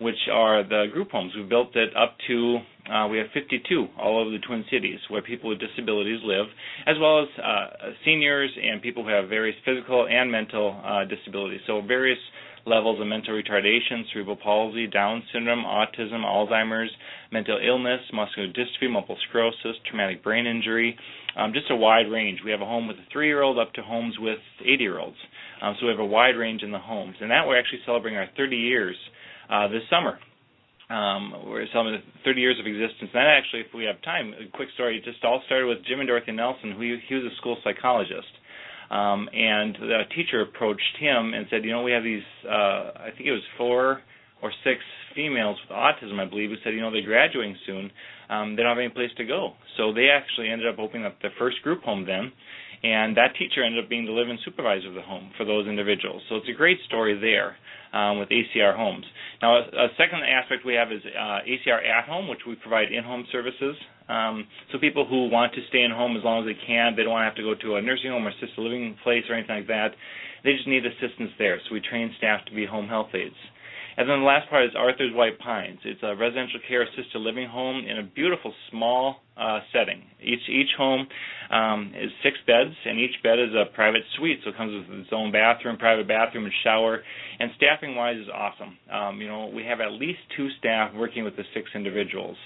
which 0.00 0.28
are 0.32 0.62
the 0.62 0.86
group 0.92 1.10
homes. 1.10 1.32
We 1.36 1.42
built 1.42 1.76
it 1.76 1.94
up 1.96 2.16
to 2.28 2.58
uh, 2.90 3.06
we 3.06 3.18
have 3.18 3.28
52 3.32 3.86
all 4.00 4.20
over 4.20 4.30
the 4.30 4.40
Twin 4.40 4.64
Cities 4.70 4.98
where 5.08 5.22
people 5.22 5.50
with 5.50 5.60
disabilities 5.60 6.18
live, 6.24 6.46
as 6.86 6.96
well 7.00 7.22
as 7.22 7.28
uh, 7.38 7.90
seniors 8.04 8.50
and 8.60 8.82
people 8.82 9.04
who 9.04 9.10
have 9.10 9.28
various 9.28 9.56
physical 9.64 10.08
and 10.08 10.30
mental 10.30 10.80
uh, 10.84 11.04
disabilities. 11.04 11.60
So 11.66 11.80
various 11.80 12.18
levels 12.66 13.00
of 13.00 13.06
mental 13.06 13.34
retardation, 13.34 14.02
cerebral 14.12 14.36
palsy, 14.36 14.86
Down 14.86 15.22
syndrome, 15.32 15.64
autism, 15.64 16.24
Alzheimer's, 16.24 16.90
mental 17.30 17.58
illness, 17.58 18.00
muscular 18.12 18.48
dystrophy, 18.48 18.90
multiple 18.90 19.18
sclerosis, 19.28 19.76
traumatic 19.88 20.22
brain 20.22 20.46
injury, 20.46 20.96
um, 21.36 21.52
just 21.52 21.70
a 21.70 21.76
wide 21.76 22.10
range. 22.10 22.40
We 22.44 22.50
have 22.50 22.60
a 22.60 22.66
home 22.66 22.86
with 22.86 22.96
a 22.98 23.06
three-year-old 23.12 23.58
up 23.58 23.72
to 23.74 23.82
homes 23.82 24.14
with 24.18 24.38
80-year-olds. 24.64 25.16
Um, 25.62 25.76
so 25.78 25.86
we 25.86 25.92
have 25.92 26.00
a 26.00 26.06
wide 26.06 26.36
range 26.36 26.62
in 26.62 26.72
the 26.72 26.78
homes. 26.78 27.14
And 27.20 27.30
that 27.30 27.46
we're 27.46 27.58
actually 27.58 27.80
celebrating 27.86 28.18
our 28.18 28.28
30 28.36 28.56
years 28.56 28.96
uh, 29.50 29.68
this 29.68 29.82
summer. 29.88 30.18
Um, 30.90 31.32
we're 31.46 31.66
celebrating 31.72 32.02
30 32.24 32.40
years 32.40 32.60
of 32.60 32.66
existence. 32.66 33.10
And 33.14 33.16
that 33.16 33.32
actually, 33.32 33.60
if 33.60 33.72
we 33.74 33.84
have 33.84 34.00
time, 34.02 34.34
a 34.34 34.50
quick 34.54 34.68
story, 34.74 34.98
it 34.98 35.04
just 35.04 35.24
all 35.24 35.42
started 35.46 35.66
with 35.66 35.84
Jim 35.86 36.00
and 36.00 36.08
Dorothy 36.08 36.32
Nelson, 36.32 36.72
who 36.72 36.80
he 36.80 37.14
was 37.14 37.24
a 37.24 37.36
school 37.36 37.56
psychologist. 37.64 38.28
Um, 38.92 39.28
and 39.32 39.74
the 39.80 40.02
teacher 40.14 40.42
approached 40.42 40.96
him 41.00 41.32
and 41.32 41.46
said, 41.48 41.64
you 41.64 41.72
know, 41.72 41.82
we 41.82 41.92
have 41.92 42.04
these, 42.04 42.22
uh, 42.44 43.08
I 43.08 43.08
think 43.16 43.26
it 43.26 43.32
was 43.32 43.42
four 43.56 44.02
or 44.42 44.52
six 44.64 44.80
females 45.14 45.56
with 45.62 45.74
autism, 45.74 46.20
I 46.20 46.28
believe, 46.28 46.50
who 46.50 46.56
said, 46.62 46.74
you 46.74 46.82
know, 46.82 46.90
they're 46.90 47.00
graduating 47.00 47.56
soon. 47.64 47.90
Um, 48.28 48.54
they 48.54 48.62
don't 48.62 48.76
have 48.76 48.84
any 48.84 48.90
place 48.92 49.10
to 49.16 49.24
go. 49.24 49.54
So 49.78 49.94
they 49.94 50.08
actually 50.12 50.50
ended 50.50 50.68
up 50.68 50.78
opening 50.78 51.06
up 51.06 51.16
their 51.22 51.32
first 51.38 51.62
group 51.62 51.82
home 51.82 52.04
then. 52.04 52.32
And 52.82 53.16
that 53.16 53.32
teacher 53.38 53.64
ended 53.64 53.82
up 53.82 53.88
being 53.88 54.04
the 54.04 54.12
live-in 54.12 54.38
supervisor 54.44 54.88
of 54.88 54.94
the 54.94 55.02
home 55.02 55.30
for 55.38 55.46
those 55.46 55.68
individuals. 55.68 56.20
So 56.28 56.36
it's 56.36 56.48
a 56.48 56.56
great 56.56 56.78
story 56.86 57.16
there 57.18 57.56
um, 57.96 58.18
with 58.18 58.28
ACR 58.28 58.76
Homes. 58.76 59.06
Now, 59.40 59.56
a, 59.56 59.60
a, 59.60 59.88
second 59.96 60.20
aspect 60.26 60.66
we 60.66 60.74
have 60.74 60.90
is 60.90 61.00
uh, 61.06 61.46
ACR 61.46 61.78
at 61.78 62.04
Home, 62.08 62.28
which 62.28 62.40
we 62.46 62.56
provide 62.56 62.90
in-home 62.90 63.24
services 63.30 63.76
um, 64.12 64.46
so 64.70 64.78
people 64.78 65.06
who 65.06 65.28
want 65.28 65.54
to 65.54 65.60
stay 65.68 65.82
in 65.82 65.90
home 65.90 66.16
as 66.16 66.24
long 66.24 66.44
as 66.44 66.54
they 66.54 66.66
can, 66.66 66.94
they 66.94 67.02
don't 67.02 67.12
want 67.12 67.24
to 67.24 67.30
have 67.32 67.40
to 67.40 67.42
go 67.42 67.54
to 67.54 67.76
a 67.76 67.82
nursing 67.82 68.10
home 68.10 68.26
or 68.26 68.30
assisted 68.30 68.58
living 68.58 68.96
place 69.02 69.24
or 69.28 69.34
anything 69.34 69.56
like 69.56 69.68
that. 69.68 69.96
They 70.44 70.52
just 70.52 70.68
need 70.68 70.84
assistance 70.84 71.30
there. 71.38 71.58
So 71.64 71.74
we 71.74 71.80
train 71.80 72.12
staff 72.18 72.44
to 72.46 72.54
be 72.54 72.66
home 72.66 72.88
health 72.88 73.14
aides. 73.14 73.38
And 73.96 74.08
then 74.08 74.20
the 74.20 74.26
last 74.26 74.48
part 74.48 74.64
is 74.64 74.70
Arthur's 74.76 75.14
White 75.14 75.38
Pines. 75.38 75.78
It's 75.84 76.02
a 76.02 76.16
residential 76.16 76.60
care 76.66 76.82
assisted 76.82 77.20
living 77.20 77.48
home 77.48 77.84
in 77.84 77.98
a 77.98 78.02
beautiful 78.02 78.52
small 78.70 79.16
uh, 79.36 79.60
setting. 79.72 80.02
Each 80.22 80.40
each 80.48 80.72
home 80.78 81.06
um, 81.50 81.92
is 81.94 82.10
six 82.22 82.38
beds, 82.46 82.72
and 82.86 82.98
each 82.98 83.22
bed 83.22 83.38
is 83.38 83.52
a 83.52 83.66
private 83.74 84.02
suite, 84.16 84.40
so 84.44 84.50
it 84.50 84.56
comes 84.56 84.72
with 84.72 84.98
its 84.98 85.10
own 85.12 85.30
bathroom, 85.30 85.76
private 85.76 86.08
bathroom, 86.08 86.44
and 86.44 86.54
shower. 86.64 87.02
And 87.38 87.50
staffing 87.56 87.94
wise 87.94 88.16
is 88.16 88.28
awesome. 88.32 88.78
Um, 88.90 89.20
you 89.20 89.28
know, 89.28 89.50
we 89.54 89.62
have 89.64 89.80
at 89.80 89.92
least 89.92 90.20
two 90.36 90.48
staff 90.58 90.94
working 90.94 91.24
with 91.24 91.36
the 91.36 91.44
six 91.52 91.68
individuals 91.74 92.36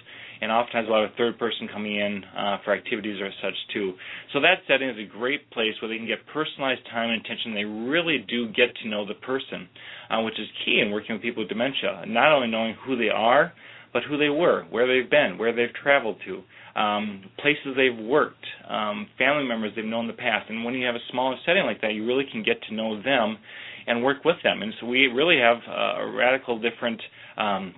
and 0.41 0.53
oftentimes 0.53 0.89
a 0.89 0.91
lot 0.91 1.05
of 1.05 1.11
third 1.17 1.39
person 1.39 1.69
coming 1.73 1.97
in 1.97 2.25
uh, 2.37 2.59
for 2.65 2.75
activities 2.75 3.21
or 3.21 3.31
such 3.43 3.55
too. 3.73 3.93
So 4.33 4.41
that 4.41 4.61
setting 4.69 4.89
is 4.89 4.97
a 4.99 5.11
great 5.11 5.51
place 5.51 5.75
where 5.81 5.89
they 5.89 5.97
can 5.97 6.07
get 6.07 6.19
personalized 6.33 6.85
time 6.91 7.11
and 7.11 7.25
attention. 7.25 7.55
They 7.55 7.65
really 7.65 8.25
do 8.29 8.49
get 8.49 8.75
to 8.83 8.89
know 8.89 9.07
the 9.07 9.15
person, 9.15 9.69
uh, 10.11 10.23
which 10.23 10.39
is 10.39 10.47
key 10.65 10.81
in 10.85 10.91
working 10.91 11.15
with 11.15 11.23
people 11.23 11.43
with 11.43 11.49
dementia. 11.49 12.05
Not 12.07 12.33
only 12.33 12.49
knowing 12.49 12.77
who 12.85 12.97
they 12.97 13.09
are, 13.09 13.53
but 13.93 14.03
who 14.03 14.19
they 14.19 14.29
were, 14.29 14.65
where 14.71 14.87
they've 14.87 15.11
been, 15.11 15.39
where 15.39 15.55
they've 15.55 15.73
traveled 15.83 16.17
to, 16.27 16.43
um, 16.79 17.25
places 17.39 17.75
they've 17.77 17.97
worked, 17.97 18.45
um, 18.69 19.07
family 19.17 19.45
members 19.45 19.73
they've 19.75 19.85
known 19.85 20.05
in 20.05 20.09
the 20.09 20.13
past. 20.21 20.51
And 20.51 20.65
when 20.65 20.75
you 20.75 20.85
have 20.85 20.95
a 20.95 21.05
smaller 21.11 21.37
setting 21.47 21.65
like 21.65 21.81
that, 21.81 21.95
you 21.95 22.07
really 22.07 22.27
can 22.31 22.43
get 22.43 22.63
to 22.69 22.75
know 22.75 23.03
them 23.03 23.39
and 23.87 24.03
work 24.03 24.25
with 24.25 24.37
them. 24.43 24.63
And 24.63 24.75
so 24.81 24.87
we 24.87 25.07
really 25.07 25.39
have 25.39 25.57
a 25.67 26.11
radical 26.11 26.61
different 26.61 27.01
um, 27.39 27.75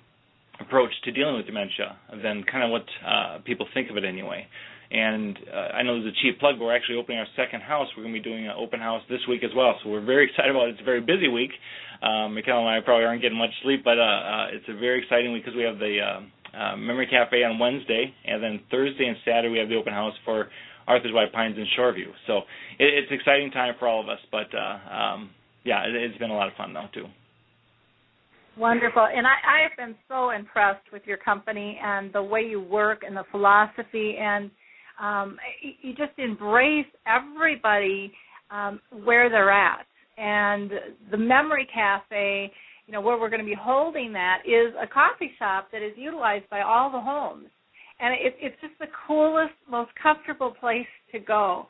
approach 0.60 0.90
to 1.04 1.12
dealing 1.12 1.36
with 1.36 1.46
dementia 1.46 1.96
than 2.22 2.44
kind 2.44 2.64
of 2.64 2.70
what 2.70 2.86
uh, 3.06 3.38
people 3.44 3.66
think 3.74 3.90
of 3.90 3.96
it 3.96 4.04
anyway. 4.04 4.46
And 4.90 5.38
uh, 5.52 5.76
I 5.76 5.82
know 5.82 6.00
there's 6.00 6.14
a 6.14 6.22
cheap 6.22 6.40
plug, 6.40 6.56
but 6.58 6.64
we're 6.64 6.76
actually 6.76 6.96
opening 6.96 7.18
our 7.18 7.26
second 7.36 7.60
house. 7.60 7.88
We're 7.96 8.04
going 8.04 8.14
to 8.14 8.20
be 8.20 8.24
doing 8.24 8.46
an 8.46 8.54
open 8.56 8.80
house 8.80 9.02
this 9.10 9.20
week 9.28 9.44
as 9.44 9.50
well. 9.54 9.74
So 9.82 9.90
we're 9.90 10.04
very 10.04 10.24
excited 10.28 10.50
about 10.50 10.68
it. 10.68 10.72
It's 10.72 10.80
a 10.80 10.84
very 10.84 11.02
busy 11.02 11.28
week. 11.28 11.50
Um, 12.02 12.34
Michaela 12.34 12.60
and 12.60 12.68
I 12.68 12.80
probably 12.80 13.04
aren't 13.04 13.20
getting 13.20 13.36
much 13.36 13.50
sleep, 13.62 13.84
but 13.84 13.98
uh, 13.98 14.02
uh, 14.02 14.46
it's 14.52 14.64
a 14.68 14.78
very 14.78 15.02
exciting 15.02 15.32
week 15.32 15.44
because 15.44 15.56
we 15.56 15.64
have 15.64 15.78
the 15.78 15.98
uh, 16.00 16.20
uh, 16.56 16.76
Memory 16.76 17.06
Cafe 17.06 17.42
on 17.44 17.58
Wednesday, 17.58 18.14
and 18.24 18.42
then 18.42 18.60
Thursday 18.70 19.06
and 19.06 19.16
Saturday 19.24 19.48
we 19.50 19.58
have 19.58 19.68
the 19.68 19.76
open 19.76 19.92
house 19.92 20.14
for 20.24 20.48
Arthur's 20.86 21.12
White 21.12 21.32
Pines 21.32 21.56
in 21.58 21.66
Shoreview. 21.78 22.08
So 22.26 22.38
it, 22.78 22.88
it's 22.94 23.10
an 23.10 23.18
exciting 23.18 23.50
time 23.50 23.74
for 23.78 23.86
all 23.86 24.00
of 24.00 24.08
us. 24.08 24.20
But 24.32 24.48
uh, 24.56 24.94
um, 24.94 25.30
yeah, 25.64 25.84
it, 25.84 25.94
it's 25.94 26.18
been 26.18 26.30
a 26.30 26.34
lot 26.34 26.48
of 26.48 26.54
fun 26.54 26.72
though 26.72 26.88
too. 26.94 27.06
Wonderful. 28.58 29.06
And 29.06 29.26
I, 29.26 29.30
I 29.30 29.62
have 29.62 29.76
been 29.76 29.94
so 30.08 30.30
impressed 30.30 30.92
with 30.92 31.02
your 31.06 31.16
company 31.16 31.78
and 31.82 32.12
the 32.12 32.22
way 32.22 32.40
you 32.40 32.60
work 32.60 33.02
and 33.06 33.16
the 33.16 33.24
philosophy 33.30 34.16
and 34.20 34.50
um, 35.00 35.36
you 35.82 35.94
just 35.94 36.18
embrace 36.18 36.86
everybody 37.06 38.12
um, 38.50 38.80
where 39.04 39.30
they're 39.30 39.52
at. 39.52 39.86
And 40.16 40.72
the 41.12 41.16
Memory 41.16 41.68
Cafe, 41.72 42.50
you 42.86 42.92
know, 42.92 43.00
where 43.00 43.16
we're 43.18 43.30
going 43.30 43.40
to 43.40 43.46
be 43.46 43.56
holding 43.58 44.12
that 44.14 44.38
is 44.44 44.74
a 44.82 44.88
coffee 44.88 45.30
shop 45.38 45.68
that 45.70 45.82
is 45.82 45.92
utilized 45.96 46.50
by 46.50 46.62
all 46.62 46.90
the 46.90 47.00
homes. 47.00 47.46
And 48.00 48.12
it, 48.14 48.34
it's 48.40 48.60
just 48.60 48.74
the 48.80 48.86
coolest, 49.06 49.54
most 49.70 49.90
comfortable 50.02 50.52
place 50.58 50.86
to 51.12 51.20
go. 51.20 51.66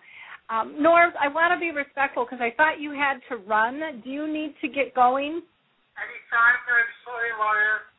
Um, 0.48 0.76
Norm, 0.80 1.12
I 1.20 1.28
want 1.28 1.52
to 1.52 1.60
be 1.60 1.70
respectful 1.70 2.24
because 2.24 2.40
I 2.40 2.54
thought 2.56 2.80
you 2.80 2.92
had 2.92 3.18
to 3.28 3.36
run. 3.44 4.00
Do 4.02 4.08
you 4.08 4.26
need 4.26 4.54
to 4.62 4.68
get 4.68 4.94
going? 4.94 5.42
Anytime, 5.98 6.56
sorry, 7.02 7.32
lawyer. 7.34 7.90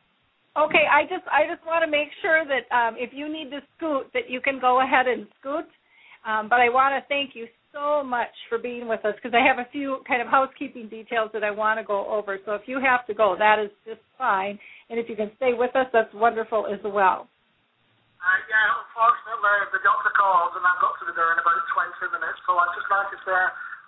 Okay, 0.56 0.82
I 0.90 1.04
just 1.06 1.22
I 1.30 1.46
just 1.46 1.62
want 1.62 1.84
to 1.84 1.90
make 1.90 2.10
sure 2.24 2.42
that 2.42 2.66
um, 2.74 2.96
if 2.98 3.12
you 3.12 3.30
need 3.30 3.52
to 3.54 3.60
scoot, 3.76 4.10
that 4.16 4.26
you 4.28 4.40
can 4.40 4.58
go 4.58 4.82
ahead 4.82 5.06
and 5.06 5.28
scoot. 5.38 5.68
Um, 6.26 6.48
but 6.48 6.60
I 6.60 6.68
want 6.68 6.92
to 6.96 7.06
thank 7.08 7.38
you 7.38 7.46
so 7.72 8.02
much 8.02 8.34
for 8.50 8.58
being 8.58 8.90
with 8.90 9.04
us 9.06 9.14
because 9.16 9.32
I 9.32 9.46
have 9.46 9.62
a 9.62 9.68
few 9.70 10.02
kind 10.08 10.20
of 10.20 10.28
housekeeping 10.28 10.90
details 10.90 11.30
that 11.32 11.44
I 11.46 11.54
want 11.54 11.78
to 11.78 11.84
go 11.86 12.02
over. 12.10 12.36
So 12.44 12.58
if 12.58 12.66
you 12.66 12.82
have 12.82 13.06
to 13.06 13.14
go, 13.14 13.38
that 13.38 13.62
is 13.62 13.70
just 13.86 14.02
fine. 14.18 14.58
And 14.90 14.98
if 14.98 15.08
you 15.08 15.14
can 15.14 15.30
stay 15.38 15.54
with 15.54 15.70
us, 15.78 15.86
that's 15.94 16.10
wonderful 16.12 16.66
as 16.66 16.82
well. 16.82 17.30
Uh, 18.20 18.38
yeah, 18.52 18.84
unfortunately, 18.84 19.70
the 19.72 19.80
doctor 19.80 20.12
called 20.12 20.52
and 20.58 20.66
I've 20.66 20.82
got 20.82 20.92
to 21.00 21.08
be 21.08 21.14
there 21.16 21.30
in 21.32 21.40
about 21.40 21.62
20 21.72 22.20
minutes. 22.20 22.36
So 22.44 22.52
I'd 22.58 22.74
just 22.76 22.90
like 22.90 23.08
to 23.16 23.18
say 23.22 23.38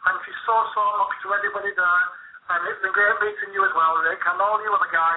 thank 0.09 0.21
you 0.25 0.37
so, 0.47 0.55
so 0.73 0.83
much 1.03 1.13
to 1.27 1.37
everybody 1.37 1.75
there. 1.75 2.22
And 2.53 2.69
it's 2.69 2.85
been 2.85 2.93
great 2.93 3.17
meeting 3.25 3.57
you 3.57 3.65
as 3.65 3.73
well, 3.73 3.97
Rick. 4.05 4.21
I 4.29 4.37
know 4.37 4.61
you 4.61 4.69
are 4.77 4.85
the 4.85 4.93
guy, 4.93 5.17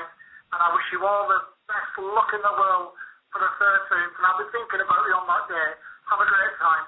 and 0.56 0.60
I 0.64 0.72
wish 0.72 0.88
you 0.96 1.04
all 1.04 1.28
the 1.28 1.44
best 1.68 1.92
luck 2.00 2.32
in 2.32 2.40
the 2.40 2.56
world 2.56 2.96
for 3.28 3.44
the 3.44 3.52
13th. 3.60 4.16
And 4.16 4.24
I'll 4.24 4.40
be 4.40 4.48
thinking 4.56 4.80
about 4.80 5.04
you 5.04 5.20
on 5.20 5.28
that 5.28 5.46
day. 5.52 5.70
Have 6.08 6.24
a 6.24 6.28
great 6.32 6.56
time. 6.64 6.88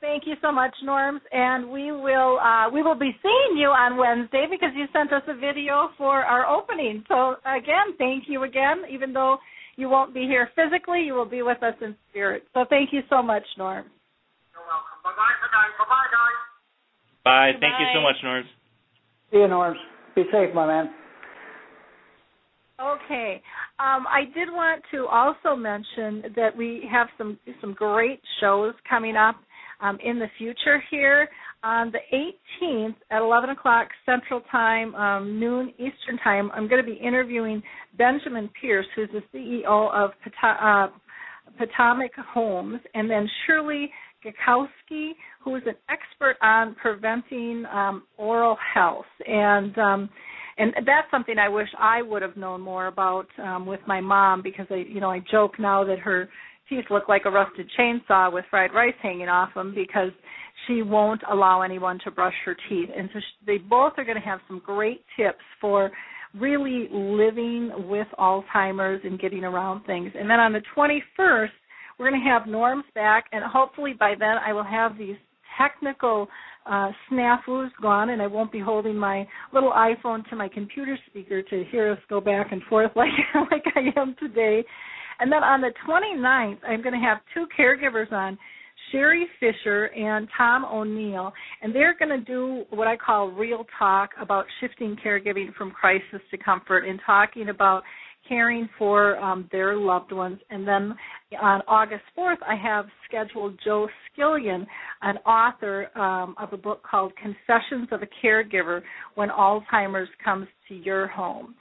Thank 0.00 0.24
you 0.24 0.36
so 0.40 0.52
much, 0.52 0.72
Norrms, 0.84 1.24
and 1.32 1.68
we 1.72 1.90
will 1.92 2.38
uh, 2.38 2.68
we 2.68 2.82
will 2.84 2.98
be 2.98 3.16
seeing 3.24 3.56
you 3.56 3.72
on 3.72 3.96
Wednesday 3.96 4.44
because 4.48 4.68
you 4.76 4.84
sent 4.92 5.12
us 5.12 5.24
a 5.26 5.34
video 5.34 5.88
for 5.96 6.20
our 6.20 6.44
opening. 6.44 7.02
So 7.08 7.40
again, 7.48 7.96
thank 7.96 8.28
you 8.28 8.44
again. 8.44 8.84
Even 8.92 9.12
though 9.12 9.38
you 9.76 9.88
won't 9.88 10.12
be 10.12 10.28
here 10.28 10.50
physically, 10.54 11.00
you 11.00 11.14
will 11.14 11.28
be 11.28 11.40
with 11.40 11.62
us 11.62 11.74
in 11.80 11.96
spirit. 12.10 12.44
So 12.52 12.64
thank 12.68 12.92
you 12.92 13.00
so 13.08 13.22
much, 13.22 13.44
Norm. 13.56 13.88
You're 14.52 14.64
welcome. 14.68 15.00
Bye 15.00 15.16
bye 15.16 15.36
for 15.40 15.48
now. 15.48 15.64
Bye 15.80 15.88
bye, 15.88 16.08
guys. 16.12 16.40
Bye. 17.24 17.52
Thank 17.58 17.80
you 17.80 17.88
so 17.96 18.00
much, 18.04 18.16
Norrms. 18.22 18.52
See 19.30 19.38
you, 19.38 19.46
Norrms. 19.48 19.76
Be 20.14 20.24
safe, 20.32 20.54
my 20.54 20.66
man. 20.66 20.90
Okay. 22.80 23.42
Um, 23.78 24.06
I 24.06 24.24
did 24.34 24.48
want 24.50 24.82
to 24.92 25.06
also 25.06 25.56
mention 25.56 26.32
that 26.36 26.56
we 26.56 26.88
have 26.90 27.08
some 27.16 27.38
some 27.60 27.72
great 27.72 28.20
shows 28.40 28.74
coming 28.88 29.16
up 29.16 29.36
um, 29.80 29.98
in 30.04 30.18
the 30.18 30.28
future 30.38 30.82
here. 30.90 31.28
On 31.64 31.90
the 31.90 31.98
18th 32.62 32.94
at 33.10 33.22
11 33.22 33.50
o'clock 33.50 33.88
Central 34.04 34.40
Time, 34.52 34.94
um, 34.94 35.40
noon 35.40 35.70
Eastern 35.78 36.16
Time, 36.22 36.50
I'm 36.54 36.68
going 36.68 36.84
to 36.84 36.88
be 36.88 36.96
interviewing 36.96 37.62
Benjamin 37.98 38.48
Pierce, 38.60 38.86
who's 38.94 39.08
the 39.12 39.22
CEO 39.36 39.92
of 39.92 40.10
uh, 40.42 40.88
Potomac 41.58 42.12
Homes, 42.32 42.80
and 42.94 43.10
then 43.10 43.28
Shirley 43.46 43.90
Gakowski, 44.26 45.12
who 45.42 45.56
is 45.56 45.62
an 45.66 45.76
expert 45.88 46.36
on 46.42 46.74
preventing 46.74 47.64
um, 47.72 48.04
oral 48.18 48.56
health, 48.74 49.06
and 49.26 49.76
um, 49.78 50.10
and 50.58 50.72
that's 50.86 51.10
something 51.10 51.38
I 51.38 51.48
wish 51.48 51.68
I 51.78 52.02
would 52.02 52.22
have 52.22 52.36
known 52.36 52.60
more 52.60 52.86
about 52.86 53.26
um, 53.42 53.66
with 53.66 53.80
my 53.86 54.00
mom 54.00 54.42
because 54.42 54.66
I, 54.70 54.84
you 54.88 55.00
know, 55.00 55.10
I 55.10 55.20
joke 55.30 55.58
now 55.58 55.84
that 55.84 55.98
her 55.98 56.28
teeth 56.68 56.86
look 56.90 57.08
like 57.08 57.22
a 57.26 57.30
rusted 57.30 57.70
chainsaw 57.78 58.32
with 58.32 58.44
fried 58.50 58.72
rice 58.74 58.94
hanging 59.02 59.28
off 59.28 59.50
them 59.54 59.74
because 59.74 60.10
she 60.66 60.82
won't 60.82 61.20
allow 61.30 61.62
anyone 61.62 61.98
to 62.04 62.10
brush 62.10 62.34
her 62.44 62.56
teeth, 62.68 62.88
and 62.96 63.08
so 63.12 63.20
she, 63.20 63.46
they 63.46 63.58
both 63.58 63.92
are 63.98 64.04
going 64.04 64.20
to 64.20 64.26
have 64.26 64.40
some 64.48 64.60
great 64.64 65.04
tips 65.16 65.44
for 65.60 65.90
really 66.34 66.88
living 66.92 67.70
with 67.88 68.06
Alzheimer's 68.18 69.00
and 69.04 69.18
getting 69.18 69.44
around 69.44 69.84
things. 69.84 70.12
And 70.18 70.28
then 70.28 70.40
on 70.40 70.52
the 70.52 70.62
21st 70.76 71.48
we're 71.98 72.10
going 72.10 72.20
to 72.20 72.28
have 72.28 72.42
Norrms 72.42 72.82
back, 72.94 73.26
and 73.32 73.44
hopefully 73.44 73.94
by 73.98 74.14
then 74.18 74.36
I 74.44 74.52
will 74.52 74.64
have 74.64 74.98
these 74.98 75.16
technical 75.58 76.28
uh, 76.66 76.90
snafus 77.10 77.68
gone, 77.80 78.10
and 78.10 78.20
I 78.20 78.26
won't 78.26 78.52
be 78.52 78.60
holding 78.60 78.96
my 78.96 79.26
little 79.52 79.72
iPhone 79.72 80.28
to 80.28 80.36
my 80.36 80.48
computer 80.48 80.98
speaker 81.06 81.42
to 81.42 81.64
hear 81.70 81.92
us 81.92 81.98
go 82.08 82.20
back 82.20 82.52
and 82.52 82.62
forth 82.64 82.90
like 82.96 83.08
like 83.50 83.64
I 83.74 83.98
am 83.98 84.16
today. 84.18 84.64
And 85.18 85.32
then 85.32 85.42
on 85.42 85.62
the 85.62 85.72
29th, 85.88 86.58
I'm 86.68 86.82
going 86.82 86.92
to 86.92 87.00
have 87.00 87.18
two 87.32 87.46
caregivers 87.58 88.12
on. 88.12 88.38
Sherry 88.92 89.26
Fisher 89.40 89.86
and 89.86 90.28
Tom 90.36 90.64
O'Neill, 90.64 91.32
and 91.60 91.74
they're 91.74 91.96
going 91.98 92.08
to 92.08 92.24
do 92.24 92.64
what 92.70 92.86
I 92.86 92.96
call 92.96 93.28
real 93.28 93.66
talk 93.78 94.10
about 94.20 94.44
shifting 94.60 94.96
caregiving 95.04 95.52
from 95.54 95.72
crisis 95.72 96.20
to 96.30 96.38
comfort 96.38 96.84
and 96.86 97.00
talking 97.04 97.48
about 97.48 97.82
caring 98.28 98.68
for 98.78 99.16
um, 99.18 99.48
their 99.52 99.76
loved 99.76 100.12
ones. 100.12 100.38
And 100.50 100.66
then 100.66 100.94
on 101.40 101.62
August 101.68 102.04
4th, 102.16 102.36
I 102.46 102.56
have 102.56 102.86
scheduled 103.08 103.58
Joe 103.64 103.88
Skillion, 104.10 104.66
an 105.02 105.16
author 105.18 105.96
um, 105.98 106.34
of 106.38 106.52
a 106.52 106.56
book 106.56 106.82
called 106.88 107.12
Confessions 107.16 107.88
of 107.90 108.02
a 108.02 108.08
Caregiver 108.22 108.82
When 109.14 109.28
Alzheimer's 109.28 110.08
Comes 110.24 110.46
to 110.68 110.74
Your 110.74 111.06
Home. 111.08 111.54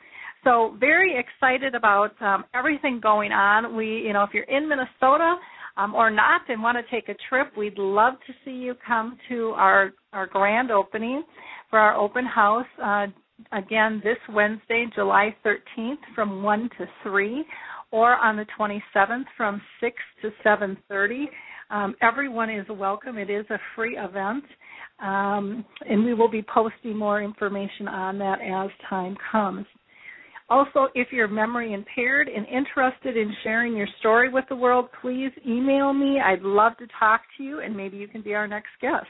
So 0.44 0.78
very 0.80 1.16
excited 1.18 1.74
about 1.74 2.20
um, 2.22 2.46
everything 2.54 3.00
going 3.02 3.32
on. 3.32 3.76
We, 3.76 4.04
you 4.06 4.14
know, 4.14 4.24
if 4.24 4.30
you're 4.32 4.44
in 4.44 4.70
Minnesota 4.70 5.36
um, 5.76 5.96
or 5.96 6.12
not 6.12 6.42
and 6.48 6.62
want 6.62 6.78
to 6.78 6.96
take 6.96 7.10
a 7.10 7.16
trip, 7.30 7.52
we'd 7.58 7.80
love 7.80 8.14
to 8.28 8.34
see 8.46 8.52
you 8.52 8.76
come 8.86 9.18
to 9.30 9.50
our 9.58 9.92
our 10.14 10.28
grand 10.28 10.72
opening 10.72 11.24
for 11.70 11.80
our 11.80 11.96
open 11.96 12.26
house. 12.26 12.68
Uh, 12.82 13.08
again 13.52 14.02
this 14.04 14.18
Wednesday, 14.30 14.86
July 14.96 15.36
13th 15.46 15.98
from 16.14 16.44
1 16.44 16.70
to 16.78 16.86
3 17.04 17.46
or 17.92 18.16
on 18.16 18.36
the 18.36 18.46
27th 18.58 19.26
from 19.38 19.62
6 19.80 19.96
to 20.22 20.32
7:30. 20.44 21.30
Um, 21.70 21.96
everyone 22.02 22.50
is 22.50 22.68
welcome. 22.70 23.18
It 23.18 23.30
is 23.30 23.46
a 23.50 23.60
free 23.76 23.98
event. 23.98 24.44
Um, 25.00 25.66
and 25.90 26.06
we 26.06 26.14
will 26.14 26.30
be 26.30 26.44
posting 26.44 26.96
more 26.96 27.22
information 27.22 27.88
on 27.88 28.18
that 28.20 28.40
as 28.42 28.70
time 28.90 29.18
comes. 29.32 29.66
Also, 30.48 30.88
if 30.94 31.08
you're 31.12 31.28
memory 31.28 31.74
impaired 31.74 32.30
and 32.30 32.46
interested 32.48 33.18
in 33.18 33.36
sharing 33.44 33.76
your 33.76 33.88
story 34.00 34.30
with 34.30 34.46
the 34.48 34.56
world, 34.56 34.90
please 35.02 35.32
email 35.46 35.92
me. 35.92 36.20
I'd 36.20 36.44
love 36.44 36.78
to 36.78 36.88
talk 37.00 37.22
to 37.38 37.44
you, 37.44 37.62
and 37.62 37.76
maybe 37.76 37.98
you 37.98 38.08
can 38.08 38.22
be 38.22 38.36
our 38.36 38.48
next 38.48 38.70
guest. 38.80 39.08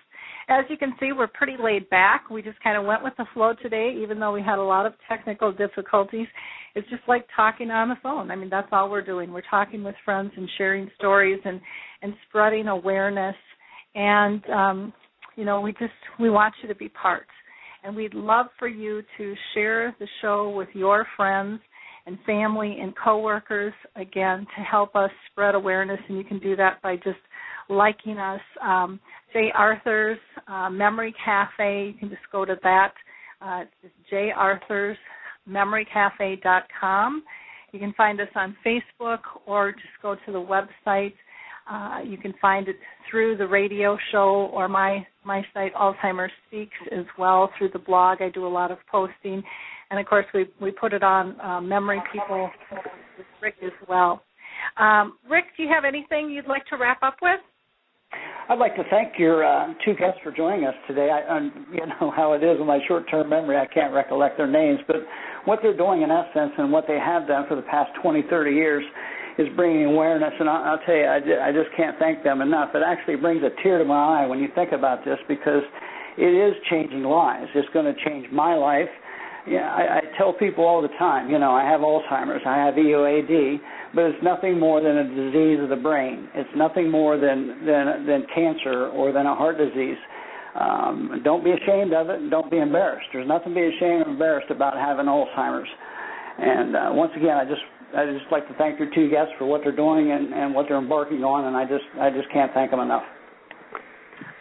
As 0.47 0.65
you 0.69 0.77
can 0.77 0.93
see, 0.99 1.11
we're 1.11 1.27
pretty 1.27 1.55
laid 1.61 1.89
back. 1.89 2.29
We 2.29 2.41
just 2.41 2.61
kind 2.61 2.77
of 2.77 2.85
went 2.85 3.03
with 3.03 3.13
the 3.17 3.25
flow 3.33 3.53
today, 3.61 3.97
even 4.01 4.19
though 4.19 4.31
we 4.31 4.41
had 4.41 4.59
a 4.59 4.63
lot 4.63 4.85
of 4.85 4.93
technical 5.09 5.51
difficulties. 5.51 6.27
It's 6.75 6.89
just 6.89 7.03
like 7.07 7.25
talking 7.35 7.71
on 7.71 7.89
the 7.89 7.95
phone. 8.03 8.29
I 8.29 8.35
mean, 8.35 8.49
that's 8.49 8.67
all 8.71 8.89
we're 8.89 9.03
doing. 9.03 9.31
We're 9.31 9.41
talking 9.49 9.83
with 9.83 9.95
friends 10.03 10.31
and 10.37 10.49
sharing 10.57 10.89
stories 10.97 11.39
and 11.45 11.59
and 12.01 12.13
spreading 12.27 12.67
awareness. 12.67 13.35
And 13.95 14.43
um, 14.49 14.93
you 15.35 15.45
know, 15.45 15.61
we 15.61 15.71
just 15.73 15.93
we 16.19 16.29
want 16.29 16.53
you 16.61 16.67
to 16.69 16.75
be 16.75 16.89
part. 16.89 17.27
And 17.83 17.95
we'd 17.95 18.15
love 18.15 18.47
for 18.57 18.67
you 18.67 19.03
to 19.17 19.35
share 19.53 19.95
the 19.99 20.07
show 20.21 20.49
with 20.49 20.69
your 20.73 21.05
friends 21.15 21.59
and 22.07 22.17
family 22.25 22.77
and 22.81 22.93
coworkers 22.95 23.73
again 23.95 24.45
to 24.57 24.63
help 24.63 24.95
us 24.95 25.11
spread 25.31 25.55
awareness. 25.55 25.99
And 26.07 26.17
you 26.17 26.23
can 26.23 26.39
do 26.39 26.55
that 26.55 26.81
by 26.81 26.95
just 26.97 27.19
liking 27.69 28.17
us. 28.17 28.41
Um, 28.61 28.99
J. 29.35 29.51
Arthur's 29.53 30.17
uh, 30.47 30.69
Memory 30.69 31.13
Cafe. 31.23 31.87
You 31.87 31.99
can 31.99 32.09
just 32.09 32.21
go 32.31 32.45
to 32.45 32.55
that. 32.63 32.93
Uh, 33.41 33.63
it's 33.83 33.93
J. 34.09 34.31
Arthur's 34.33 34.97
memorycafe.com. 35.49 37.23
You 37.73 37.79
can 37.79 37.93
find 37.97 38.21
us 38.21 38.29
on 38.33 38.55
Facebook 38.65 39.19
or 39.45 39.73
just 39.73 39.83
go 40.01 40.15
to 40.15 40.31
the 40.31 40.39
website. 40.39 41.11
Uh, 41.69 41.99
you 42.05 42.17
can 42.17 42.33
find 42.41 42.69
it 42.69 42.77
through 43.11 43.35
the 43.35 43.45
radio 43.45 43.97
show 44.13 44.49
or 44.53 44.69
my 44.69 45.05
my 45.25 45.43
site 45.53 45.73
Alzheimer's 45.73 46.31
Speaks 46.47 46.77
as 46.93 47.05
well 47.17 47.51
through 47.57 47.71
the 47.73 47.79
blog. 47.79 48.21
I 48.21 48.29
do 48.29 48.45
a 48.45 48.47
lot 48.47 48.71
of 48.71 48.77
posting, 48.89 49.43
and 49.91 49.99
of 49.99 50.05
course 50.05 50.27
we 50.33 50.45
we 50.61 50.71
put 50.71 50.93
it 50.93 51.03
on 51.03 51.37
uh, 51.41 51.59
Memory 51.59 52.01
People 52.13 52.49
with 53.17 53.25
Rick 53.41 53.55
as 53.65 53.73
well. 53.89 54.23
Um, 54.77 55.17
Rick, 55.29 55.45
do 55.57 55.63
you 55.63 55.69
have 55.69 55.83
anything 55.83 56.29
you'd 56.29 56.47
like 56.47 56.65
to 56.67 56.77
wrap 56.77 57.03
up 57.03 57.17
with? 57.21 57.41
I'd 58.47 58.59
like 58.59 58.75
to 58.75 58.83
thank 58.91 59.17
your 59.17 59.43
uh, 59.43 59.73
two 59.83 59.95
guests 59.95 60.19
for 60.23 60.31
joining 60.31 60.65
us 60.65 60.75
today. 60.87 61.09
I, 61.09 61.37
um, 61.37 61.65
you 61.71 61.85
know 61.85 62.11
how 62.15 62.33
it 62.33 62.43
is 62.43 62.59
with 62.59 62.67
my 62.67 62.79
short-term 62.87 63.29
memory; 63.29 63.57
I 63.57 63.65
can't 63.65 63.93
recollect 63.93 64.37
their 64.37 64.47
names, 64.47 64.79
but 64.85 64.97
what 65.45 65.59
they're 65.61 65.75
doing 65.75 66.03
in 66.03 66.11
essence 66.11 66.53
and 66.57 66.71
what 66.71 66.85
they 66.87 66.99
have 66.99 67.27
done 67.27 67.45
for 67.47 67.55
the 67.55 67.63
past 67.63 67.91
20, 68.03 68.23
30 68.29 68.51
years 68.51 68.83
is 69.37 69.47
bringing 69.55 69.85
awareness. 69.85 70.33
And 70.39 70.49
I'll, 70.49 70.63
I'll 70.63 70.85
tell 70.85 70.95
you, 70.95 71.05
I, 71.05 71.49
I 71.49 71.51
just 71.51 71.75
can't 71.75 71.97
thank 71.99 72.23
them 72.23 72.41
enough. 72.41 72.69
It 72.73 72.83
actually 72.85 73.15
brings 73.15 73.41
a 73.43 73.49
tear 73.63 73.79
to 73.79 73.85
my 73.85 74.21
eye 74.21 74.25
when 74.27 74.39
you 74.39 74.47
think 74.53 74.71
about 74.71 75.03
this 75.05 75.17
because 75.27 75.63
it 76.17 76.33
is 76.33 76.53
changing 76.69 77.03
lives. 77.03 77.49
It's 77.55 77.67
going 77.73 77.85
to 77.85 77.95
change 78.05 78.27
my 78.31 78.55
life. 78.55 78.89
Yeah, 79.47 79.69
I, 79.69 79.97
I 79.97 80.17
tell 80.17 80.33
people 80.33 80.65
all 80.65 80.81
the 80.81 80.93
time, 80.97 81.29
you 81.29 81.37
know, 81.37 81.51
I 81.51 81.63
have 81.63 81.81
Alzheimer's, 81.81 82.41
I 82.47 82.57
have 82.57 82.73
EOAD, 82.73 83.59
but 83.93 84.05
it's 84.05 84.23
nothing 84.23 84.59
more 84.59 84.81
than 84.81 84.97
a 84.97 85.07
disease 85.07 85.59
of 85.61 85.69
the 85.69 85.75
brain. 85.75 86.27
It's 86.33 86.49
nothing 86.55 86.89
more 86.89 87.17
than 87.17 87.63
than 87.65 88.05
than 88.07 88.25
cancer 88.33 88.87
or 88.89 89.11
than 89.11 89.27
a 89.27 89.35
heart 89.35 89.57
disease. 89.57 89.97
Um, 90.59 91.21
don't 91.23 91.43
be 91.43 91.51
ashamed 91.51 91.93
of 91.93 92.09
it, 92.09 92.21
and 92.21 92.31
don't 92.31 92.49
be 92.49 92.57
embarrassed. 92.57 93.07
There's 93.13 93.27
nothing 93.27 93.53
to 93.53 93.59
be 93.59 93.67
ashamed 93.67 94.07
or 94.07 94.09
embarrassed 94.09 94.49
about 94.49 94.75
having 94.75 95.05
Alzheimer's. 95.05 95.69
And 96.37 96.75
uh, 96.75 96.89
once 96.93 97.11
again, 97.15 97.37
I 97.37 97.45
just 97.45 97.61
I 97.95 98.05
just 98.11 98.25
like 98.31 98.47
to 98.47 98.55
thank 98.55 98.79
your 98.79 98.89
two 98.95 99.09
guests 99.09 99.33
for 99.37 99.45
what 99.45 99.61
they're 99.63 99.75
doing 99.75 100.11
and, 100.11 100.33
and 100.33 100.55
what 100.55 100.65
they're 100.67 100.79
embarking 100.79 101.23
on, 101.23 101.45
and 101.45 101.55
I 101.55 101.65
just 101.65 101.85
I 102.01 102.09
just 102.09 102.31
can't 102.33 102.51
thank 102.53 102.71
them 102.71 102.79
enough. 102.79 103.03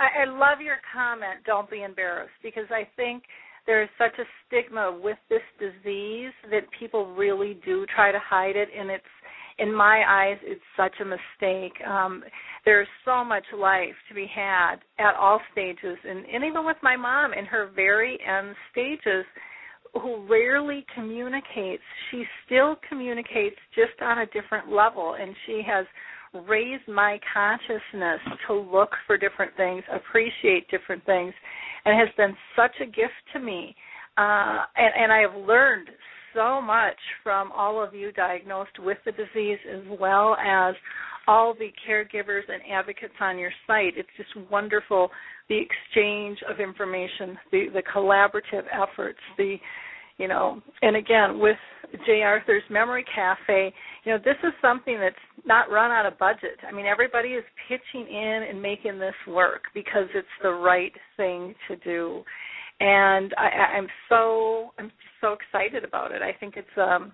I, 0.00 0.22
I 0.22 0.24
love 0.24 0.60
your 0.60 0.78
comment. 0.92 1.44
Don't 1.46 1.70
be 1.70 1.82
embarrassed 1.82 2.34
because 2.42 2.66
I 2.70 2.88
think 2.96 3.22
there 3.66 3.82
is 3.82 3.88
such 3.98 4.18
a 4.18 4.24
stigma 4.46 4.98
with 5.02 5.18
this 5.28 5.42
disease 5.58 6.32
that 6.50 6.62
people 6.78 7.14
really 7.14 7.58
do 7.64 7.86
try 7.94 8.12
to 8.12 8.18
hide 8.18 8.56
it, 8.56 8.68
and 8.76 8.90
it's 8.90 9.04
in 9.58 9.72
my 9.72 10.02
eyes 10.08 10.38
it's 10.42 10.60
such 10.76 10.94
a 11.00 11.04
mistake. 11.04 11.72
Um, 11.86 12.24
there's 12.64 12.88
so 13.04 13.24
much 13.24 13.44
life 13.56 13.94
to 14.08 14.14
be 14.14 14.26
had 14.32 14.76
at 14.98 15.14
all 15.14 15.40
stages, 15.52 15.96
and, 16.08 16.24
and 16.26 16.44
even 16.44 16.64
with 16.64 16.76
my 16.82 16.96
mom 16.96 17.32
in 17.32 17.44
her 17.46 17.70
very 17.74 18.18
end 18.26 18.54
stages 18.72 19.24
who 19.94 20.26
rarely 20.28 20.84
communicates, 20.94 21.82
she 22.10 22.24
still 22.44 22.76
communicates 22.88 23.56
just 23.74 24.00
on 24.02 24.18
a 24.18 24.26
different 24.26 24.70
level, 24.70 25.14
and 25.18 25.34
she 25.46 25.62
has 25.66 25.86
raised 26.48 26.86
my 26.88 27.18
consciousness 27.32 28.20
to 28.46 28.54
look 28.54 28.90
for 29.06 29.16
different 29.16 29.52
things, 29.56 29.82
appreciate 29.92 30.68
different 30.70 31.04
things, 31.06 31.32
and 31.84 31.98
has 31.98 32.08
been 32.16 32.36
such 32.56 32.74
a 32.82 32.86
gift 32.86 33.12
to 33.32 33.40
me. 33.40 33.74
Uh, 34.16 34.62
and, 34.76 34.92
and 34.96 35.12
I 35.12 35.20
have 35.20 35.34
learned 35.34 35.88
so 36.34 36.60
much 36.60 36.98
from 37.22 37.52
all 37.52 37.82
of 37.82 37.94
you 37.94 38.12
diagnosed 38.12 38.78
with 38.80 38.98
the 39.04 39.12
disease 39.12 39.58
as 39.72 39.82
well 39.98 40.36
as 40.44 40.74
all 41.26 41.54
the 41.54 41.70
caregivers 41.88 42.42
and 42.48 42.60
advocates 42.70 43.14
on 43.20 43.38
your 43.38 43.52
site. 43.66 43.94
It's 43.96 44.08
just 44.16 44.50
wonderful 44.50 45.10
the 45.48 45.58
exchange 45.58 46.38
of 46.48 46.60
information, 46.60 47.38
the, 47.52 47.66
the 47.72 47.82
collaborative 47.82 48.64
efforts, 48.72 49.18
the 49.38 49.56
you 50.18 50.28
know, 50.28 50.60
and 50.82 50.96
again 50.96 51.38
with 51.38 51.56
J. 52.06 52.22
Arthur's 52.22 52.62
Memory 52.70 53.04
Cafe, 53.14 53.72
you 54.04 54.12
know, 54.12 54.18
this 54.18 54.36
is 54.42 54.52
something 54.60 54.98
that's 54.98 55.14
not 55.46 55.70
run 55.70 55.90
out 55.90 56.06
of 56.06 56.18
budget. 56.18 56.58
I 56.66 56.72
mean, 56.72 56.86
everybody 56.86 57.30
is 57.30 57.44
pitching 57.68 58.06
in 58.08 58.46
and 58.50 58.60
making 58.60 58.98
this 58.98 59.14
work 59.28 59.62
because 59.74 60.06
it's 60.14 60.26
the 60.42 60.50
right 60.50 60.92
thing 61.16 61.54
to 61.68 61.76
do. 61.76 62.22
And 62.80 63.32
I, 63.38 63.76
I'm 63.76 63.86
so 64.08 64.70
I'm 64.78 64.90
so 65.20 65.34
excited 65.34 65.84
about 65.84 66.10
it. 66.10 66.22
I 66.22 66.32
think 66.38 66.54
it's 66.56 66.66
um 66.76 67.12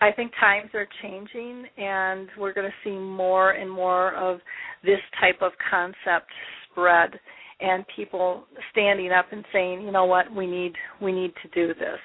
I 0.00 0.12
think 0.12 0.32
times 0.40 0.70
are 0.74 0.86
changing 1.02 1.64
and 1.76 2.28
we're 2.38 2.52
going 2.52 2.68
to 2.68 2.88
see 2.88 2.96
more 2.96 3.52
and 3.52 3.70
more 3.70 4.14
of 4.14 4.40
this 4.84 5.00
type 5.20 5.40
of 5.40 5.52
concept 5.70 6.30
spread 6.70 7.18
and 7.60 7.84
people 7.96 8.44
standing 8.70 9.10
up 9.12 9.26
and 9.32 9.44
saying, 9.52 9.82
you 9.82 9.92
know 9.92 10.04
what, 10.04 10.32
we 10.34 10.46
need 10.46 10.72
we 11.02 11.12
need 11.12 11.32
to 11.42 11.48
do 11.54 11.74
this 11.74 11.98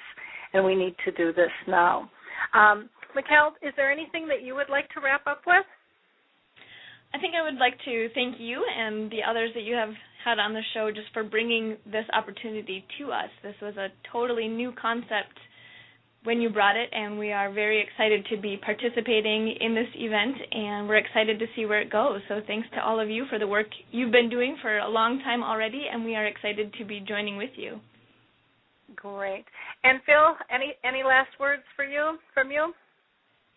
and 0.52 0.64
we 0.64 0.74
need 0.74 0.94
to 1.04 1.12
do 1.12 1.32
this 1.32 1.50
now. 1.66 2.10
Um, 2.54 2.88
Mikkel, 3.16 3.52
is 3.62 3.72
there 3.76 3.90
anything 3.90 4.28
that 4.28 4.42
you 4.42 4.54
would 4.54 4.68
like 4.68 4.88
to 4.90 5.00
wrap 5.00 5.26
up 5.26 5.42
with? 5.46 5.64
I 7.12 7.18
think 7.18 7.34
I 7.34 7.42
would 7.42 7.58
like 7.58 7.74
to 7.84 8.08
thank 8.14 8.36
you 8.38 8.64
and 8.76 9.10
the 9.10 9.18
others 9.28 9.50
that 9.54 9.62
you 9.62 9.74
have 9.74 9.90
had 10.24 10.38
on 10.38 10.52
the 10.52 10.62
show 10.74 10.90
just 10.94 11.12
for 11.12 11.24
bringing 11.24 11.76
this 11.84 12.04
opportunity 12.12 12.84
to 12.98 13.10
us. 13.10 13.30
This 13.42 13.56
was 13.60 13.76
a 13.76 13.88
totally 14.12 14.46
new 14.46 14.72
concept 14.80 15.34
when 16.22 16.40
you 16.40 16.50
brought 16.50 16.76
it, 16.76 16.90
and 16.92 17.18
we 17.18 17.32
are 17.32 17.50
very 17.50 17.82
excited 17.82 18.26
to 18.30 18.36
be 18.36 18.58
participating 18.62 19.56
in 19.58 19.74
this 19.74 19.88
event, 19.94 20.36
and 20.52 20.86
we're 20.86 20.98
excited 20.98 21.38
to 21.38 21.46
see 21.56 21.64
where 21.64 21.80
it 21.80 21.90
goes. 21.90 22.20
So 22.28 22.40
thanks 22.46 22.68
to 22.74 22.84
all 22.84 23.00
of 23.00 23.08
you 23.08 23.24
for 23.30 23.38
the 23.38 23.46
work 23.46 23.68
you've 23.90 24.12
been 24.12 24.28
doing 24.28 24.56
for 24.60 24.78
a 24.78 24.88
long 24.88 25.20
time 25.20 25.42
already, 25.42 25.86
and 25.90 26.04
we 26.04 26.14
are 26.16 26.26
excited 26.26 26.74
to 26.78 26.84
be 26.84 27.00
joining 27.00 27.38
with 27.38 27.50
you. 27.56 27.80
Great. 28.96 29.44
And 29.84 30.00
Phil, 30.04 30.34
any 30.52 30.74
any 30.84 31.02
last 31.02 31.30
words 31.38 31.62
for 31.76 31.84
you 31.84 32.18
from 32.34 32.50
you? 32.50 32.72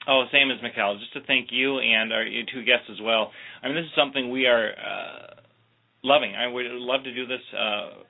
Oh, 0.07 0.25
same 0.31 0.51
as 0.51 0.57
Mikkel. 0.59 0.99
Just 0.99 1.13
to 1.13 1.21
thank 1.27 1.47
you 1.51 1.79
and 1.79 2.11
our 2.11 2.25
two 2.51 2.63
guests 2.63 2.87
as 2.91 2.99
well. 3.01 3.31
I 3.61 3.67
mean, 3.67 3.75
this 3.75 3.85
is 3.85 3.95
something 3.95 4.29
we 4.29 4.45
are 4.47 4.71
uh, 4.71 5.41
loving. 6.03 6.35
I 6.35 6.47
would 6.47 6.65
love 6.71 7.03
to 7.03 7.13
do 7.13 7.25
this. 7.25 7.39
Uh, 7.57 8.03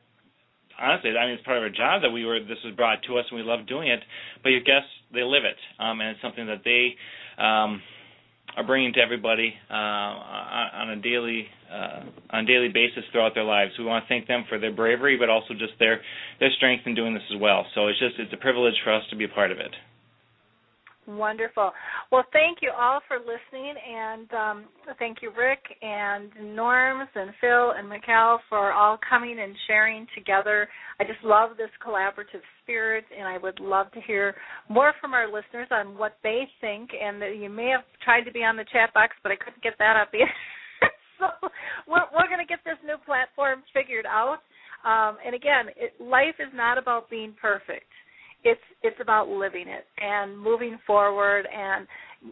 honestly, 0.79 1.11
I 1.11 1.25
mean, 1.25 1.35
it's 1.35 1.43
part 1.43 1.57
of 1.57 1.63
our 1.63 1.69
job 1.69 2.01
that 2.01 2.09
we 2.09 2.25
were. 2.25 2.39
This 2.39 2.57
was 2.65 2.75
brought 2.75 3.03
to 3.07 3.17
us, 3.17 3.25
and 3.29 3.39
we 3.39 3.45
love 3.45 3.67
doing 3.67 3.89
it. 3.89 3.99
But 4.41 4.49
your 4.49 4.61
guests, 4.61 4.89
they 5.13 5.21
live 5.21 5.45
it, 5.45 5.57
um, 5.79 6.01
and 6.01 6.09
it's 6.09 6.21
something 6.21 6.47
that 6.47 6.61
they 6.65 6.95
um, 7.37 7.81
are 8.55 8.63
bringing 8.63 8.93
to 8.93 8.99
everybody 8.99 9.53
uh, 9.69 9.73
on 9.73 10.89
a 10.91 10.95
daily 10.97 11.47
uh, 11.71 12.03
on 12.29 12.43
a 12.43 12.47
daily 12.47 12.69
basis 12.69 13.03
throughout 13.11 13.33
their 13.33 13.43
lives. 13.43 13.71
We 13.79 13.85
want 13.85 14.05
to 14.05 14.07
thank 14.07 14.27
them 14.27 14.45
for 14.47 14.59
their 14.59 14.71
bravery, 14.71 15.17
but 15.17 15.29
also 15.29 15.53
just 15.53 15.73
their 15.79 16.01
their 16.39 16.51
strength 16.57 16.83
in 16.85 16.95
doing 16.95 17.13
this 17.13 17.23
as 17.33 17.39
well. 17.41 17.65
So 17.73 17.87
it's 17.87 17.99
just 17.99 18.15
it's 18.19 18.33
a 18.33 18.37
privilege 18.37 18.75
for 18.83 18.93
us 18.93 19.03
to 19.09 19.15
be 19.15 19.25
a 19.25 19.29
part 19.29 19.51
of 19.51 19.57
it. 19.57 19.71
Wonderful. 21.05 21.71
Well, 22.13 22.23
thank 22.31 22.59
you 22.61 22.71
all 22.79 23.01
for 23.09 23.17
listening, 23.17 23.75
and 23.75 24.33
um, 24.33 24.65
thank 24.99 25.17
you, 25.21 25.31
Rick 25.37 25.59
and 25.81 26.31
Norrms 26.57 27.09
and 27.13 27.31
Phil 27.41 27.71
and 27.71 27.91
Mikkel 27.91 28.37
for 28.47 28.71
all 28.71 28.97
coming 29.09 29.37
and 29.39 29.53
sharing 29.67 30.07
together. 30.15 30.69
I 31.01 31.03
just 31.03 31.21
love 31.21 31.57
this 31.57 31.69
collaborative 31.85 32.41
spirit, 32.61 33.03
and 33.17 33.27
I 33.27 33.37
would 33.37 33.59
love 33.59 33.91
to 33.91 34.01
hear 34.01 34.35
more 34.69 34.93
from 35.01 35.13
our 35.13 35.25
listeners 35.25 35.67
on 35.71 35.97
what 35.97 36.17
they 36.23 36.43
think. 36.61 36.91
And 36.93 37.21
you 37.41 37.49
may 37.49 37.67
have 37.67 37.83
tried 38.03 38.23
to 38.23 38.31
be 38.31 38.39
on 38.39 38.55
the 38.55 38.65
chat 38.71 38.93
box, 38.93 39.13
but 39.23 39.33
I 39.33 39.35
couldn't 39.35 39.61
get 39.61 39.73
that 39.79 39.97
up 39.97 40.09
yet. 40.13 40.29
so 41.19 41.49
we're, 41.85 42.07
we're 42.15 42.29
going 42.29 42.39
to 42.39 42.47
get 42.47 42.59
this 42.63 42.79
new 42.85 42.97
platform 43.05 43.63
figured 43.73 44.05
out. 44.05 44.39
Um, 44.85 45.17
and 45.25 45.35
again, 45.35 45.67
it, 45.75 45.99
life 45.99 46.35
is 46.39 46.51
not 46.55 46.77
about 46.77 47.09
being 47.09 47.35
perfect 47.41 47.91
it's 48.43 48.61
it's 48.81 48.97
about 49.01 49.27
living 49.27 49.67
it 49.67 49.85
and 49.97 50.37
moving 50.37 50.77
forward 50.85 51.47
and 51.53 51.87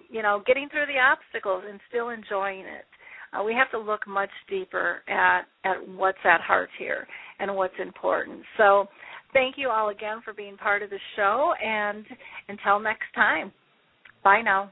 you 0.09 0.21
know 0.21 0.43
getting 0.45 0.69
through 0.69 0.85
the 0.87 0.99
obstacles 0.99 1.63
and 1.69 1.79
still 1.89 2.09
enjoying 2.09 2.61
it. 2.61 2.85
Uh, 3.33 3.43
we 3.43 3.53
have 3.53 3.71
to 3.71 3.79
look 3.79 4.05
much 4.07 4.29
deeper 4.49 5.01
at 5.07 5.41
at 5.63 5.87
what's 5.87 6.17
at 6.25 6.41
heart 6.41 6.69
here 6.77 7.07
and 7.39 7.55
what's 7.55 7.73
important. 7.81 8.41
So 8.57 8.87
thank 9.33 9.55
you 9.57 9.69
all 9.69 9.89
again 9.89 10.21
for 10.23 10.33
being 10.33 10.57
part 10.57 10.83
of 10.83 10.89
the 10.89 10.99
show 11.15 11.53
and 11.63 12.05
until 12.47 12.79
next 12.79 13.13
time. 13.15 13.51
Bye 14.23 14.41
now 14.41 14.71